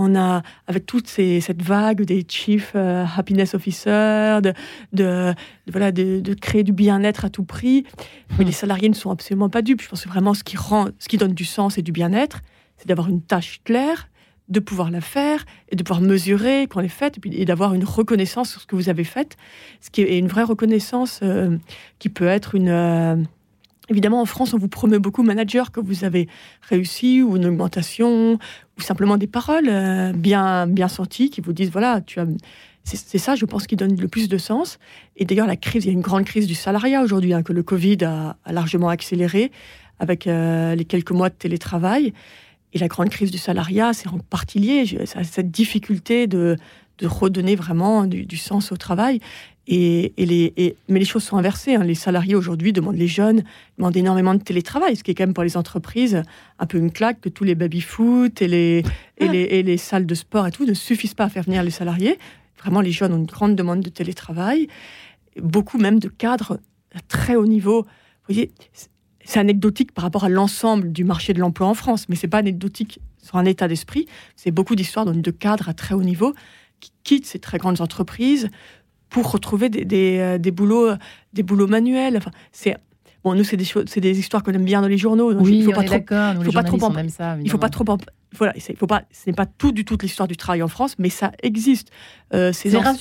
On 0.00 0.14
a, 0.14 0.42
avec 0.68 0.86
toute 0.86 1.08
ces, 1.08 1.40
cette 1.40 1.60
vague 1.60 2.04
des 2.04 2.24
chief 2.26 2.76
happiness 2.76 3.54
officers, 3.54 4.40
de, 4.40 4.52
de, 4.92 5.34
voilà, 5.66 5.90
de, 5.90 6.20
de, 6.20 6.34
créer 6.34 6.62
du 6.62 6.70
bien-être 6.70 7.24
à 7.24 7.30
tout 7.30 7.42
prix. 7.42 7.84
Mais 8.38 8.44
les 8.44 8.52
salariés 8.52 8.88
ne 8.88 8.94
sont 8.94 9.10
absolument 9.10 9.48
pas 9.48 9.60
dupes. 9.60 9.82
Je 9.82 9.88
pense 9.88 10.04
que 10.04 10.08
vraiment 10.08 10.34
ce 10.34 10.44
qui 10.44 10.56
rend, 10.56 10.86
ce 11.00 11.08
qui 11.08 11.16
donne 11.16 11.34
du 11.34 11.44
sens 11.44 11.78
et 11.78 11.82
du 11.82 11.90
bien-être, 11.90 12.42
c'est 12.78 12.88
d'avoir 12.88 13.08
une 13.08 13.20
tâche 13.20 13.60
claire, 13.64 14.08
de 14.48 14.60
pouvoir 14.60 14.90
la 14.90 15.00
faire 15.00 15.44
et 15.68 15.76
de 15.76 15.82
pouvoir 15.82 16.00
mesurer 16.00 16.66
qu'on 16.68 16.80
l'ait 16.80 16.88
faite 16.88 17.18
et, 17.24 17.44
d'avoir 17.44 17.74
une 17.74 17.84
reconnaissance 17.84 18.50
sur 18.50 18.60
ce 18.60 18.66
que 18.66 18.76
vous 18.76 18.88
avez 18.88 19.04
fait, 19.04 19.36
ce 19.80 19.90
qui 19.90 20.02
est 20.02 20.18
une 20.18 20.28
vraie 20.28 20.42
reconnaissance 20.42 21.20
euh, 21.22 21.56
qui 21.98 22.08
peut 22.08 22.26
être 22.26 22.54
une... 22.54 22.70
Euh, 22.70 23.16
évidemment, 23.90 24.20
en 24.20 24.26
France, 24.26 24.54
on 24.54 24.58
vous 24.58 24.68
promet 24.68 24.98
beaucoup 24.98 25.22
manager 25.22 25.70
que 25.70 25.80
vous 25.80 26.04
avez 26.04 26.28
réussi 26.62 27.22
ou 27.22 27.36
une 27.36 27.46
augmentation 27.46 28.38
ou 28.78 28.80
simplement 28.80 29.16
des 29.16 29.26
paroles 29.26 29.68
euh, 29.68 30.12
bien, 30.12 30.66
bien 30.66 30.88
senties 30.88 31.30
qui 31.30 31.40
vous 31.40 31.52
disent, 31.52 31.70
voilà, 31.70 32.00
tu 32.00 32.20
as... 32.20 32.26
C'est 32.84 33.18
ça, 33.18 33.34
je 33.34 33.44
pense, 33.44 33.66
qui 33.66 33.76
donne 33.76 34.00
le 34.00 34.08
plus 34.08 34.30
de 34.30 34.38
sens. 34.38 34.78
Et 35.18 35.26
d'ailleurs, 35.26 35.46
la 35.46 35.56
crise, 35.56 35.84
il 35.84 35.88
y 35.88 35.90
a 35.90 35.92
une 35.92 36.00
grande 36.00 36.24
crise 36.24 36.46
du 36.46 36.54
salariat 36.54 37.02
aujourd'hui, 37.02 37.34
hein, 37.34 37.42
que 37.42 37.52
le 37.52 37.62
Covid 37.62 37.98
a, 38.02 38.38
largement 38.50 38.88
accéléré 38.88 39.52
avec 39.98 40.24
les 40.24 40.84
quelques 40.88 41.10
mois 41.10 41.28
de 41.28 41.34
télétravail. 41.34 42.14
Et 42.74 42.78
la 42.78 42.88
grande 42.88 43.08
crise 43.08 43.30
du 43.30 43.38
salariat, 43.38 43.92
c'est 43.92 44.08
en 44.08 44.18
partie 44.18 44.58
lié 44.58 44.98
à 45.14 45.24
cette 45.24 45.50
difficulté 45.50 46.26
de, 46.26 46.56
de 46.98 47.06
redonner 47.06 47.56
vraiment 47.56 48.06
du, 48.06 48.36
sens 48.36 48.72
au 48.72 48.76
travail. 48.76 49.20
Et, 49.70 50.14
les, 50.16 50.76
mais 50.88 50.98
les 50.98 51.04
choses 51.04 51.24
sont 51.24 51.36
inversées. 51.36 51.74
Hein. 51.74 51.84
Les 51.84 51.94
salariés 51.94 52.34
aujourd'hui 52.34 52.72
demandent, 52.72 52.96
les 52.96 53.06
jeunes 53.06 53.44
demandent 53.76 53.96
énormément 53.96 54.34
de 54.34 54.42
télétravail, 54.42 54.96
ce 54.96 55.04
qui 55.04 55.10
est 55.10 55.14
quand 55.14 55.24
même 55.24 55.34
pour 55.34 55.44
les 55.44 55.56
entreprises 55.56 56.22
un 56.58 56.66
peu 56.66 56.78
une 56.78 56.90
claque 56.90 57.20
que 57.20 57.28
tous 57.28 57.44
les 57.44 57.54
baby-foot 57.54 58.40
et 58.40 58.48
les, 58.48 58.82
et, 59.18 59.28
les, 59.28 59.42
et 59.42 59.62
les 59.62 59.76
salles 59.76 60.06
de 60.06 60.14
sport 60.14 60.46
et 60.46 60.50
tout 60.50 60.64
ne 60.64 60.74
suffisent 60.74 61.14
pas 61.14 61.24
à 61.24 61.28
faire 61.28 61.44
venir 61.44 61.62
les 61.62 61.70
salariés. 61.70 62.18
Vraiment, 62.58 62.80
les 62.80 62.92
jeunes 62.92 63.12
ont 63.12 63.18
une 63.18 63.26
grande 63.26 63.56
demande 63.56 63.80
de 63.80 63.90
télétravail. 63.90 64.68
Beaucoup 65.40 65.78
même 65.78 65.98
de 65.98 66.08
cadres 66.08 66.58
à 66.94 67.00
très 67.06 67.36
haut 67.36 67.46
niveau. 67.46 67.82
Vous 67.82 68.34
voyez, 68.34 68.50
c'est 69.28 69.40
anecdotique 69.40 69.92
par 69.92 70.04
rapport 70.04 70.24
à 70.24 70.30
l'ensemble 70.30 70.90
du 70.90 71.04
marché 71.04 71.34
de 71.34 71.38
l'emploi 71.40 71.66
en 71.66 71.74
France, 71.74 72.06
mais 72.08 72.16
c'est 72.16 72.28
pas 72.28 72.38
anecdotique 72.38 72.98
sur 73.22 73.36
un 73.36 73.44
état 73.44 73.68
d'esprit. 73.68 74.06
C'est 74.36 74.50
beaucoup 74.50 74.74
d'histoires 74.74 75.04
de 75.04 75.30
cadres 75.30 75.68
à 75.68 75.74
très 75.74 75.94
haut 75.94 76.02
niveau 76.02 76.32
qui 76.80 76.92
quittent 77.04 77.26
ces 77.26 77.38
très 77.38 77.58
grandes 77.58 77.82
entreprises 77.82 78.48
pour 79.10 79.30
retrouver 79.30 79.68
des, 79.68 79.84
des, 79.84 80.16
euh, 80.18 80.38
des 80.38 80.50
boulots, 80.50 80.94
des 81.34 81.42
boulots 81.42 81.66
manuels. 81.66 82.16
Enfin, 82.16 82.30
c'est 82.52 82.78
Bon, 83.22 83.34
nous, 83.34 83.44
c'est 83.44 83.56
des, 83.58 83.64
c'est 83.64 84.00
des 84.00 84.18
histoires 84.18 84.42
qu'on 84.42 84.52
aime 84.52 84.64
bien 84.64 84.80
dans 84.80 84.88
les 84.88 84.96
journaux. 84.96 85.34
Donc 85.34 85.44
oui, 85.44 85.58
il 85.58 85.64
faut 85.64 85.72
pas 85.72 85.82
trop, 85.82 85.96
il 85.98 86.44
faut 86.44 86.52
pas 86.52 86.62
trop 86.62 86.82
en, 86.82 87.08
ça, 87.10 87.36
il 87.42 87.50
faut 87.50 87.58
pas 87.58 87.68
trop 87.68 87.84
voilà, 88.36 88.52
il 88.56 88.76
faut 88.76 88.86
pas, 88.86 89.02
ce 89.10 89.30
n'est 89.30 89.34
pas 89.34 89.46
tout 89.46 89.72
du 89.72 89.84
tout 89.84 89.96
l'histoire 90.00 90.28
du 90.28 90.36
travail 90.36 90.62
en 90.62 90.68
France, 90.68 90.96
mais 90.98 91.08
ça 91.08 91.32
existe. 91.42 91.90
Euh, 92.34 92.52
ces, 92.52 92.70
ces 92.70 92.76
anciens, 92.76 93.00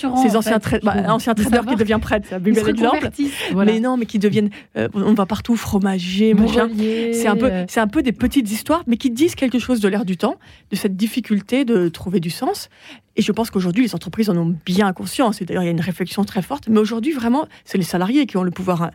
bah, 0.84 1.04
anciens 1.10 1.34
traders 1.34 1.66
qui 1.66 1.76
deviennent 1.76 2.00
prêtres, 2.00 2.28
c'est 2.30 2.36
un 2.36 2.40
bel 2.40 2.58
exemple. 2.58 3.10
Mais 3.56 3.82
non, 3.82 3.98
mais 3.98 4.06
qui 4.06 4.20
deviennent, 4.20 4.50
euh, 4.78 4.88
on 4.94 5.14
va 5.14 5.26
partout 5.26 5.58
fromager, 5.58 6.34
machin. 6.34 6.70
C'est 6.78 7.28
un 7.28 7.36
peu, 7.36 7.52
euh. 7.52 7.66
c'est 7.68 7.82
un 7.82 7.88
peu 7.88 8.02
des 8.04 8.14
petites 8.14 8.50
histoires, 8.50 8.84
mais 8.88 8.96
qui 8.96 9.10
disent 9.12 9.36
quelque 9.36 9.60
chose 9.60 9.82
de 9.82 9.90
l'air 9.90 10.06
du 10.06 10.16
temps, 10.16 10.38
de 10.72 10.78
cette 10.78 10.96
difficulté 10.96 11.66
de 11.66 11.90
trouver 11.90 12.22
du 12.22 12.30
sens. 12.30 12.70
Et 13.18 13.22
je 13.22 13.32
pense 13.34 13.50
qu'aujourd'hui, 13.50 13.84
les 13.84 13.96
entreprises 13.96 14.30
en 14.30 14.38
ont 14.38 14.56
bien 14.66 14.94
conscience. 14.94 15.42
Et 15.42 15.46
d'ailleurs, 15.46 15.64
il 15.64 15.66
y 15.66 15.70
a 15.70 15.72
une 15.72 15.82
réflexion 15.82 16.24
très 16.24 16.42
forte. 16.42 16.70
Mais 16.70 16.80
aujourd'hui, 16.80 17.12
vraiment, 17.12 17.48
c'est 17.66 17.78
les 17.78 17.84
salariés 17.84 18.28
qui 18.28 18.38
ont 18.38 18.44
le 18.44 18.52
pouvoir. 18.52 18.84
Hein. 18.84 18.92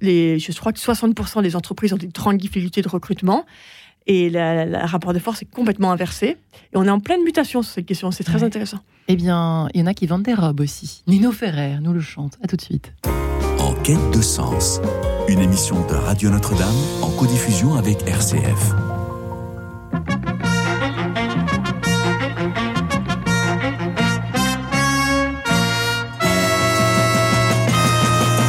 Les, 0.00 0.38
je 0.38 0.52
crois 0.58 0.72
que 0.72 0.78
60% 0.78 1.42
des 1.42 1.56
entreprises 1.56 1.92
ont 1.92 1.96
des 1.96 2.08
grandes 2.08 2.38
difficultés 2.38 2.80
de 2.80 2.88
recrutement. 2.88 3.44
Et 4.10 4.30
le 4.30 4.86
rapport 4.86 5.12
de 5.12 5.18
force 5.18 5.42
est 5.42 5.50
complètement 5.50 5.92
inversé. 5.92 6.38
Et 6.72 6.76
on 6.76 6.84
est 6.84 6.90
en 6.90 6.98
pleine 6.98 7.22
mutation 7.24 7.62
sur 7.62 7.74
cette 7.74 7.86
question. 7.86 8.10
C'est 8.10 8.24
très 8.24 8.42
intéressant. 8.42 8.78
Eh 9.06 9.16
bien, 9.16 9.68
il 9.74 9.80
y 9.80 9.84
en 9.84 9.86
a 9.86 9.92
qui 9.92 10.06
vendent 10.06 10.22
des 10.22 10.34
robes 10.34 10.60
aussi. 10.60 11.02
Nino 11.06 11.30
Ferrer 11.30 11.76
nous 11.82 11.92
le 11.92 12.00
chante. 12.00 12.38
À 12.42 12.46
tout 12.46 12.56
de 12.56 12.62
suite. 12.62 12.92
En 13.58 13.74
quête 13.82 14.10
de 14.14 14.22
sens, 14.22 14.80
une 15.28 15.40
émission 15.40 15.86
de 15.86 15.94
Radio 15.94 16.30
Notre-Dame 16.30 16.74
en 17.02 17.10
codiffusion 17.10 17.74
avec 17.74 18.02
RCF. 18.08 18.72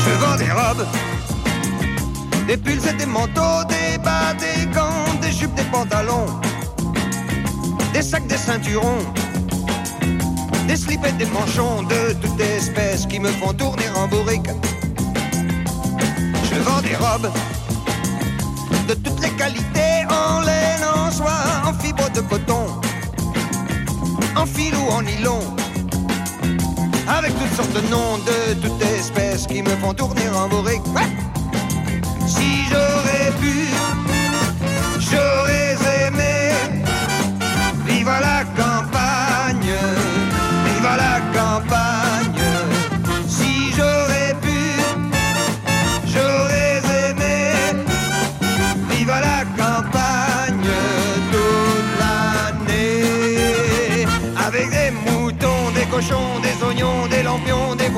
Je 0.05 0.11
vends 0.21 0.37
des 0.37 0.51
robes, 0.51 0.87
des 2.47 2.57
pulls 2.57 2.79
et 2.89 2.97
des 2.97 3.05
manteaux, 3.05 3.65
des 3.67 3.97
bas, 3.97 4.33
des 4.39 4.48
pantalons, 5.71 6.25
des 7.93 8.01
sacs, 8.01 8.27
des 8.27 8.37
ceinturons, 8.37 9.03
des 10.67 10.75
slips 10.75 11.05
et 11.05 11.11
des 11.13 11.25
manchons 11.27 11.83
de 11.83 12.13
toutes 12.21 12.39
espèces 12.39 13.05
qui 13.05 13.19
me 13.19 13.29
font 13.29 13.53
tourner 13.53 13.89
en 13.95 14.07
bourrique. 14.07 14.49
Je 16.51 16.59
vends 16.59 16.81
des 16.81 16.95
robes 16.95 17.31
de 18.87 18.93
toutes 18.95 19.21
les 19.21 19.29
qualités, 19.31 20.05
en 20.09 20.41
laine, 20.41 20.83
en 20.83 21.11
soie, 21.11 21.43
en 21.65 21.73
fibre 21.73 22.09
de 22.11 22.21
coton, 22.21 22.65
en 24.35 24.45
fil 24.45 24.73
ou 24.75 24.91
en 24.91 25.01
nylon. 25.01 25.41
Avec 27.07 27.31
toutes 27.39 27.55
sortes 27.55 27.73
de 27.73 27.81
noms 27.89 28.17
de 28.19 28.53
toutes 28.61 28.81
espèces 28.81 29.47
qui 29.47 29.61
me 29.61 29.75
font 29.81 29.93
tourner 29.93 30.29
en 30.29 30.47
bourrique. 30.47 30.81
Si 32.27 32.65
j'aurais 32.69 33.31
pu 33.41 33.67
j'aurais 35.11 35.75
aimé. 36.05 36.51
Vive 37.85 38.09
la 38.21 38.45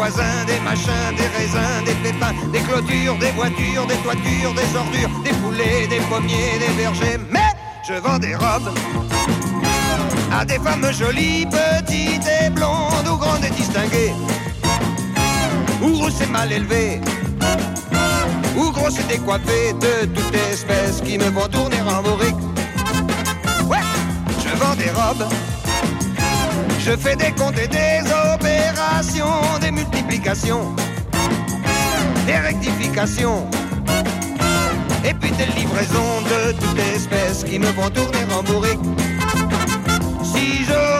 voisins, 0.01 0.45
des 0.47 0.59
machins, 0.61 1.15
des 1.15 1.29
raisins, 1.37 1.83
des 1.85 1.93
pépins, 2.03 2.33
des 2.51 2.61
clôtures, 2.61 3.17
des 3.19 3.31
voitures, 3.39 3.85
des 3.85 3.99
toitures, 4.05 4.53
des 4.59 4.69
ordures, 4.75 5.11
des 5.23 5.35
poulets, 5.41 5.85
des 5.87 6.01
pommiers, 6.09 6.57
des 6.63 6.73
vergers. 6.81 7.19
Mais 7.29 7.51
je 7.87 7.93
vends 7.93 8.17
des 8.17 8.35
robes 8.35 8.71
à 10.33 10.43
des 10.43 10.57
femmes 10.57 10.91
jolies, 10.91 11.45
petites 11.45 12.27
et 12.41 12.49
blondes, 12.49 13.07
ou 13.11 13.17
grandes 13.17 13.45
et 13.45 13.51
distinguées, 13.51 14.13
ou 15.83 15.89
grosses 15.91 16.21
et 16.21 16.31
mal 16.37 16.51
élevées, 16.51 16.99
ou 18.57 18.71
grosses 18.71 18.99
et 19.01 19.03
décoiffées 19.03 19.73
de 19.85 20.07
toute 20.15 20.35
espèce 20.51 21.01
qui 21.05 21.19
me 21.19 21.29
vont 21.29 21.47
tourner 21.47 21.81
en 21.81 22.01
bourrique. 22.01 22.41
Ouais, 23.69 23.85
je 24.43 24.51
vends 24.57 24.75
des 24.75 24.89
robes 24.89 25.31
je 26.83 26.97
fais 26.97 27.15
des 27.15 27.31
comptes 27.31 27.59
et 27.59 27.67
des 27.67 27.99
des 29.61 29.71
multiplications, 29.71 30.75
des 32.25 32.37
rectifications. 32.37 33.47
Et 35.03 35.13
puis 35.13 35.31
des 35.31 35.47
livraisons 35.59 36.21
de 36.29 36.51
toutes 36.53 36.79
espèces 36.95 37.43
qui 37.43 37.57
me 37.57 37.65
font 37.67 37.89
tourner 37.89 38.25
en 38.37 38.43
bourrique. 38.43 38.79
Si 40.23 40.65
j'aurais 40.65 40.90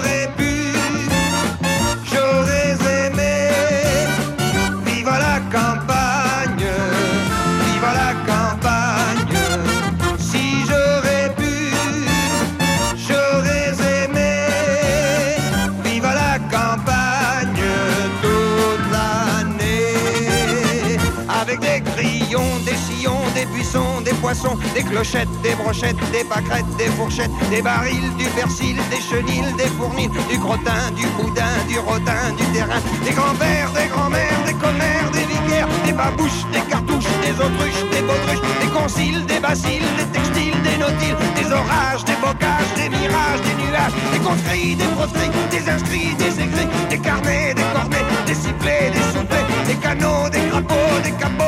buissons 23.52 24.02
des 24.04 24.14
poissons, 24.14 24.58
des 24.74 24.84
clochettes, 24.84 25.30
des 25.44 25.56
brochettes, 25.56 25.98
des 26.12 26.24
pâquerettes, 26.24 26.66
des 26.78 26.88
fourchettes, 26.98 27.32
des 27.50 27.62
barils, 27.62 28.10
du 28.18 28.26
persil, 28.38 28.78
des 28.90 29.02
chenilles, 29.02 29.54
des 29.58 29.70
fournils, 29.78 30.10
du 30.30 30.40
crottin, 30.40 30.92
du 30.96 31.06
boudin, 31.18 31.56
du 31.68 31.80
rotin, 31.80 32.32
du 32.38 32.46
terrain, 32.54 32.82
des 33.06 33.12
grands-pères, 33.12 33.72
des 33.74 33.88
grands-mères, 33.88 34.44
des 34.46 34.54
commères, 34.54 35.12
des 35.12 35.26
vicaires, 35.32 35.68
des 35.86 35.94
babouches, 35.94 36.46
des 36.52 36.62
cartouches, 36.70 37.12
des 37.22 37.36
autruches, 37.40 37.84
des 37.92 38.02
baudruches, 38.02 38.46
des 38.62 38.68
conciles, 38.68 39.26
des 39.26 39.40
bacilles, 39.40 39.88
des 39.98 40.10
textiles, 40.18 40.58
des 40.64 40.78
nautiles, 40.78 41.18
des 41.36 41.52
orages, 41.52 42.04
des 42.06 42.18
bocages, 42.22 42.72
des 42.76 42.90
mirages, 42.90 43.42
des 43.48 43.56
nuages, 43.64 43.96
des 44.14 44.20
conscrits, 44.20 44.76
des 44.76 44.90
proscrits, 44.96 45.32
des 45.52 45.70
inscrits, 45.70 46.16
des 46.16 46.34
écrits, 46.40 46.70
des 46.90 46.98
carnets, 46.98 47.54
des 47.54 47.68
cornets, 47.74 48.06
des 48.26 48.36
sifflets, 48.36 48.92
des 48.92 49.06
soufflets, 49.14 49.48
des 49.68 49.76
canaux, 49.76 50.30
des 50.30 50.44
crapauds, 50.50 51.00
des 51.04 51.12
capots, 51.12 51.41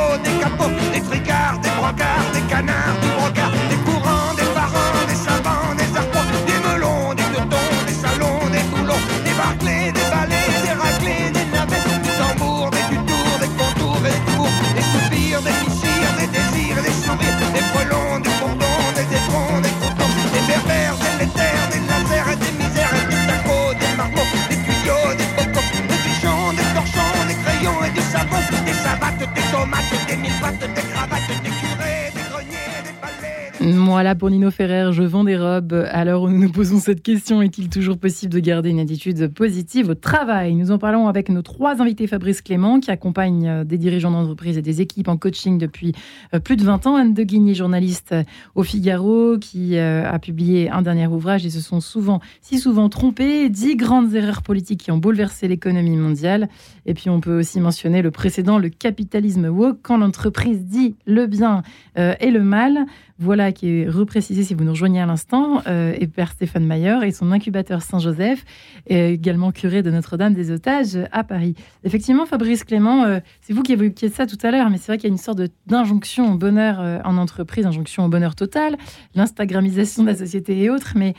voilà 33.86 34.16
pour 34.16 34.30
Nino 34.30 34.52
Ferrer, 34.52 34.92
je 34.92 35.04
vends 35.04 35.24
des 35.24 35.38
robes. 35.38 35.86
Alors 35.92 36.30
nous 36.30 36.38
nous 36.38 36.52
posons 36.52 36.80
cette 36.80 37.02
question, 37.02 37.42
est-il 37.42 37.70
toujours 37.70 37.98
possible 37.98 38.34
de 38.34 38.40
garder 38.40 38.70
une 38.70 38.80
attitude 38.80 39.28
positive 39.34 39.90
au 39.90 39.96
travail? 39.96 40.56
Nous 40.56 40.72
en 40.72 40.78
parlons 40.78 41.08
avec 41.08 41.30
nos 41.30 41.42
trois 41.42 41.82
invités, 41.82 42.08
Fabrice 42.08 42.42
Clément, 42.42 42.80
qui 42.80 42.92
accompagne 42.92 43.48
euh, 43.48 43.64
des 43.64 43.78
dirigeants 43.78 44.12
d'entreprise 44.12 44.58
et 44.58 44.62
des 44.62 44.82
équipes 44.82 45.08
en 45.08 45.18
coaching 45.18 45.58
depuis 45.58 45.94
euh, 46.34 46.40
plus 46.40 46.56
de 46.56 46.64
20 46.64 46.88
ans, 46.88 46.96
Anne 46.96 47.14
de 47.14 47.24
Guigny, 47.24 47.56
journaliste 47.56 48.12
euh, 48.12 48.24
au 48.56 48.64
Figaro, 48.64 49.38
qui 49.40 49.78
a 49.78 50.20
publié 50.20 50.70
un 50.70 50.82
dernier 50.82 51.08
ouvrage 51.08 51.46
et 51.46 51.50
se 51.50 51.60
sont 51.60 51.80
souvent, 51.80 52.20
si 52.42 52.60
souvent 52.60 52.90
trompés, 52.90 53.50
dix 53.50 53.76
grandes 53.76 54.14
erreurs 54.14 54.42
politiques 54.42 54.82
qui 54.82 54.92
ont 54.92 54.98
bouleversé 54.98 55.48
l'économie 55.48 55.96
mondiale. 55.96 56.48
Et 56.86 56.94
puis 56.94 57.10
on 57.10 57.20
peut 57.20 57.40
aussi 57.40 57.60
mentionner 57.60 58.02
le 58.02 58.12
précédent, 58.12 58.60
le 58.60 58.70
capitalisme 58.70 59.48
woke, 59.48 59.80
quand 59.82 59.98
l'entreprise 59.98 60.66
dit 60.66 60.96
le 61.06 61.28
bien 61.28 61.64
et 61.96 62.32
le 62.32 62.44
mal. 62.44 62.86
Voilà 63.20 63.52
qui 63.52 63.70
est 63.70 63.83
repréciser 63.88 64.44
si 64.44 64.54
vous 64.54 64.64
nous 64.64 64.72
rejoignez 64.72 65.02
à 65.02 65.06
l'instant, 65.06 65.62
euh, 65.68 65.94
est 66.00 66.08
Père 66.08 66.32
Stéphane 66.32 66.66
Mayer 66.66 67.00
et 67.04 67.12
son 67.12 67.32
incubateur 67.32 67.82
Saint-Joseph, 67.82 68.44
également 68.88 69.52
curé 69.52 69.82
de 69.84 69.92
Notre-Dame 69.92 70.34
des 70.34 70.52
Otages 70.52 70.98
à 71.12 71.24
Paris. 71.24 71.56
Effectivement, 71.84 72.26
Fabrice 72.26 72.64
Clément, 72.64 73.04
euh, 73.04 73.20
c'est 73.42 73.54
vous 73.54 73.64
qui 73.64 73.74
évoquiez 73.74 74.10
ça 74.10 74.26
tout 74.26 74.38
à 74.44 74.52
l'heure, 74.52 74.70
mais 74.70 74.78
c'est 74.78 74.88
vrai 74.88 74.98
qu'il 74.98 75.10
y 75.10 75.12
a 75.12 75.14
une 75.14 75.18
sorte 75.18 75.42
d'injonction 75.68 76.34
au 76.34 76.38
bonheur 76.38 76.80
euh, 76.80 77.00
en 77.04 77.18
entreprise, 77.18 77.66
injonction 77.66 78.06
au 78.06 78.10
bonheur 78.10 78.36
total, 78.36 78.78
l'Instagramisation 79.16 80.04
de 80.04 80.08
la 80.08 80.16
société 80.16 80.62
et 80.64 80.70
autres, 80.70 80.94
mais 80.96 81.14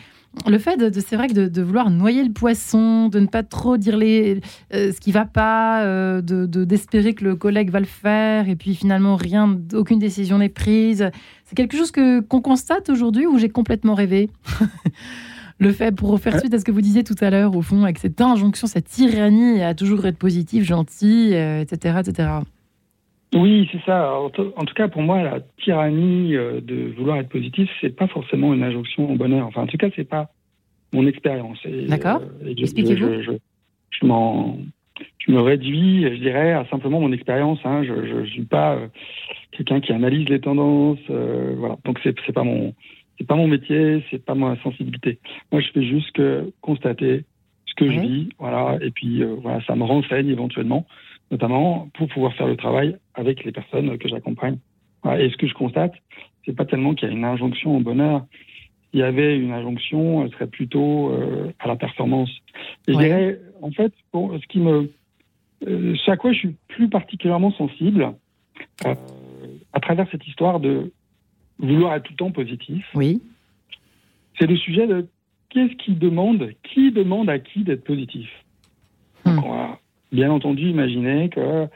le 0.46 0.58
fait 0.58 0.76
de, 0.76 1.00
c'est 1.00 1.16
vrai 1.16 1.28
que 1.28 1.32
de, 1.32 1.62
vouloir 1.62 1.90
noyer 1.90 2.24
le 2.24 2.32
poisson, 2.32 3.08
de 3.08 3.18
ne 3.18 3.26
pas 3.26 3.42
trop 3.42 3.76
dire 3.76 3.96
les, 3.96 4.40
euh, 4.72 4.92
ce 4.92 5.00
qui 5.00 5.12
va 5.12 5.24
pas, 5.24 5.82
euh, 5.82 6.20
de, 6.20 6.46
d'espérer 6.64 7.14
que 7.14 7.24
le 7.24 7.36
collègue 7.36 7.70
va 7.70 7.80
le 7.80 7.86
faire, 7.86 8.48
et 8.48 8.56
puis 8.56 8.74
finalement 8.74 9.16
rien, 9.16 9.58
aucune 9.72 9.98
décision 9.98 10.38
n'est 10.38 10.48
prise. 10.48 11.10
C'est 11.44 11.54
quelque 11.54 11.76
chose 11.76 11.90
que 11.90 12.20
qu'on 12.20 12.40
constate 12.40 12.90
aujourd'hui 12.90 13.26
ou 13.26 13.38
j'ai 13.38 13.48
complètement 13.48 13.94
rêvé. 13.94 14.30
le 15.58 15.72
fait 15.72 15.92
pour 15.92 16.18
faire 16.18 16.38
suite 16.40 16.52
à 16.52 16.58
ce 16.58 16.64
que 16.64 16.72
vous 16.72 16.80
disiez 16.80 17.04
tout 17.04 17.16
à 17.20 17.30
l'heure, 17.30 17.56
au 17.56 17.62
fond, 17.62 17.84
avec 17.84 17.98
cette 17.98 18.20
injonction, 18.20 18.66
cette 18.66 18.88
tyrannie 18.88 19.62
à 19.62 19.74
toujours 19.74 20.04
être 20.06 20.18
positif, 20.18 20.64
gentil, 20.64 21.32
etc., 21.32 21.94
euh, 21.96 22.00
etc. 22.00 22.28
Oui, 23.34 23.68
c'est 23.72 23.82
ça. 23.84 24.14
En, 24.16 24.30
tout 24.30 24.74
cas, 24.76 24.86
pour 24.86 25.02
moi, 25.02 25.20
la 25.22 25.40
tyrannie 25.62 26.36
euh, 26.36 26.60
de 26.60 26.94
vouloir 26.96 27.18
être 27.18 27.28
positif, 27.28 27.68
c'est 27.80 27.94
pas 27.94 28.06
forcément 28.06 28.54
une 28.54 28.62
injonction 28.62 29.10
au 29.10 29.16
bonheur. 29.16 29.48
Enfin, 29.48 29.62
en 29.62 29.66
tout 29.66 29.76
cas, 29.76 29.88
c'est 29.96 30.08
pas 30.08 30.30
mon 30.92 31.04
expérience. 31.08 31.58
D'accord. 31.88 32.22
Euh, 32.44 32.54
Expliquez-vous. 32.56 33.22
Je, 33.22 33.32
je, 33.90 35.32
me 35.32 35.40
réduis, 35.40 36.04
je 36.04 36.20
dirais, 36.20 36.52
à 36.52 36.64
simplement 36.66 37.00
mon 37.00 37.10
expérience. 37.10 37.58
Hein. 37.64 37.82
Je 37.82 38.20
ne 38.20 38.26
suis 38.26 38.44
pas 38.44 38.76
euh, 38.76 38.86
quelqu'un 39.50 39.80
qui 39.80 39.92
analyse 39.92 40.28
les 40.28 40.40
tendances. 40.40 41.04
voilà. 41.08 41.76
Donc, 41.84 41.98
c'est 42.04 42.16
n'est 42.16 42.32
pas 42.32 42.44
mon 42.44 42.72
c'est 43.18 43.26
pas 43.26 43.36
mon 43.36 43.46
métier, 43.46 44.04
c'est 44.10 44.24
pas 44.24 44.34
ma 44.34 44.56
sensibilité. 44.62 45.18
Moi, 45.50 45.60
je 45.60 45.70
fais 45.72 45.84
juste 45.84 46.10
que 46.12 46.52
constater 46.60 47.24
ce 47.66 47.74
que 47.74 47.90
je 47.90 47.98
vis, 47.98 48.28
voilà. 48.38 48.76
Et 48.80 48.90
puis, 48.90 49.22
voilà, 49.40 49.60
ça 49.66 49.74
me 49.74 49.84
renseigne 49.84 50.28
éventuellement 50.28 50.84
notamment 51.30 51.88
pour 51.94 52.08
pouvoir 52.08 52.34
faire 52.34 52.46
le 52.46 52.56
travail 52.56 52.96
avec 53.14 53.44
les 53.44 53.52
personnes 53.52 53.96
que 53.98 54.08
j'accompagne. 54.08 54.58
Et 55.18 55.28
ce 55.30 55.36
que 55.36 55.46
je 55.46 55.54
constate, 55.54 55.92
c'est 56.44 56.54
pas 56.54 56.64
tellement 56.64 56.94
qu'il 56.94 57.08
y 57.08 57.12
a 57.12 57.14
une 57.14 57.24
injonction 57.24 57.76
au 57.76 57.80
bonheur. 57.80 58.24
Il 58.92 59.00
y 59.00 59.02
avait 59.02 59.36
une 59.36 59.52
injonction, 59.52 60.24
elle 60.24 60.30
serait 60.32 60.46
plutôt 60.46 61.10
euh, 61.10 61.52
à 61.58 61.68
la 61.68 61.76
performance. 61.76 62.30
Et 62.86 62.92
je 62.94 62.98
dirais, 62.98 63.40
en 63.60 63.70
fait, 63.70 63.92
ce 64.12 64.46
qui 64.46 64.60
me, 64.60 64.90
euh, 65.66 65.96
ce 65.96 66.10
à 66.10 66.16
quoi 66.16 66.32
je 66.32 66.38
suis 66.38 66.56
plus 66.68 66.88
particulièrement 66.88 67.52
sensible, 67.52 68.12
euh, 68.86 68.94
à 69.72 69.80
travers 69.80 70.08
cette 70.10 70.26
histoire 70.26 70.60
de 70.60 70.92
vouloir 71.58 71.94
être 71.94 72.04
tout 72.04 72.12
le 72.12 72.16
temps 72.16 72.30
positif, 72.30 72.86
oui. 72.94 73.20
c'est 74.38 74.46
le 74.46 74.56
sujet 74.56 74.86
de 74.86 75.08
qu'est-ce 75.50 75.74
qui 75.76 75.94
demande, 75.94 76.50
qui 76.62 76.92
demande 76.92 77.28
à 77.28 77.38
qui 77.38 77.64
d'être 77.64 77.84
positif. 77.84 78.28
Hmm 79.24 79.40
bien 80.14 80.30
entendu 80.30 80.70
imaginer 80.70 81.28
que 81.28 81.66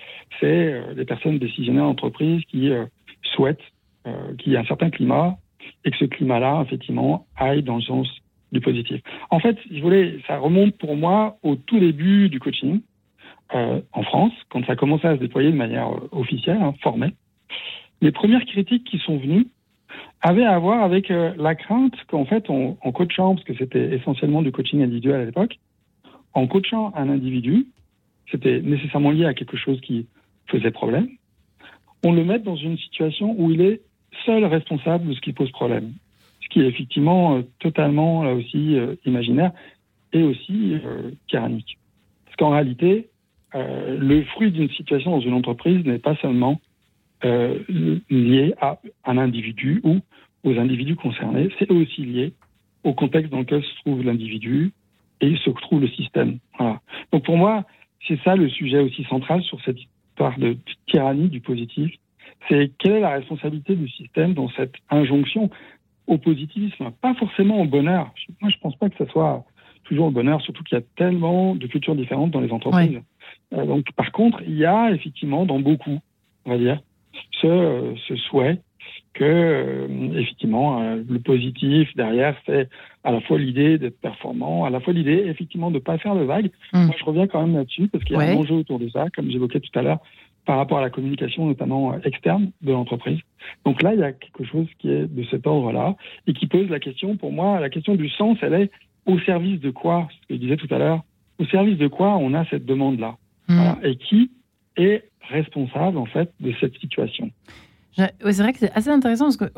c'est 0.41 0.72
euh, 0.72 0.95
les 0.95 1.05
personnes 1.05 1.39
décisionnaires 1.39 1.84
d'entreprise 1.84 2.43
qui 2.49 2.70
euh, 2.70 2.86
souhaitent 3.34 3.59
euh, 4.07 4.34
qu'il 4.39 4.53
y 4.53 4.55
ait 4.55 4.59
un 4.59 4.64
certain 4.64 4.91
climat 4.91 5.36
et 5.84 5.91
que 5.91 5.97
ce 5.99 6.05
climat-là, 6.05 6.62
effectivement, 6.64 7.26
aille 7.36 7.62
dans 7.62 7.76
le 7.76 7.82
sens 7.82 8.09
du 8.53 8.61
positif. 8.61 9.03
En 9.30 9.41
fait, 9.41 9.59
je 9.70 9.80
voulais, 9.82 10.20
ça 10.26 10.39
remonte 10.39 10.74
pour 10.78 10.97
moi 10.97 11.36
au 11.43 11.57
tout 11.57 11.78
début 11.78 12.30
du 12.30 12.41
coaching 12.41 12.80
en 13.51 14.03
France, 14.03 14.34
quand 14.51 14.62
ça 14.66 14.72
a 14.72 14.76
commencé 14.76 15.07
à 15.07 15.14
se 15.14 15.20
déployer 15.20 15.51
de 15.51 15.57
manière 15.57 15.91
officielle, 16.12 16.61
hein. 16.61 16.74
Les 18.03 18.12
premières 18.12 18.45
critiques 18.45 18.84
qui 18.84 18.99
sont 18.99 19.16
venues 19.16 19.47
avaient 20.20 20.45
à 20.45 20.59
voir 20.59 20.82
avec 20.82 21.09
la 21.09 21.55
crainte 21.55 21.95
qu'en 22.09 22.26
fait, 22.26 22.51
en 22.51 22.93
coachant, 22.93 23.34
parce 23.34 23.47
que 23.47 23.55
c'était 23.55 23.95
essentiellement 23.95 24.43
du 24.43 24.53
coaching 24.53 24.82
individuel 24.82 25.22
à 25.22 25.24
l'époque, 25.24 25.59
en 26.34 26.47
coachant 26.47 26.93
un 26.95 27.09
individu, 27.09 27.68
c'était 28.30 28.60
nécessairement 28.60 29.10
lié 29.10 29.24
à 29.24 29.34
quelque 29.34 29.56
chose 29.56 29.80
qui 29.80 30.06
faisait 30.46 30.70
problème, 30.70 31.08
on 32.04 32.12
le 32.12 32.24
met 32.24 32.38
dans 32.38 32.56
une 32.56 32.78
situation 32.78 33.34
où 33.38 33.50
il 33.50 33.60
est 33.60 33.80
seul 34.24 34.44
responsable 34.44 35.08
de 35.08 35.14
ce 35.14 35.20
qui 35.20 35.32
pose 35.32 35.50
problème. 35.50 35.92
Ce 36.42 36.48
qui 36.48 36.60
est 36.60 36.66
effectivement 36.66 37.36
euh, 37.36 37.42
totalement, 37.58 38.22
là 38.22 38.34
aussi, 38.34 38.76
euh, 38.76 38.94
imaginaire 39.04 39.52
et 40.12 40.22
aussi 40.22 40.74
euh, 40.74 41.10
tyrannique. 41.28 41.78
Parce 42.24 42.36
qu'en 42.36 42.50
réalité, 42.50 43.08
le 43.54 44.22
fruit 44.24 44.52
d'une 44.52 44.68
situation 44.70 45.10
dans 45.10 45.20
une 45.20 45.32
entreprise 45.32 45.84
n'est 45.86 45.98
pas 45.98 46.14
seulement 46.16 46.60
lié 47.22 48.54
à 48.60 48.78
un 49.06 49.16
individu 49.16 49.80
ou 49.82 50.00
aux 50.44 50.58
individus 50.58 50.96
concernés, 50.96 51.48
c'est 51.58 51.70
aussi 51.70 52.02
lié 52.02 52.34
au 52.84 52.92
contexte 52.92 53.32
dans 53.32 53.38
lequel 53.38 53.62
se 53.62 53.74
trouve 53.76 54.04
l'individu 54.04 54.72
et 55.22 55.34
se 55.36 55.50
trouve 55.50 55.80
le 55.80 55.88
système. 55.88 56.38
Donc 57.10 57.24
pour 57.24 57.38
moi, 57.38 57.64
c'est 58.07 58.20
ça 58.22 58.36
le 58.36 58.49
sujet 58.49 58.80
aussi 58.80 59.05
central 59.05 59.42
sur 59.42 59.61
cette 59.64 59.78
histoire 59.80 60.38
de 60.38 60.57
tyrannie 60.86 61.28
du 61.28 61.40
positif. 61.40 61.92
C'est 62.49 62.70
quelle 62.78 62.92
est 62.92 63.01
la 63.01 63.11
responsabilité 63.11 63.74
du 63.74 63.88
système 63.88 64.34
dans 64.34 64.49
cette 64.51 64.74
injonction 64.90 65.51
au 66.07 66.18
positivisme, 66.18 66.90
pas 67.03 67.14
forcément 67.14 67.61
au 67.61 67.66
bonheur. 67.66 68.12
Moi, 68.40 68.51
je 68.51 68.59
pense 68.61 68.76
pas 68.76 68.88
que 68.88 68.96
ce 68.96 69.11
soit 69.11 69.44
toujours 69.84 70.07
au 70.07 70.11
bonheur, 70.11 70.40
surtout 70.40 70.62
qu'il 70.64 70.76
y 70.76 70.80
a 70.80 70.84
tellement 70.96 71.55
de 71.55 71.66
cultures 71.66 71.94
différentes 71.94 72.30
dans 72.30 72.40
les 72.40 72.51
entreprises. 72.51 73.01
Euh, 73.53 73.66
donc, 73.66 73.92
par 73.92 74.12
contre, 74.12 74.42
il 74.46 74.57
y 74.57 74.64
a 74.64 74.90
effectivement 74.90 75.44
dans 75.44 75.61
beaucoup, 75.61 75.99
on 76.44 76.51
va 76.51 76.59
dire, 76.59 76.80
ce, 77.40 77.46
euh, 77.46 77.94
ce 78.07 78.16
souhait 78.16 78.61
que 79.14 79.24
euh, 79.24 79.88
effectivement 80.14 80.80
euh, 80.80 81.02
le 81.09 81.18
positif 81.18 81.88
derrière 81.96 82.36
c'est 82.46 82.68
à 83.04 83.12
la 83.12 83.20
fois 83.20 83.38
l'idée 83.38 83.78
d'être 83.78 84.00
performant, 84.00 84.64
à 84.64 84.70
la 84.70 84.80
fois 84.80 84.92
l'idée 84.92 85.24
effectivement 85.26 85.70
de 85.70 85.76
ne 85.76 85.80
pas 85.80 85.98
faire 85.98 86.14
de 86.14 86.22
vagues. 86.22 86.50
Hmm. 86.72 86.86
Moi 86.86 86.94
je 86.98 87.04
reviens 87.04 87.26
quand 87.26 87.40
même 87.40 87.56
là-dessus 87.56 87.88
parce 87.88 88.04
qu'il 88.04 88.16
y 88.16 88.18
a 88.18 88.22
un 88.22 88.36
enjeu 88.36 88.54
autour 88.54 88.78
de 88.78 88.88
ça, 88.88 89.06
comme 89.14 89.30
j'évoquais 89.30 89.61
tout 89.61 89.76
à 89.78 89.82
l'heure, 89.82 89.98
par 90.44 90.56
rapport 90.56 90.78
à 90.78 90.82
la 90.82 90.90
communication 90.90 91.46
notamment 91.46 91.92
euh, 91.92 91.98
externe 92.04 92.50
de 92.62 92.72
l'entreprise. 92.72 93.20
Donc 93.64 93.82
là 93.82 93.94
il 93.94 94.00
y 94.00 94.04
a 94.04 94.12
quelque 94.12 94.44
chose 94.44 94.66
qui 94.78 94.90
est 94.90 95.06
de 95.06 95.24
cet 95.24 95.46
ordre-là 95.46 95.96
et 96.26 96.32
qui 96.32 96.46
pose 96.46 96.68
la 96.68 96.80
question 96.80 97.16
pour 97.16 97.32
moi, 97.32 97.61
la 97.61 97.70
question 97.70 97.94
du 97.94 98.09
sens, 98.09 98.38
elle 98.42 98.54
est 98.54 98.70
au 99.06 99.18
service 99.20 99.61
de 99.61 99.70
quoi, 99.70 100.09
ce 100.11 100.28
que 100.28 100.34
je 100.34 100.40
disais 100.40 100.56
tout 100.56 100.72
à 100.72 100.78
l'heure, 100.78 101.00
au 101.38 101.46
service 101.46 101.78
de 101.78 101.88
quoi 101.88 102.16
on 102.16 102.34
a 102.34 102.44
cette 102.46 102.66
demande-là? 102.66 103.16
Hmm. 103.50 103.82
et 103.82 103.96
qui 103.96 104.30
est 104.76 105.04
responsable 105.30 105.96
en 105.96 106.04
fait 106.04 106.30
de 106.40 106.52
cette 106.61 106.76
situation? 106.78 107.30
C'est 107.99 108.42
vrai 108.42 108.53
que 108.53 108.61
c'est 108.61 108.72
assez 108.72 108.90
intéressant 108.90 109.24
parce 109.26 109.36
que 109.36 109.51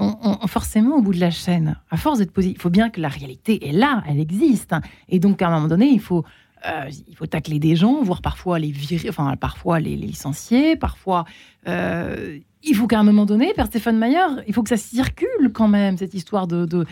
forcément, 0.46 0.96
au 0.96 1.02
bout 1.02 1.12
de 1.12 1.20
la 1.20 1.30
chaîne, 1.30 1.76
à 1.90 1.96
force 1.96 2.18
d'être 2.18 2.32
positif, 2.32 2.56
il 2.58 2.60
faut 2.60 2.70
bien 2.70 2.88
que 2.88 3.00
la 3.00 3.08
réalité 3.08 3.68
est 3.68 3.72
là, 3.72 4.02
elle 4.08 4.18
existe. 4.18 4.72
Hein. 4.72 4.80
Et 5.08 5.18
donc, 5.18 5.42
à 5.42 5.48
un 5.48 5.50
moment 5.50 5.68
donné, 5.68 5.88
il 5.88 6.00
faut, 6.00 6.24
euh, 6.66 6.90
il 7.08 7.14
faut 7.14 7.26
tacler 7.26 7.58
des 7.58 7.76
gens, 7.76 8.02
voire 8.02 8.22
parfois 8.22 8.58
les 8.58 8.70
virer, 8.70 9.08
enfin, 9.08 9.36
parfois 9.36 9.80
les, 9.80 9.96
licencier, 9.96 10.76
parfois. 10.76 11.24
Euh, 11.68 12.38
il 12.62 12.74
faut 12.74 12.86
qu'à 12.86 12.98
un 12.98 13.04
moment 13.04 13.26
donné, 13.26 13.52
Père 13.54 13.66
Stéphane 13.66 13.98
Mayer, 13.98 14.42
il 14.46 14.54
faut 14.54 14.62
que 14.62 14.68
ça 14.68 14.76
circule 14.76 15.50
quand 15.52 15.68
même, 15.68 15.98
cette 15.98 16.14
histoire 16.14 16.46
de, 16.46 16.64
de, 16.64 16.86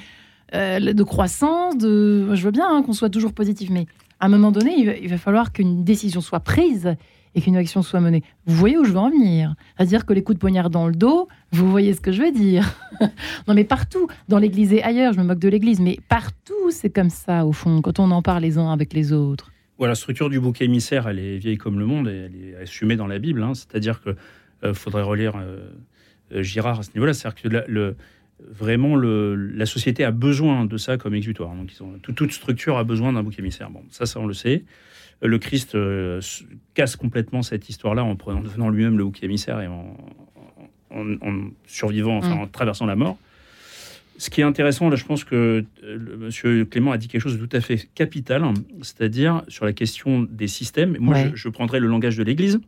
euh, 0.55 1.05
croissance. 1.05 1.77
De, 1.79 2.35
je 2.35 2.43
veux 2.43 2.51
bien 2.51 2.69
hein, 2.69 2.83
qu'on 2.83 2.93
soit 2.93 3.11
toujours 3.11 3.33
positif, 3.33 3.71
mais 3.71 3.87
à 4.21 4.27
un 4.27 4.29
moment 4.29 4.51
donné, 4.51 5.01
il 5.03 5.09
va 5.09 5.19
falloir 5.19 5.53
qu'une 5.53 5.85
décision 5.85 6.21
soit 6.21 6.41
prise 6.41 6.97
qu'une 7.41 7.57
action 7.57 7.83
soit 7.83 8.01
menée. 8.01 8.23
Vous 8.47 8.57
voyez 8.57 8.79
où 8.79 8.85
je 8.85 8.93
veux 8.93 8.99
en 8.99 9.11
venir 9.11 9.55
C'est-à-dire 9.77 10.07
que 10.07 10.13
les 10.13 10.23
coups 10.23 10.37
de 10.37 10.41
poignard 10.41 10.71
dans 10.71 10.87
le 10.87 10.95
dos, 10.95 11.29
vous 11.53 11.71
voyez 11.71 11.93
ce 11.93 12.01
que 12.01 12.13
je 12.13 12.23
veux 12.23 12.33
dire 12.33 12.75
Non, 13.49 13.55
mais 13.55 13.65
partout, 13.65 14.09
dans 14.29 14.39
l'Église 14.39 14.73
et 14.73 14.83
ailleurs, 14.83 15.13
je 15.13 15.19
me 15.19 15.25
moque 15.25 15.39
de 15.39 15.49
l'Église, 15.49 15.81
mais 15.81 15.99
partout, 16.09 16.71
c'est 16.71 16.91
comme 16.91 17.11
ça, 17.11 17.47
au 17.47 17.53
fond, 17.53 17.81
quand 17.83 17.99
on 17.99 18.11
en 18.11 18.23
parle 18.23 18.43
les 18.43 18.59
uns 18.59 18.73
avec 18.73 18.93
les 18.93 19.13
autres. 19.13 19.51
Voilà, 19.79 19.93
la 19.93 19.97
structure 19.97 20.29
du 20.29 20.41
bouc 20.41 20.61
émissaire, 20.61 21.09
elle 21.09 21.21
est 21.21 21.39
vieille 21.39 21.57
comme 21.57 21.79
le 21.79 21.87
monde, 21.87 22.09
et 22.09 22.27
elle 22.27 22.35
est 22.35 22.57
assumée 22.57 22.97
dans 22.97 23.07
la 23.07 23.21
Bible. 23.21 23.43
Hein. 23.43 23.55
C'est-à-dire 23.55 24.03
qu'il 24.03 24.17
euh, 24.65 24.75
faudrait 24.75 25.03
relire 25.03 25.35
euh, 25.37 25.71
euh, 26.33 26.43
Girard 26.43 26.81
à 26.81 26.83
ce 26.83 26.91
niveau-là. 26.95 27.15
C'est-à-dire 27.15 27.41
que 27.41 27.71
le, 27.71 27.97
vraiment, 28.41 28.97
la 28.97 29.67
société 29.67 30.05
a 30.05 30.11
besoin 30.11 30.65
de 30.65 30.77
ça 30.77 30.97
comme 30.97 31.15
exutoire. 31.15 31.55
Donc, 31.55 31.71
ont, 31.81 31.99
toute, 32.01 32.33
structure 32.33 32.77
a 32.77 32.85
besoin 32.85 33.13
d'un 33.13 33.23
bouc 33.23 33.39
émissaire. 33.39 33.71
Bon, 33.71 33.85
ça, 33.91 34.05
ça, 34.05 34.19
on 34.19 34.27
le 34.27 34.35
sait 34.35 34.65
le 35.23 35.39
Christ 35.39 35.75
euh, 35.75 36.21
casse 36.75 36.97
complètement 36.97 37.43
cette 37.43 37.69
histoire-là 37.69 38.05
en, 38.05 38.15
devenant 38.15 38.69
lui-même 38.69 38.97
le 38.97 39.05
bouc 39.05 39.23
émissaire 39.23 39.61
et 39.61 39.67
en, 39.67 39.97
survivant, 41.67 42.17
enfin, 42.17 42.37
mm. 42.37 42.41
en 42.41 42.47
traversant 42.47 42.87
la 42.87 42.97
mort. 42.97 43.19
Ce 44.17 44.31
qui 44.31 44.41
est 44.41 44.45
intéressant, 44.45 44.89
là, 44.89 44.97
je 44.97 45.05
pense 45.05 45.23
que 45.23 45.65
euh, 45.85 46.17
Monsieur 46.19 46.65
Clément 46.65 46.91
a 46.91 46.99
dit 46.99 47.07
quelque 47.07 47.21
chose 47.21 47.39
de 47.39 47.47
tout 47.47 47.57
à 47.57 47.61
fait 47.61 47.89
capital, 47.95 48.43
c'est-à-dire 48.83 49.43
sur 49.47 49.65
la 49.65 49.73
question 49.73 50.23
des 50.23 50.49
systèmes. 50.49 50.97
Moi, 50.99 51.17
je, 51.35 51.49
prendrais 51.49 51.79
le 51.79 51.87
langage 51.87 52.17
de 52.17 52.25
l'Église, 52.25 52.59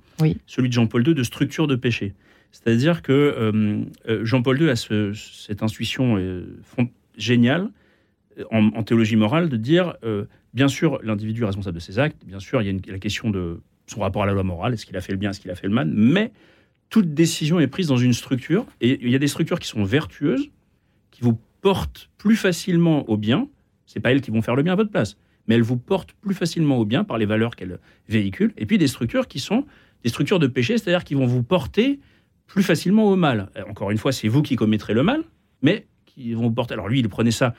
celui 0.47 0.69
de 0.69 0.75
Jean-Paul 0.75 1.07
II, 1.07 1.15
de 1.15 1.23
structure 1.25 1.67
de 1.67 1.75
péché. 1.75 2.15
C'est-à-dire 2.53 3.03
que 3.03 3.13
euh, 3.13 4.25
Jean-Paul 4.25 4.61
II 4.61 4.71
a 4.71 4.77
cette 4.77 5.63
intuition 5.63 6.19
géniale 7.17 7.69
en, 8.53 8.83
théologie 8.85 9.17
morale 9.17 9.49
de 9.49 9.57
dire 9.57 9.95
Bien 10.53 10.69
sûr, 10.69 10.99
l'individu 11.03 11.43
est 11.43 11.47
responsable 11.47 11.77
de 11.77 11.81
ses 11.81 11.99
actes. 11.99 12.25
Bien 12.27 12.41
sûr, 12.41 12.61
il 12.63 12.67
y 12.67 12.91
a 12.91 12.93
la 12.93 12.99
question 12.99 13.31
de 13.31 13.61
son 13.87 14.01
rapport 14.01 14.23
à 14.23 14.27
la 14.27 14.33
loi 14.33 14.43
morale. 14.43 14.73
Est-ce 14.73 14.87
qu'il 14.87 14.97
a 14.97 15.01
fait 15.01 15.13
le 15.13 15.19
bien, 15.19 15.31
est-ce 15.31 15.41
qu'il 15.41 15.51
a 15.51 15.55
fait 15.55 15.67
le 15.67 15.73
mal? 15.75 15.91
Mais 15.93 16.33
toute 16.89 17.15
décision 17.15 17.61
est 17.61 17.69
prise 17.69 17.87
dans 17.87 17.97
une 17.97 18.13
structure. 18.13 18.67
Et 18.81 18.99
il 19.03 19.11
y 19.11 19.15
a 19.15 19.19
des 19.19 19.29
structures 19.29 19.59
qui 19.59 19.69
sont 19.69 19.85
vertueuses, 19.85 20.51
qui 21.11 21.23
vous 21.23 21.39
portent 21.61 22.11
plus 22.19 22.37
facilement 22.37 23.09
au 23.09 23.17
bien. 23.17 23.49
C'est 23.87 24.01
pas 24.01 24.13
elles 24.13 24.21
qui 24.21 24.31
vont 24.31 24.43
faire 24.43 24.57
le 24.57 24.63
bien 24.63 24.73
à 24.73 24.77
votre 24.77 24.91
place, 24.91 25.17
mais 25.47 25.55
elles 25.55 25.63
vous 25.63 25.77
portent 25.77 26.13
plus 26.13 26.35
facilement 26.35 26.79
au 26.79 26.85
bien 26.85 27.05
par 27.05 27.19
les 27.19 27.27
valeurs 27.27 27.57
qu'elles 27.57 27.79
véhiculent. 28.09 28.53
Et 28.57 28.67
puis 28.67 28.79
des 28.79 28.87
structures 28.87 29.29
qui 29.29 29.39
sont 29.39 29.67
des 30.03 30.09
structures 30.09 30.39
de 30.39 30.47
péché, 30.47 30.79
c'est-à-dire 30.79 31.05
qui 31.05 31.15
vont 31.15 31.27
vous 31.27 31.43
porter 31.43 32.01
plus 32.47 32.63
facilement 32.63 33.09
au 33.09 33.17
mal. 33.17 33.51
Encore 33.69 33.91
une 33.91 33.99
fois, 33.99 34.13
c'est 34.13 34.29
vous 34.29 34.43
qui 34.43 34.57
commettrez 34.57 34.95
le 34.95 35.03
mal, 35.03 35.23
mais 35.63 35.87
qui 36.07 36.35
vont 36.35 36.43
vous 36.43 36.53
porter. 36.53 36.75
Alors 36.75 36.89
lui, 36.89 37.01
il 37.01 37.09
prenait 37.09 37.31
ça 37.31 37.55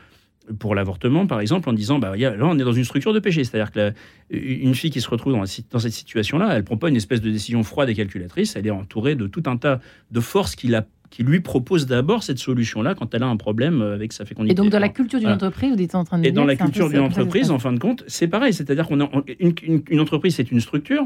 pour 0.60 0.76
l'avortement, 0.76 1.28
par 1.28 1.40
exemple, 1.40 1.70
en 1.70 1.74
disant 1.74 2.00
bah, 2.00 2.16
là, 2.18 2.36
on 2.42 2.58
est 2.58 2.64
dans 2.64 2.74
une 2.74 2.84
structure 2.84 3.14
de 3.14 3.20
péché. 3.20 3.44
C'est-à-dire 3.44 3.72
qu'une 3.72 4.76
fille 4.76 4.90
qui 4.90 5.02
se 5.02 5.10
retrouve 5.10 5.34
dans, 5.34 5.44
dans 5.72 5.80
cette 5.80 5.94
situation-là, 5.94 6.50
elle 6.52 6.58
ne 6.58 6.64
prend 6.64 6.78
pas 6.78 6.90
une 6.90 6.96
espèce 6.96 7.22
de 7.22 7.30
décision 7.30 7.64
froide 7.64 7.90
et 7.90 7.96
calculatrice, 7.96 8.56
elle 8.56 8.68
est 8.68 8.72
entourée 8.72 9.16
de 9.16 9.28
tout 9.28 9.44
un 9.46 9.58
tas 9.58 9.80
de 10.12 10.20
forces 10.20 10.56
qui, 10.56 10.68
la, 10.68 10.86
qui 11.10 11.24
lui 11.24 11.42
proposent 11.42 11.86
d'abord 11.86 12.24
cette 12.24 12.40
solution-là 12.40 12.96
quand 12.96 13.14
elle 13.14 13.24
a 13.24 13.28
un 13.28 13.38
problème 13.38 13.82
avec 13.82 14.14
sa 14.14 14.26
fécondité. 14.26 14.54
Et 14.54 14.56
donc, 14.56 14.70
dans 14.70 14.80
la 14.80 14.90
culture 14.90 15.20
d'une 15.20 15.30
entreprise, 15.30 15.74
vous 15.76 15.82
êtes 15.82 15.96
en 15.96 16.04
train 16.04 16.20
de 16.20 16.26
Et 16.26 16.32
dans 16.32 16.46
la 16.46 16.56
culture 16.56 16.90
d'une 16.90 17.00
entreprise, 17.00 17.52
en 17.52 17.60
fin 17.60 17.74
de 17.74 17.80
compte, 17.80 18.04
c'est 18.08 18.28
pareil. 18.28 18.54
C'est-à-dire 18.54 18.88
qu'une 18.88 19.08
une, 19.40 19.84
une 19.90 20.00
entreprise, 20.00 20.36
c'est 20.36 20.52
une 20.52 20.62
structure 20.62 21.06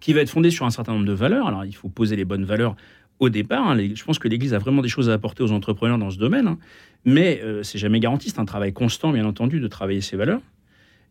qui 0.00 0.12
va 0.12 0.20
être 0.20 0.30
fondée 0.30 0.50
sur 0.50 0.66
un 0.66 0.70
certain 0.70 0.92
nombre 0.92 1.06
de 1.06 1.12
valeurs. 1.12 1.48
Alors, 1.48 1.64
il 1.64 1.74
faut 1.74 1.88
poser 1.88 2.14
les 2.14 2.26
bonnes 2.26 2.44
valeurs 2.44 2.76
au 3.18 3.28
départ. 3.28 3.68
Hein, 3.68 3.78
je 3.94 4.04
pense 4.04 4.18
que 4.18 4.28
l'Église 4.28 4.54
a 4.54 4.58
vraiment 4.58 4.82
des 4.82 4.88
choses 4.88 5.10
à 5.10 5.12
apporter 5.12 5.42
aux 5.42 5.52
entrepreneurs 5.52 5.98
dans 5.98 6.10
ce 6.10 6.18
domaine, 6.18 6.48
hein. 6.48 6.58
mais 7.04 7.40
euh, 7.42 7.62
c'est 7.62 7.78
jamais 7.78 8.00
garanti. 8.00 8.30
C'est 8.30 8.40
un 8.40 8.44
travail 8.44 8.72
constant, 8.72 9.12
bien 9.12 9.24
entendu, 9.24 9.60
de 9.60 9.68
travailler 9.68 10.00
ces 10.00 10.16
valeurs 10.16 10.40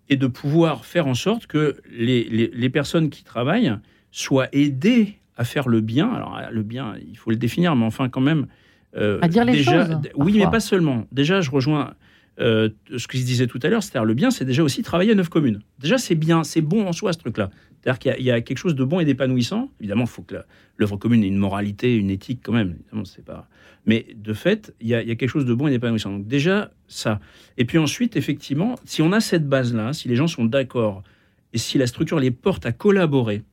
et 0.09 0.17
de 0.17 0.27
pouvoir 0.27 0.85
faire 0.85 1.07
en 1.07 1.13
sorte 1.13 1.47
que 1.47 1.77
les, 1.91 2.23
les, 2.25 2.69
personnes 2.69 3.09
qui 3.09 3.23
travaillent 3.23 3.73
soient 4.11 4.49
aidées 4.51 5.15
à 5.37 5.45
faire 5.45 5.69
le 5.69 5.81
bien. 5.81 6.11
Alors, 6.11 6.39
le 6.51 6.61
bien, 6.61 6.95
il 7.07 7.17
faut 7.17 7.29
le 7.29 7.37
définir, 7.37 7.75
mais 7.75 7.85
enfin, 7.85 8.09
quand 8.09 8.21
même. 8.21 8.47
Euh, 8.95 9.19
à 9.21 9.27
dire 9.27 9.45
les 9.45 9.53
déjà, 9.53 9.85
choses. 9.85 9.97
Oui, 10.15 10.35
mais 10.37 10.49
pas 10.51 10.59
seulement. 10.59 11.07
Déjà, 11.11 11.41
je 11.41 11.49
rejoins 11.49 11.93
euh, 12.39 12.69
ce 12.97 13.07
que 13.07 13.17
je 13.17 13.23
disais 13.23 13.47
tout 13.47 13.59
à 13.63 13.69
l'heure, 13.69 13.83
c'est-à-dire 13.83 14.05
le 14.05 14.13
bien, 14.13 14.31
c'est 14.31 14.45
déjà 14.45 14.63
aussi 14.63 14.81
travailler 14.81 15.11
à 15.11 15.15
neuf 15.15 15.29
communes. 15.29 15.61
Déjà, 15.79 15.97
c'est 15.97 16.15
bien, 16.15 16.43
c'est 16.43 16.61
bon 16.61 16.87
en 16.87 16.91
soi 16.91 17.13
ce 17.13 17.19
truc-là. 17.19 17.49
C'est-à-dire 17.84 17.99
qu'il 17.99 18.25
y, 18.25 18.31
a 18.31 18.39
quelque 18.39 18.57
chose 18.57 18.75
de 18.75 18.84
bon 18.86 19.01
et 19.01 19.05
d'épanouissant. 19.05 19.69
Évidemment, 19.81 20.05
il 20.05 20.09
faut 20.09 20.21
que 20.21 20.36
l'œuvre 20.77 20.95
commune 20.95 21.21
ait 21.21 21.27
une 21.27 21.38
moralité, 21.38 21.93
une 21.95 22.09
éthique 22.09 22.39
quand 22.41 22.53
même. 22.53 22.77
Évidemment, 22.79 23.03
c'est 23.03 23.25
pas. 23.25 23.49
Mais 23.86 24.07
de 24.15 24.31
fait, 24.31 24.73
il 24.79 24.88
y, 24.88 24.95
a, 24.95 25.03
quelque 25.03 25.27
chose 25.27 25.45
de 25.45 25.53
bon 25.53 25.67
et 25.67 25.71
d'épanouissant. 25.71 26.11
Donc 26.11 26.25
déjà 26.25 26.71
ça. 26.88 27.19
Et 27.57 27.65
puis 27.65 27.77
ensuite, 27.77 28.15
effectivement, 28.15 28.75
si 28.86 29.01
on 29.01 29.11
a 29.11 29.19
cette 29.19 29.49
base-là, 29.49 29.91
si 29.91 30.07
les 30.07 30.15
gens 30.15 30.27
sont 30.27 30.45
d'accord 30.45 31.03
et 31.51 31.57
si 31.57 31.77
la 31.77 31.86
structure 31.86 32.19
les 32.19 32.31
porte 32.31 32.65
à 32.65 32.71
collaborer, 32.71 33.43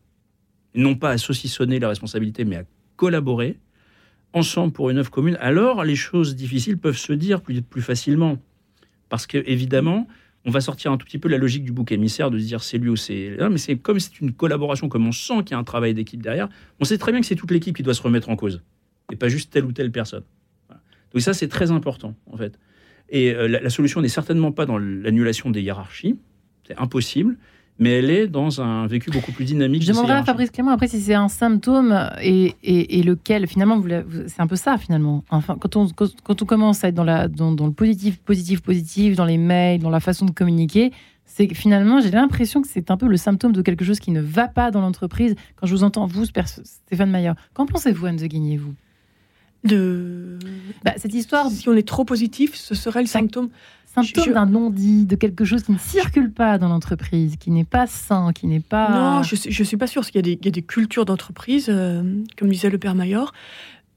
non 0.76 0.94
pas 0.94 1.10
à 1.10 1.18
saucissonner 1.18 1.80
la 1.80 1.88
responsabilité, 1.88 2.44
mais 2.44 2.56
à 2.56 2.64
collaborer 2.94 3.58
ensemble 4.32 4.72
pour 4.72 4.90
une 4.90 4.98
œuvre 4.98 5.10
commune, 5.10 5.36
alors 5.40 5.82
les 5.82 5.96
choses 5.96 6.36
difficiles 6.36 6.78
peuvent 6.78 6.96
se 6.96 7.12
dire 7.12 7.40
plus, 7.40 7.62
plus 7.62 7.82
facilement. 7.82 8.38
Parce 9.08 9.26
que 9.26 9.42
évidemment, 9.44 10.06
on 10.44 10.50
va 10.50 10.60
sortir 10.60 10.90
un 10.90 10.96
tout 10.96 11.06
petit 11.06 11.18
peu 11.18 11.28
la 11.28 11.38
logique 11.38 11.64
du 11.64 11.72
bouc 11.72 11.92
émissaire 11.92 12.30
de 12.30 12.38
se 12.38 12.44
dire 12.44 12.62
c'est 12.62 12.78
lui 12.78 12.88
ou 12.88 12.96
c'est. 12.96 13.36
mais 13.50 13.58
c'est 13.58 13.76
comme 13.76 14.00
c'est 14.00 14.20
une 14.20 14.32
collaboration, 14.32 14.88
comme 14.88 15.06
on 15.06 15.12
sent 15.12 15.44
qu'il 15.44 15.50
y 15.50 15.54
a 15.54 15.58
un 15.58 15.64
travail 15.64 15.94
d'équipe 15.94 16.22
derrière, 16.22 16.48
on 16.80 16.84
sait 16.84 16.98
très 16.98 17.12
bien 17.12 17.20
que 17.20 17.26
c'est 17.26 17.36
toute 17.36 17.50
l'équipe 17.50 17.76
qui 17.76 17.82
doit 17.82 17.94
se 17.94 18.02
remettre 18.02 18.28
en 18.30 18.36
cause 18.36 18.62
et 19.12 19.16
pas 19.16 19.28
juste 19.28 19.52
telle 19.52 19.64
ou 19.64 19.72
telle 19.72 19.92
personne. 19.92 20.24
Donc 21.12 21.22
ça, 21.22 21.34
c'est 21.34 21.48
très 21.48 21.70
important 21.70 22.14
en 22.26 22.36
fait. 22.36 22.58
Et 23.10 23.34
euh, 23.34 23.48
la, 23.48 23.70
solution 23.70 24.00
n'est 24.00 24.08
certainement 24.08 24.52
pas 24.52 24.66
dans 24.66 24.78
l'annulation 24.78 25.50
des 25.50 25.60
hiérarchies, 25.60 26.16
c'est 26.66 26.78
impossible 26.78 27.36
mais 27.78 27.98
elle 27.98 28.10
est 28.10 28.26
dans 28.26 28.60
un 28.60 28.86
vécu 28.86 29.10
beaucoup 29.10 29.32
plus 29.32 29.46
dynamique. 29.46 29.82
Je 29.82 29.88
demanderai 29.88 30.18
à 30.18 30.22
Fabrice 30.22 30.50
Clément 30.50 30.70
après 30.70 30.86
si 30.86 31.00
c'est 31.00 31.14
un 31.14 31.28
symptôme 31.28 32.10
et, 32.22 32.54
et, 32.62 33.02
lequel, 33.02 33.46
finalement, 33.46 33.82
c'est 34.26 34.42
un 34.42 34.46
peu 34.46 34.56
ça, 34.56 34.76
finalement. 34.76 35.24
Enfin, 35.30 35.56
quand 35.58 35.76
on, 35.76 35.88
quand, 35.88 36.42
on 36.42 36.44
commence 36.44 36.84
à 36.84 36.88
être 36.88 36.94
dans, 36.94 37.04
la, 37.04 37.26
dans, 37.26 37.54
le 37.54 37.72
positif, 37.72 38.18
positif, 38.18 38.60
positif, 38.60 39.16
dans 39.16 39.24
les 39.24 39.38
mails, 39.38 39.80
dans 39.80 39.88
la 39.88 40.00
façon 40.00 40.26
de 40.26 40.30
communiquer, 40.30 40.92
c'est 41.24 41.46
que 41.46 41.54
finalement, 41.54 42.00
j'ai 42.00 42.10
l'impression 42.10 42.60
que 42.60 42.68
c'est 42.68 42.90
un 42.90 42.98
peu 42.98 43.06
le 43.06 43.16
symptôme 43.16 43.52
de 43.52 43.62
quelque 43.62 43.84
chose 43.84 43.98
qui 43.98 44.10
ne 44.10 44.20
va 44.20 44.46
pas 44.46 44.70
dans 44.70 44.82
l'entreprise. 44.82 45.34
Quand 45.56 45.66
je 45.66 45.74
vous 45.74 45.84
entends, 45.84 46.06
vous, 46.06 46.26
Stéphane 46.26 47.10
Mayer, 47.10 47.32
qu'en 47.54 47.64
pensez-vous, 47.64 48.04
Anne 48.04 48.16
de 48.16 48.26
Guigné, 48.26 48.58
vous? 48.58 48.74
De 49.64 50.38
bah, 50.84 50.94
cette 50.96 51.14
histoire. 51.14 51.50
Si 51.50 51.68
on 51.68 51.74
est 51.74 51.86
trop 51.86 52.04
positif, 52.04 52.54
ce 52.54 52.74
serait 52.74 53.02
le 53.02 53.06
symptôme 53.06 53.48
symptôme 53.94 54.34
d'un 54.34 54.46
non-dit, 54.46 55.06
de 55.06 55.16
quelque 55.16 55.44
chose 55.44 55.62
qui 55.62 55.72
ne 55.72 55.78
circule 55.78 56.30
pas 56.30 56.58
dans 56.58 56.68
l'entreprise, 56.68 57.36
qui 57.36 57.50
n'est 57.50 57.64
pas 57.64 57.86
sain, 57.86 58.32
qui 58.32 58.46
n'est 58.46 58.60
pas... 58.60 58.90
Non, 58.90 59.22
je 59.22 59.34
ne 59.34 59.64
suis 59.64 59.76
pas 59.76 59.86
sûre, 59.86 60.02
parce 60.02 60.10
qu'il 60.10 60.26
y, 60.26 60.30
y, 60.30 60.48
a 60.48 60.50
des 60.50 60.62
cultures 60.62 61.04
d'entreprise, 61.04 61.66
euh, 61.68 62.02
comme 62.38 62.48
disait 62.48 62.70
le 62.70 62.78
père 62.78 62.94
Mayor, 62.94 63.32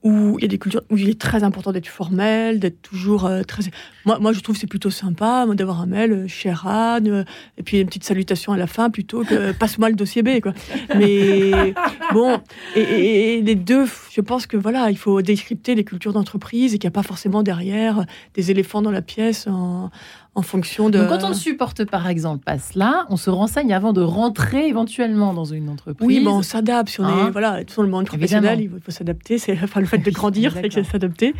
où 0.04 0.38
il 0.38 0.42
y 0.42 0.46
a 0.46 0.48
des 0.50 0.58
cultures 0.58 0.82
où 0.90 0.98
il 0.98 1.10
est 1.10 1.20
très 1.20 1.44
important 1.44 1.72
d'être 1.72 1.88
formel, 1.88 2.60
d'être 2.60 2.82
toujours 2.82 3.26
euh, 3.26 3.44
très. 3.44 3.64
Moi, 4.06 4.20
moi, 4.20 4.34
je 4.34 4.42
trouve 4.42 4.58
c'est 4.58 4.68
plutôt 4.68 4.90
sympa 4.90 5.46
d'avoir 5.54 5.82
un 5.82 5.86
mail, 5.86 6.12
euh, 6.12 6.28
cher 6.28 6.68
Anne, 6.68 7.08
euh, 7.08 7.24
et 7.58 7.64
puis 7.64 7.80
une 7.80 7.88
petite 7.88 8.04
salutation 8.04 8.52
à 8.52 8.58
la 8.58 8.68
fin 8.68 8.90
plutôt 8.90 9.24
que 9.24 9.54
passe-moi 9.54 9.90
le 9.90 9.96
dossier 9.96 10.22
B, 10.22 10.42
quoi. 10.42 10.54
Mais 10.96 11.74
bon, 12.14 12.42
et, 12.76 13.42
les 13.42 13.56
deux, 13.56 13.86
je 14.12 14.22
pense 14.22 14.46
que 14.46 14.58
voilà, 14.58 14.92
il 14.92 14.98
faut 14.98 15.22
décrypter 15.22 15.74
les 15.74 15.86
cultures 15.86 16.14
d'entreprise 16.14 16.74
et 16.74 16.80
qu'il 16.80 16.88
n'y 16.88 16.94
a 16.94 17.00
pas 17.00 17.04
forcément 17.04 17.42
derrière 17.42 18.06
des 18.34 18.52
éléphants 18.52 18.82
dans 18.82 18.92
la 18.92 19.02
pièce 19.02 19.48
en, 19.48 19.90
en 20.36 20.42
fonction 20.42 20.90
de. 20.90 21.00
Donc 21.00 21.10
quand 21.10 21.24
on 21.24 21.30
ne 21.30 21.34
supporte 21.34 21.86
par 21.86 22.08
exemple 22.08 22.44
pas 22.44 22.58
cela, 22.58 23.06
on 23.10 23.18
se 23.18 23.30
renseigne 23.30 23.74
avant 23.74 23.94
de 23.94 24.02
rentrer 24.02 24.68
éventuellement 24.68 25.34
dans 25.34 25.46
une 25.46 25.70
entreprise. 25.70 26.08
Oui, 26.08 26.24
bon, 26.24 26.38
on 26.38 26.42
s'adapte. 26.42 26.90
Si 26.90 27.02
on 27.02 27.08
est, 27.08 27.12
hein 27.12 27.30
voilà, 27.32 27.64
tout 27.64 27.82
le 27.82 27.88
monde 27.88 28.06
professionnel, 28.06 28.62
il 28.62 28.70
faut, 28.70 28.92
s'adapter. 28.92 29.38
C'est 29.38 29.58
enfin 29.64 29.80
le 29.80 29.86
fait 29.86 30.00
de 30.00 30.12
grandir, 30.12 30.54
c'est 30.62 30.70
que 30.70 30.84
s'adapter. 30.84 31.36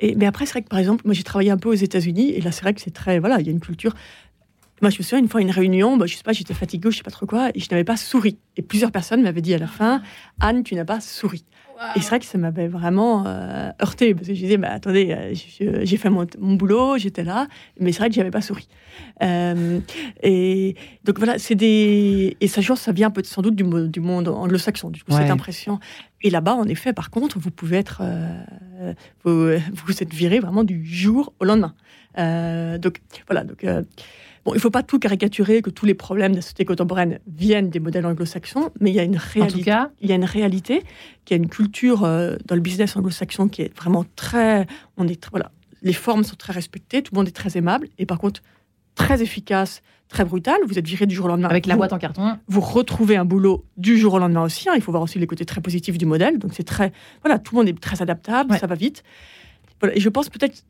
Et 0.00 0.14
mais 0.16 0.26
après, 0.26 0.46
c'est 0.46 0.52
vrai 0.52 0.62
que 0.62 0.68
par 0.68 0.78
exemple, 0.78 1.02
moi 1.04 1.14
j'ai 1.14 1.22
travaillé 1.22 1.50
un 1.50 1.58
peu 1.58 1.68
aux 1.68 1.74
États-Unis 1.74 2.30
et 2.30 2.40
là 2.40 2.50
c'est 2.50 2.62
vrai 2.62 2.74
que 2.74 2.80
c'est 2.80 2.94
très 2.94 3.18
voilà, 3.18 3.40
il 3.40 3.46
y 3.46 3.48
a 3.48 3.52
une 3.52 3.60
culture. 3.60 3.94
Moi, 4.82 4.90
je 4.90 4.98
me 4.98 5.02
souviens 5.02 5.20
une 5.20 5.28
fois 5.28 5.40
une 5.40 5.52
réunion, 5.52 5.96
bah, 5.96 6.04
je 6.06 6.16
sais 6.16 6.24
pas, 6.24 6.32
j'étais 6.32 6.52
fatiguée, 6.52 6.90
je 6.90 6.96
sais 6.96 7.04
pas 7.04 7.10
trop 7.10 7.26
quoi, 7.26 7.50
et 7.54 7.60
je 7.60 7.68
n'avais 7.70 7.84
pas 7.84 7.96
souri. 7.96 8.38
Et 8.56 8.62
plusieurs 8.62 8.90
personnes 8.90 9.22
m'avaient 9.22 9.40
dit 9.40 9.54
à 9.54 9.58
la 9.58 9.68
fin, 9.68 10.02
Anne, 10.40 10.64
tu 10.64 10.74
n'as 10.74 10.84
pas 10.84 11.00
souri. 11.00 11.44
Et 11.96 12.00
c'est 12.00 12.08
vrai 12.08 12.20
que 12.20 12.26
ça 12.26 12.38
m'avait 12.38 12.68
vraiment 12.68 13.24
euh, 13.26 13.70
heurté 13.82 14.14
parce 14.14 14.28
que 14.28 14.34
je 14.34 14.40
disais, 14.40 14.56
bah, 14.56 14.70
attendez, 14.70 15.12
euh, 15.12 15.84
j'ai 15.84 15.96
fait 15.96 16.10
mon, 16.10 16.26
boulot, 16.54 16.98
j'étais 16.98 17.24
là, 17.24 17.48
mais 17.80 17.92
c'est 17.92 17.98
vrai 17.98 18.08
que 18.08 18.14
j'avais 18.14 18.30
pas 18.30 18.40
souri. 18.40 18.68
Euh, 19.22 19.80
et 20.22 20.76
donc 21.04 21.18
voilà, 21.18 21.38
c'est 21.38 21.54
des. 21.54 22.36
Et 22.40 22.48
ça, 22.48 22.62
ça 22.76 22.92
vient 22.92 23.08
un 23.08 23.10
peu 23.10 23.22
sans 23.24 23.42
doute 23.42 23.56
du, 23.56 23.64
du 23.88 24.00
monde 24.00 24.28
anglo-saxon, 24.28 24.90
du 24.90 25.02
coup, 25.02 25.12
cette 25.12 25.30
impression. 25.30 25.80
Et 26.22 26.30
là-bas, 26.30 26.54
en 26.54 26.64
effet, 26.64 26.92
par 26.92 27.10
contre, 27.10 27.38
vous 27.38 27.50
pouvez 27.50 27.76
être. 27.76 28.02
vous, 29.24 29.50
vous 29.72 30.02
êtes 30.02 30.12
viré 30.12 30.40
vraiment 30.40 30.64
du 30.64 30.84
jour 30.84 31.32
au 31.40 31.44
lendemain. 31.44 31.74
donc 32.78 33.00
voilà, 33.28 33.44
donc. 33.44 33.64
Bon, 34.44 34.52
il 34.52 34.56
ne 34.56 34.60
faut 34.60 34.70
pas 34.70 34.82
tout 34.82 34.98
caricaturer, 34.98 35.62
que 35.62 35.70
tous 35.70 35.86
les 35.86 35.94
problèmes 35.94 36.32
de 36.32 36.36
la 36.36 36.42
société 36.42 36.64
contemporaine 36.64 37.18
viennent 37.26 37.70
des 37.70 37.80
modèles 37.80 38.04
anglo-saxons, 38.04 38.70
mais 38.80 38.90
il 38.90 38.94
y 38.94 39.00
a 39.00 39.02
une 39.02 39.16
réalité. 39.16 39.72
il 40.00 40.08
y 40.08 40.12
a 40.12 40.16
une 40.16 40.24
réalité, 40.24 40.82
qui 41.24 41.32
a 41.32 41.36
une 41.36 41.48
culture 41.48 42.04
euh, 42.04 42.36
dans 42.44 42.54
le 42.54 42.60
business 42.60 42.96
anglo-saxon 42.96 43.48
qui 43.48 43.62
est 43.62 43.74
vraiment 43.76 44.04
très. 44.16 44.66
On 44.98 45.08
est 45.08 45.28
voilà, 45.30 45.50
les 45.82 45.94
formes 45.94 46.24
sont 46.24 46.36
très 46.36 46.52
respectées, 46.52 47.02
tout 47.02 47.14
le 47.14 47.20
monde 47.20 47.28
est 47.28 47.32
très 47.32 47.56
aimable, 47.56 47.88
et 47.98 48.04
par 48.04 48.18
contre 48.18 48.42
très 48.94 49.22
efficace, 49.22 49.82
très 50.08 50.24
brutal. 50.24 50.56
Vous 50.66 50.78
êtes 50.78 50.86
viré 50.86 51.06
du 51.06 51.14
jour 51.14 51.26
au 51.26 51.28
lendemain. 51.28 51.48
Avec 51.48 51.66
la 51.66 51.76
boîte 51.76 51.92
en 51.92 51.98
carton. 51.98 52.38
Vous 52.46 52.60
retrouvez 52.60 53.16
un 53.16 53.24
boulot 53.24 53.64
du 53.76 53.98
jour 53.98 54.14
au 54.14 54.18
lendemain 54.18 54.44
aussi. 54.44 54.68
Hein. 54.68 54.74
Il 54.76 54.82
faut 54.82 54.92
voir 54.92 55.02
aussi 55.02 55.18
les 55.18 55.26
côtés 55.26 55.44
très 55.44 55.60
positifs 55.60 55.98
du 55.98 56.06
modèle. 56.06 56.38
Donc 56.38 56.52
c'est 56.54 56.64
très, 56.64 56.92
voilà, 57.22 57.38
tout 57.38 57.54
le 57.54 57.60
monde 57.60 57.68
est 57.68 57.80
très 57.80 58.02
adaptable, 58.02 58.56
ça 58.58 58.66
va 58.66 58.74
vite. 58.74 59.02
Voilà. 59.80 59.96
Et 59.96 60.00
je 60.00 60.08
pense 60.08 60.28
peut-être 60.28 60.64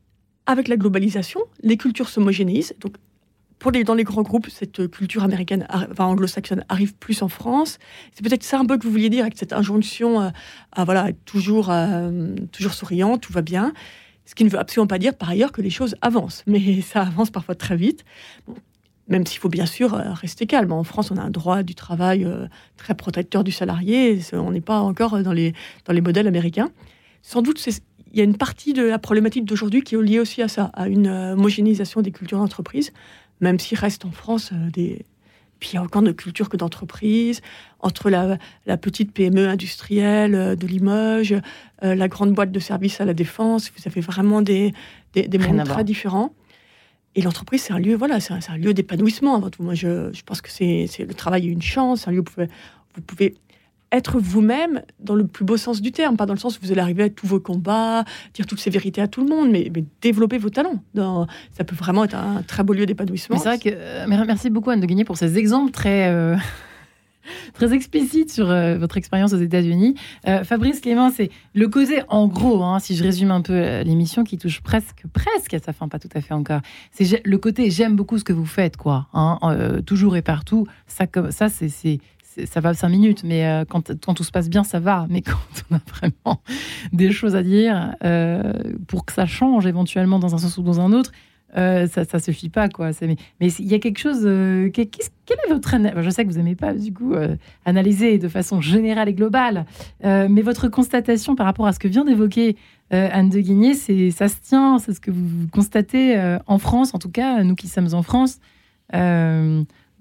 avec 0.47 0.67
la 0.67 0.77
globalisation, 0.77 1.41
les 1.61 1.77
cultures 1.77 2.09
s'homogénéisent. 2.09 2.73
Donc 2.79 2.95
pour 3.59 3.71
les, 3.71 3.83
dans 3.83 3.93
les 3.93 4.03
grands 4.03 4.21
groupes, 4.21 4.47
cette 4.49 4.87
culture 4.89 5.23
américaine, 5.23 5.65
enfin 5.69 6.05
anglo-saxonne, 6.05 6.65
arrive 6.69 6.93
plus 6.95 7.21
en 7.21 7.27
France. 7.27 7.79
C'est 8.13 8.23
peut-être 8.23 8.43
ça 8.43 8.59
un 8.59 8.65
peu 8.65 8.77
que 8.77 8.83
vous 8.83 8.91
vouliez 8.91 9.09
dire 9.09 9.23
avec 9.23 9.37
cette 9.37 9.53
injonction 9.53 10.21
euh, 10.21 10.29
à, 10.71 10.83
voilà, 10.83 11.09
toujours, 11.25 11.69
euh, 11.69 12.35
toujours 12.51 12.73
souriant, 12.73 13.17
tout 13.17 13.31
va 13.31 13.41
bien. 13.41 13.73
Ce 14.25 14.35
qui 14.35 14.43
ne 14.43 14.49
veut 14.49 14.59
absolument 14.59 14.87
pas 14.87 14.97
dire 14.97 15.15
par 15.15 15.29
ailleurs 15.29 15.51
que 15.51 15.61
les 15.61 15.69
choses 15.69 15.95
avancent, 16.01 16.43
mais 16.47 16.81
ça 16.93 17.01
avance 17.01 17.29
parfois 17.31 17.55
très 17.55 17.75
vite. 17.75 18.03
même 19.07 19.25
s'il 19.25 19.39
faut 19.39 19.49
bien 19.49 19.65
sûr 19.65 19.93
euh, 19.93 20.13
rester 20.13 20.47
calme. 20.47 20.71
En 20.71 20.83
France, 20.83 21.11
on 21.11 21.17
a 21.17 21.21
un 21.21 21.29
droit 21.29 21.63
du 21.63 21.75
travail 21.75 22.27
très 22.75 22.93
protecteur 22.93 23.43
du 23.43 23.51
salarié. 23.51 24.19
On 24.33 24.51
n'est 24.51 24.61
pas 24.61 24.79
encore 24.79 25.21
dans 25.23 25.33
les, 25.33 25.53
dans 25.85 25.93
les 25.93 26.01
modèles 26.01 26.27
américains. 26.27 26.71
Sans 27.21 27.41
doute, 27.41 27.65
il 27.65 28.17
y 28.17 28.21
a 28.21 28.23
une 28.23 28.37
partie 28.37 28.73
de 28.73 28.83
la 28.83 28.99
problématique 28.99 29.45
d'aujourd'hui 29.45 29.81
qui 29.81 29.95
est 29.95 30.01
liée 30.01 30.19
aussi 30.19 30.41
à 30.41 30.47
ça, 30.47 30.71
à 30.73 30.87
une 30.87 31.07
homogénéisation 31.07 32.01
des 32.01 32.11
cultures 32.11 32.37
d'entreprise 32.37 32.91
même 33.41 33.59
s'il 33.59 33.77
reste 33.77 34.05
en 34.05 34.11
France 34.11 34.51
euh, 34.53 34.69
des. 34.71 35.05
Puis 35.59 35.69
il 35.71 35.75
y 35.75 35.77
a 35.77 35.83
autant 35.83 36.01
de 36.01 36.11
culture 36.11 36.49
que 36.49 36.57
d'entreprise, 36.57 37.41
entre 37.79 38.09
la, 38.09 38.37
petite 38.77 39.13
PME 39.13 39.47
industrielle 39.47 40.35
euh, 40.35 40.55
de 40.55 40.67
Limoges, 40.67 41.35
euh, 41.83 41.95
la 41.95 42.07
grande 42.09 42.33
boîte 42.33 42.51
de 42.51 42.59
services 42.59 42.99
à 42.99 43.05
la 43.05 43.13
défense, 43.13 43.71
vous 43.75 43.83
avez 43.85 44.01
vraiment 44.01 44.41
des, 44.41 44.73
des, 45.13 45.37
mondes 45.37 45.63
très 45.63 45.85
différents. 45.85 46.33
Et 47.15 47.21
l'entreprise, 47.21 47.61
c'est 47.61 47.73
un 47.73 47.79
lieu, 47.79 47.95
voilà, 47.95 48.19
c'est 48.19 48.33
un, 48.33 48.57
lieu 48.57 48.73
d'épanouissement. 48.73 49.41
Moi, 49.59 49.73
je, 49.73 50.11
je 50.11 50.23
pense 50.23 50.41
que 50.41 50.51
c'est 50.51 50.89
le 50.99 51.13
travail 51.13 51.47
est 51.47 51.51
une 51.51 51.61
chance, 51.61 52.09
un 52.09 52.11
lieu 52.11 52.19
où 52.19 52.25
vous 52.25 52.33
pouvez, 52.33 52.49
vous 52.95 53.01
pouvez 53.01 53.35
être 53.95 54.19
vous-même 54.19 54.81
dans 54.99 55.15
le 55.15 55.25
plus 55.25 55.45
beau 55.45 55.57
sens 55.57 55.81
du 55.81 55.91
terme, 55.91 56.17
pas 56.17 56.25
dans 56.25 56.33
le 56.33 56.39
sens 56.39 56.57
où 56.57 56.61
vous 56.61 56.71
allez 56.71 56.81
arriver 56.81 57.03
à 57.03 57.09
tous 57.09 57.27
vos 57.27 57.39
combats, 57.39 58.03
dire 58.33 58.45
toutes 58.45 58.59
ces 58.59 58.69
vérités 58.69 59.01
à 59.01 59.07
tout 59.07 59.21
le 59.21 59.29
monde, 59.29 59.49
mais, 59.51 59.71
développer 60.01 60.37
vos 60.37 60.49
talents. 60.49 60.83
Ça 60.95 61.63
peut 61.63 61.75
vraiment 61.75 62.03
être 62.05 62.15
un 62.15 62.43
très 62.43 62.63
beau 62.63 62.73
lieu 62.73 62.85
d'épanouissement. 62.85 63.37
C'est 63.37 63.49
vrai 63.49 63.59
que 63.59 63.69
euh, 63.71 64.05
merci 64.07 64.49
beaucoup 64.49 64.69
Anne 64.69 64.79
de 64.79 64.85
Guigné 64.85 65.03
pour 65.03 65.17
ces 65.17 65.37
exemples 65.37 65.71
très 65.71 66.09
euh, 66.09 66.35
très 67.53 67.73
explicite 67.73 68.31
sur 68.31 68.49
euh, 68.49 68.77
votre 68.77 68.97
expérience 68.97 69.33
aux 69.33 69.39
États-Unis. 69.39 69.95
Fabrice 70.43 70.79
Clément, 70.81 71.09
c'est 71.09 71.29
le 71.53 71.67
causé, 71.67 72.01
en 72.09 72.27
gros, 72.27 72.63
hein, 72.63 72.79
si 72.79 72.95
je 72.95 73.03
résume 73.03 73.31
un 73.31 73.41
peu 73.41 73.81
l'émission 73.81 74.23
qui 74.23 74.37
touche 74.37 74.61
presque, 74.61 75.03
presque 75.13 75.53
à 75.53 75.59
sa 75.59 75.73
fin, 75.73 75.87
pas 75.87 75.99
tout 75.99 76.09
à 76.13 76.21
fait 76.21 76.33
encore. 76.33 76.61
C'est 76.91 77.25
le 77.25 77.37
côté 77.37 77.69
j'aime 77.69 77.95
beaucoup 77.95 78.17
ce 78.17 78.23
que 78.23 78.33
vous 78.33 78.45
faites, 78.45 78.77
quoi. 78.77 79.07
Hein, 79.13 79.39
toujours 79.85 80.15
et 80.17 80.21
partout. 80.21 80.67
Ça, 80.87 81.05
ça 81.29 81.49
c'est 81.49 81.99
ça 82.45 82.59
va 82.59 82.73
cinq 82.73 82.89
minutes, 82.89 83.23
mais 83.23 83.63
quand, 83.69 83.91
quand, 84.03 84.13
tout 84.13 84.23
se 84.23 84.31
passe 84.31 84.49
bien, 84.49 84.63
ça 84.63 84.79
va. 84.79 85.07
Mais 85.09 85.21
quand 85.23 85.37
on 85.69 85.75
a 85.75 85.79
vraiment 85.87 86.41
des 86.93 87.11
choses 87.11 87.35
à 87.35 87.43
dire 87.43 87.95
pour 88.87 89.05
que 89.05 89.13
ça 89.13 89.25
change 89.25 89.65
éventuellement 89.65 90.19
dans 90.19 90.35
un 90.35 90.37
sens 90.37 90.57
ou 90.57 90.63
dans 90.63 90.79
un 90.79 90.91
autre, 90.91 91.11
euh, 91.57 91.87
ça 91.87 92.05
ne 92.13 92.19
suffit 92.19 92.49
pas. 92.49 92.69
quoi. 92.69 92.91
Mais 93.01 93.47
il 93.59 93.65
y 93.65 93.73
a 93.73 93.79
quelque 93.79 93.99
chose. 93.99 94.21
Euh, 94.25 94.69
quel 94.71 94.87
est 94.87 95.49
votre 95.49 95.77
Je 96.01 96.09
sais 96.09 96.25
que 96.25 96.29
vous 96.29 96.37
n'aimez 96.37 96.55
pas, 96.55 96.73
du 96.73 96.93
coup, 96.93 97.13
euh, 97.13 97.35
analyser 97.65 98.17
de 98.17 98.27
façon 98.27 98.61
générale 98.61 99.09
et 99.09 99.13
globale, 99.13 99.65
mais 100.03 100.41
votre 100.41 100.67
constatation 100.67 101.35
par 101.35 101.45
rapport 101.45 101.67
à 101.67 101.73
ce 101.73 101.79
que 101.79 101.87
vient 101.87 102.05
d'évoquer 102.05 102.55
Anne 102.91 103.29
de 103.29 103.39
Guigné, 103.39 103.73
ça 103.73 104.27
se 104.27 104.35
tient, 104.41 104.79
c'est 104.79 104.93
ce 104.93 104.99
que 104.99 105.11
vous 105.11 105.47
constatez 105.51 106.37
en 106.47 106.57
France, 106.57 106.93
en 106.93 106.99
tout 106.99 107.09
cas, 107.09 107.43
nous 107.43 107.55
qui 107.55 107.67
sommes 107.67 107.93
en 107.93 108.03
France. 108.03 108.39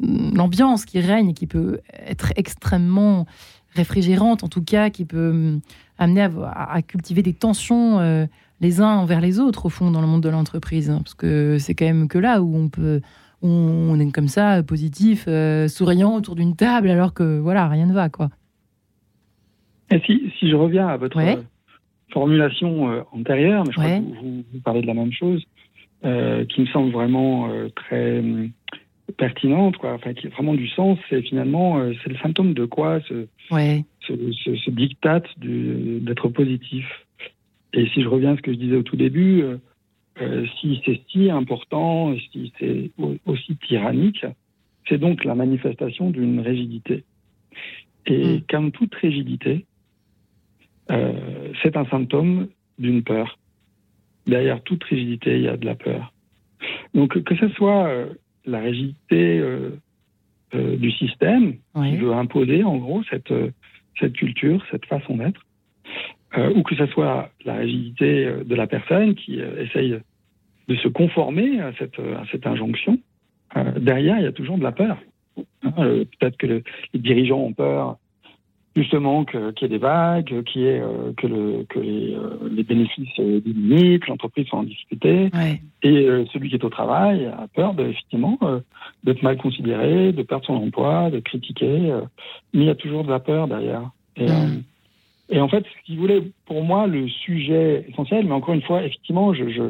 L'ambiance 0.01 0.85
qui 0.85 1.01
règne 1.01 1.31
et 1.31 1.35
qui 1.35 1.47
peut 1.47 1.81
être 2.07 2.33
extrêmement 2.37 3.27
réfrigérante, 3.75 4.45
en 4.45 4.49
tout 4.49 4.63
cas, 4.63 4.91
qui 4.91 5.05
peut 5.05 5.59
amener 5.99 6.23
à 6.23 6.83
cultiver 6.83 7.23
des 7.23 7.33
tensions 7.33 8.01
les 8.61 8.81
uns 8.81 8.97
envers 8.97 9.21
les 9.21 9.41
autres, 9.41 9.67
au 9.67 9.69
fond, 9.69 9.91
dans 9.91 10.01
le 10.01 10.07
monde 10.07 10.23
de 10.23 10.29
l'entreprise. 10.29 10.91
Hein, 10.91 11.01
parce 11.05 11.15
que 11.15 11.59
c'est 11.59 11.75
quand 11.75 11.85
même 11.85 12.09
que 12.09 12.19
là 12.19 12.43
où 12.43 12.57
on 12.57 12.69
peut. 12.69 13.01
On, 13.47 14.01
est 14.01 14.11
comme 14.11 14.29
ça, 14.29 14.63
positif, 14.63 15.27
euh, 15.29 15.69
souriant 15.69 16.15
autour 16.15 16.35
d'une 16.35 16.57
table, 16.57 16.89
alors 16.89 17.13
que 17.13 17.39
voilà, 17.39 17.69
rien 17.69 17.85
ne 17.85 17.93
va, 17.93 18.09
quoi. 18.09 18.31
Et 19.91 20.01
si, 20.07 20.33
si 20.39 20.49
je 20.49 20.57
reviens 20.57 20.89
à 20.89 20.97
votre 20.97 21.21
formulation 22.11 22.91
euh, 22.91 23.03
antérieure, 23.13 23.65
mais 23.67 23.73
je 23.73 23.77
crois 23.77 23.99
que 23.99 24.23
vous, 24.23 24.45
vous, 24.51 24.61
parlez 24.65 24.81
de 24.81 24.87
la 24.87 24.95
même 24.95 25.13
chose, 25.13 25.45
euh, 26.07 26.47
qui 26.47 26.63
me 26.63 26.67
semble 26.69 26.91
vraiment 26.91 27.51
très 27.77 28.23
pertinente, 29.17 29.77
quoi, 29.77 29.95
enfin 29.95 30.15
qui 30.15 30.27
a 30.27 30.31
vraiment 30.31 30.55
du 30.55 30.69
sens, 30.69 30.99
c'est 31.11 31.23
finalement 31.23 31.79
c'est 32.03 32.11
le 32.11 32.17
symptôme 32.17 32.55
de 32.55 32.65
quoi 32.65 33.01
ce, 33.09 33.27
ce, 33.51 34.33
ce, 34.33 34.57
ce 34.57 34.71
diktat 34.71 35.23
d'être 35.37 36.29
positif. 36.29 36.87
Et 37.75 37.87
si 37.89 38.03
je 38.03 38.09
reviens 38.09 38.33
à 38.33 38.37
ce 38.37 38.43
que 38.43 38.53
je 38.53 38.59
disais 38.59 38.77
au 38.77 38.83
tout 38.83 38.97
début, 38.97 39.43
euh, 39.43 39.57
euh, 40.21 40.47
si 40.61 40.81
c'est 40.85 41.01
si 41.11 41.29
important, 41.29 42.15
si 42.33 42.53
c'est 42.59 42.91
aussi 43.27 43.57
tyrannique, 43.57 44.25
c'est 44.89 44.99
donc 44.99 45.25
la 45.25 45.35
manifestation 45.35 46.11
d'une 46.11 46.41
rigidité. 46.41 47.05
Et 48.07 48.37
mm. 48.37 48.43
comme 48.49 48.71
toute 48.71 48.95
rigidité, 48.95 49.67
euh, 50.91 51.53
c'est 51.63 51.77
un 51.77 51.87
symptôme 51.87 52.49
d'une 52.79 53.03
peur. 53.03 53.39
Derrière 54.27 54.63
toute 54.63 54.85
rigidité, 54.85 55.37
il 55.37 55.43
y 55.43 55.49
a 55.49 55.57
de 55.57 55.67
la 55.67 55.75
peur. 55.75 56.13
Donc 56.95 57.21
que 57.25 57.37
ce 57.37 57.49
soit 57.51 57.91
la 58.47 58.61
rigidité 58.61 59.43
du 60.53 60.91
système 60.93 61.55
qui 61.75 61.97
veut 61.97 62.13
imposer 62.13 62.63
en 62.63 62.77
gros 62.77 63.03
cette, 63.11 63.33
cette 63.99 64.13
culture, 64.15 64.65
cette 64.71 64.87
façon 64.87 65.17
d'être, 65.17 65.41
euh, 66.37 66.53
ou 66.55 66.63
que 66.63 66.75
ce 66.75 66.87
soit 66.87 67.31
la 67.45 67.55
rigidité 67.55 68.27
euh, 68.27 68.45
de 68.45 68.55
la 68.55 68.67
personne 68.67 69.15
qui 69.15 69.41
euh, 69.41 69.63
essaye 69.63 70.01
de 70.67 70.75
se 70.77 70.89
conformer 70.89 71.61
à 71.61 71.73
cette, 71.79 71.99
à 71.99 72.25
cette 72.33 72.47
injonction, 72.47 72.99
derrière, 73.77 74.19
il 74.19 74.25
y 74.25 74.27
a 74.27 74.33
toujours 74.33 74.59
de 74.59 74.65
la 74.65 74.73
peur. 74.73 74.99
Hein, 75.63 75.73
peut-être 75.77 76.37
que 76.39 76.47
les 76.47 76.63
dirigeants 76.95 77.41
ont 77.41 77.53
peur 77.53 77.99
justement 78.77 79.25
qu'il 79.25 79.41
y 79.63 79.65
ait 79.65 79.69
des 79.69 79.79
vagues, 79.79 80.43
qu'il 80.45 80.63
y 80.63 80.67
ait, 80.67 80.83
que, 81.17 81.27
le, 81.27 81.65
que 81.69 81.79
les, 81.79 82.17
les, 82.51 82.63
bénéfices 82.65 83.15
diminuent, 83.19 84.01
que 84.01 84.09
l'entreprise 84.09 84.47
soit 84.47 84.59
en 84.59 84.65
difficulté. 84.65 85.31
Et 85.83 86.09
celui 86.33 86.49
qui 86.49 86.57
est 86.57 86.65
au 86.65 86.71
travail 86.71 87.27
a 87.27 87.47
peur, 87.55 87.75
de, 87.75 87.85
effectivement, 87.85 88.39
d'être 89.05 89.23
mal 89.23 89.37
considéré, 89.37 90.13
de 90.13 90.23
perdre 90.23 90.45
son 90.47 90.55
emploi, 90.55 91.11
de 91.11 91.21
critiquer. 91.21 91.95
mais 92.53 92.63
il 92.63 92.65
y 92.65 92.71
a 92.71 92.75
toujours 92.75 93.05
de 93.05 93.11
la 93.11 93.21
peur 93.21 93.47
derrière. 93.47 93.91
Et, 94.17 94.27
mm. 94.27 94.63
Et 95.31 95.41
en 95.41 95.49
fait, 95.49 95.65
ce 95.65 95.87
qui 95.87 95.97
voulait 95.97 96.23
pour 96.47 96.63
moi 96.65 96.87
le 96.87 97.09
sujet 97.09 97.87
essentiel, 97.89 98.27
mais 98.27 98.33
encore 98.33 98.55
une 98.55 98.63
fois, 98.63 98.83
effectivement, 98.83 99.33
je, 99.33 99.49
je, 99.49 99.63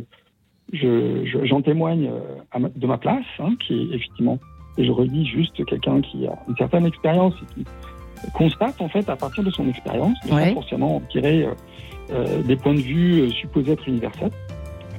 je, 0.73 1.45
j'en 1.45 1.63
témoigne 1.63 2.11
euh, 2.11 2.69
de 2.75 2.87
ma 2.87 2.99
place, 2.99 3.25
hein, 3.39 3.55
qui 3.61 3.75
est 3.75 3.95
effectivement, 3.95 4.39
et 4.77 4.85
je 4.85 4.91
redis 4.91 5.27
juste 5.27 5.65
quelqu'un 5.65 6.01
qui 6.01 6.27
a 6.27 6.37
une 6.49 6.57
certaine 6.57 6.87
expérience 6.87 7.35
et 7.43 7.55
qui 7.55 7.67
constate 8.33 8.81
en 8.81 8.89
fait 8.89 9.09
à 9.09 9.17
partir 9.17 9.43
de 9.43 9.51
son 9.51 9.69
expérience, 9.69 10.17
ouais. 10.31 10.49
sans 10.49 10.55
forcément 10.55 11.03
tirer 11.11 11.45
euh, 11.45 11.55
euh, 12.13 12.43
des 12.43 12.57
points 12.57 12.75
de 12.75 12.81
vue 12.81 13.31
supposés 13.33 13.73
être 13.73 13.89
universels. 13.89 14.31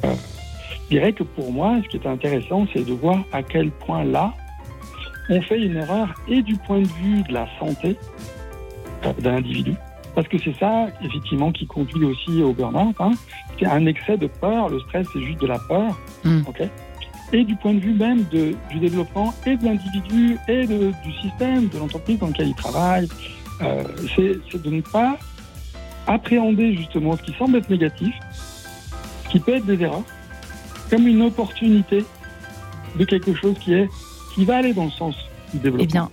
je 0.03 0.89
dirais 0.89 1.13
que 1.13 1.23
pour 1.23 1.51
moi, 1.51 1.77
ce 1.83 1.89
qui 1.89 1.97
est 1.97 2.07
intéressant, 2.07 2.67
c'est 2.73 2.85
de 2.85 2.93
voir 2.93 3.19
à 3.31 3.43
quel 3.43 3.71
point 3.71 4.03
là, 4.03 4.33
on 5.29 5.41
fait 5.41 5.61
une 5.61 5.77
erreur 5.77 6.13
et 6.27 6.41
du 6.41 6.55
point 6.55 6.81
de 6.81 6.87
vue 6.87 7.23
de 7.23 7.33
la 7.33 7.47
santé 7.59 7.97
d'un 9.19 9.35
individu, 9.35 9.75
parce 10.15 10.27
que 10.27 10.37
c'est 10.37 10.55
ça, 10.57 10.87
effectivement, 11.03 11.51
qui 11.51 11.67
conduit 11.67 12.05
aussi 12.05 12.41
au 12.41 12.53
burn-out. 12.53 12.95
Hein. 12.99 13.11
C'est 13.59 13.65
un 13.65 13.85
excès 13.85 14.17
de 14.17 14.27
peur. 14.27 14.69
Le 14.69 14.79
stress, 14.79 15.05
c'est 15.13 15.21
juste 15.21 15.41
de 15.41 15.47
la 15.47 15.59
peur. 15.67 15.99
Hmm. 16.23 16.41
Et 17.33 17.43
du 17.43 17.55
point 17.55 17.73
de 17.73 17.79
vue 17.79 17.93
même 17.93 18.23
de, 18.31 18.55
du 18.69 18.79
développement 18.79 19.33
et 19.45 19.57
de 19.57 19.65
l'individu 19.65 20.37
et 20.47 20.65
de, 20.65 20.91
du 21.03 21.13
système, 21.21 21.67
de 21.67 21.77
l'entreprise 21.77 22.19
dans 22.19 22.27
laquelle 22.27 22.49
il 22.49 22.55
travaille, 22.55 23.07
euh, 23.61 23.83
c'est 24.15 24.61
de 24.61 24.69
ne 24.69 24.81
pas 24.81 25.17
appréhender 26.07 26.75
justement 26.75 27.17
ce 27.17 27.23
qui 27.23 27.33
semble 27.33 27.57
être 27.57 27.69
négatif, 27.69 28.13
ce 29.25 29.29
qui 29.29 29.39
peut 29.39 29.55
être 29.55 29.65
des 29.65 29.81
erreurs, 29.81 30.03
comme 30.89 31.07
une 31.07 31.23
opportunité 31.23 32.05
de 32.97 33.05
quelque 33.05 33.33
chose 33.33 33.57
qui 33.59 33.73
est 33.73 33.89
qui 34.33 34.45
va 34.45 34.57
aller 34.57 34.73
dans 34.73 34.85
le 34.85 34.91
sens 34.91 35.15
du 35.53 35.59
développement. 35.59 35.83
Eh 35.83 35.87
bien, 35.87 36.09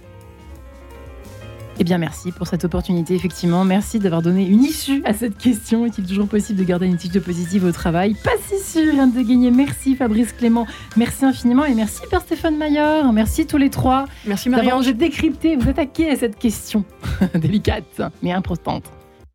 eh 1.78 1.84
bien, 1.84 1.98
merci 1.98 2.32
pour 2.32 2.46
cette 2.46 2.64
opportunité, 2.64 3.14
effectivement. 3.14 3.64
Merci 3.64 3.98
d'avoir 3.98 4.22
donné 4.22 4.46
une 4.46 4.62
issue 4.62 5.02
à 5.04 5.14
cette 5.14 5.36
question. 5.38 5.86
Est-il 5.86 6.06
toujours 6.06 6.28
possible 6.28 6.58
de 6.58 6.64
garder 6.64 6.86
une 6.86 6.94
attitude 6.94 7.22
positive 7.22 7.64
au 7.64 7.72
travail? 7.72 8.14
Pas 8.22 8.30
si 8.46 8.62
sûr, 8.62 8.92
rien 8.92 9.06
de 9.06 9.20
gagner. 9.22 9.50
Merci 9.50 9.96
Fabrice 9.96 10.32
Clément. 10.32 10.66
Merci 10.96 11.24
infiniment 11.24 11.64
et 11.64 11.74
merci 11.74 12.02
Père 12.10 12.20
Stéphane 12.20 12.56
Maillard. 12.56 13.12
Merci 13.12 13.46
tous 13.46 13.56
les 13.56 13.70
trois. 13.70 14.06
Merci 14.26 14.48
Marie. 14.48 14.66
D'avoir 14.66 14.94
décrypté, 14.94 15.56
vous 15.56 15.70
attaqué 15.70 16.10
à 16.10 16.16
cette 16.16 16.38
question 16.38 16.84
délicate 17.34 18.02
mais 18.22 18.32
importante. 18.32 18.84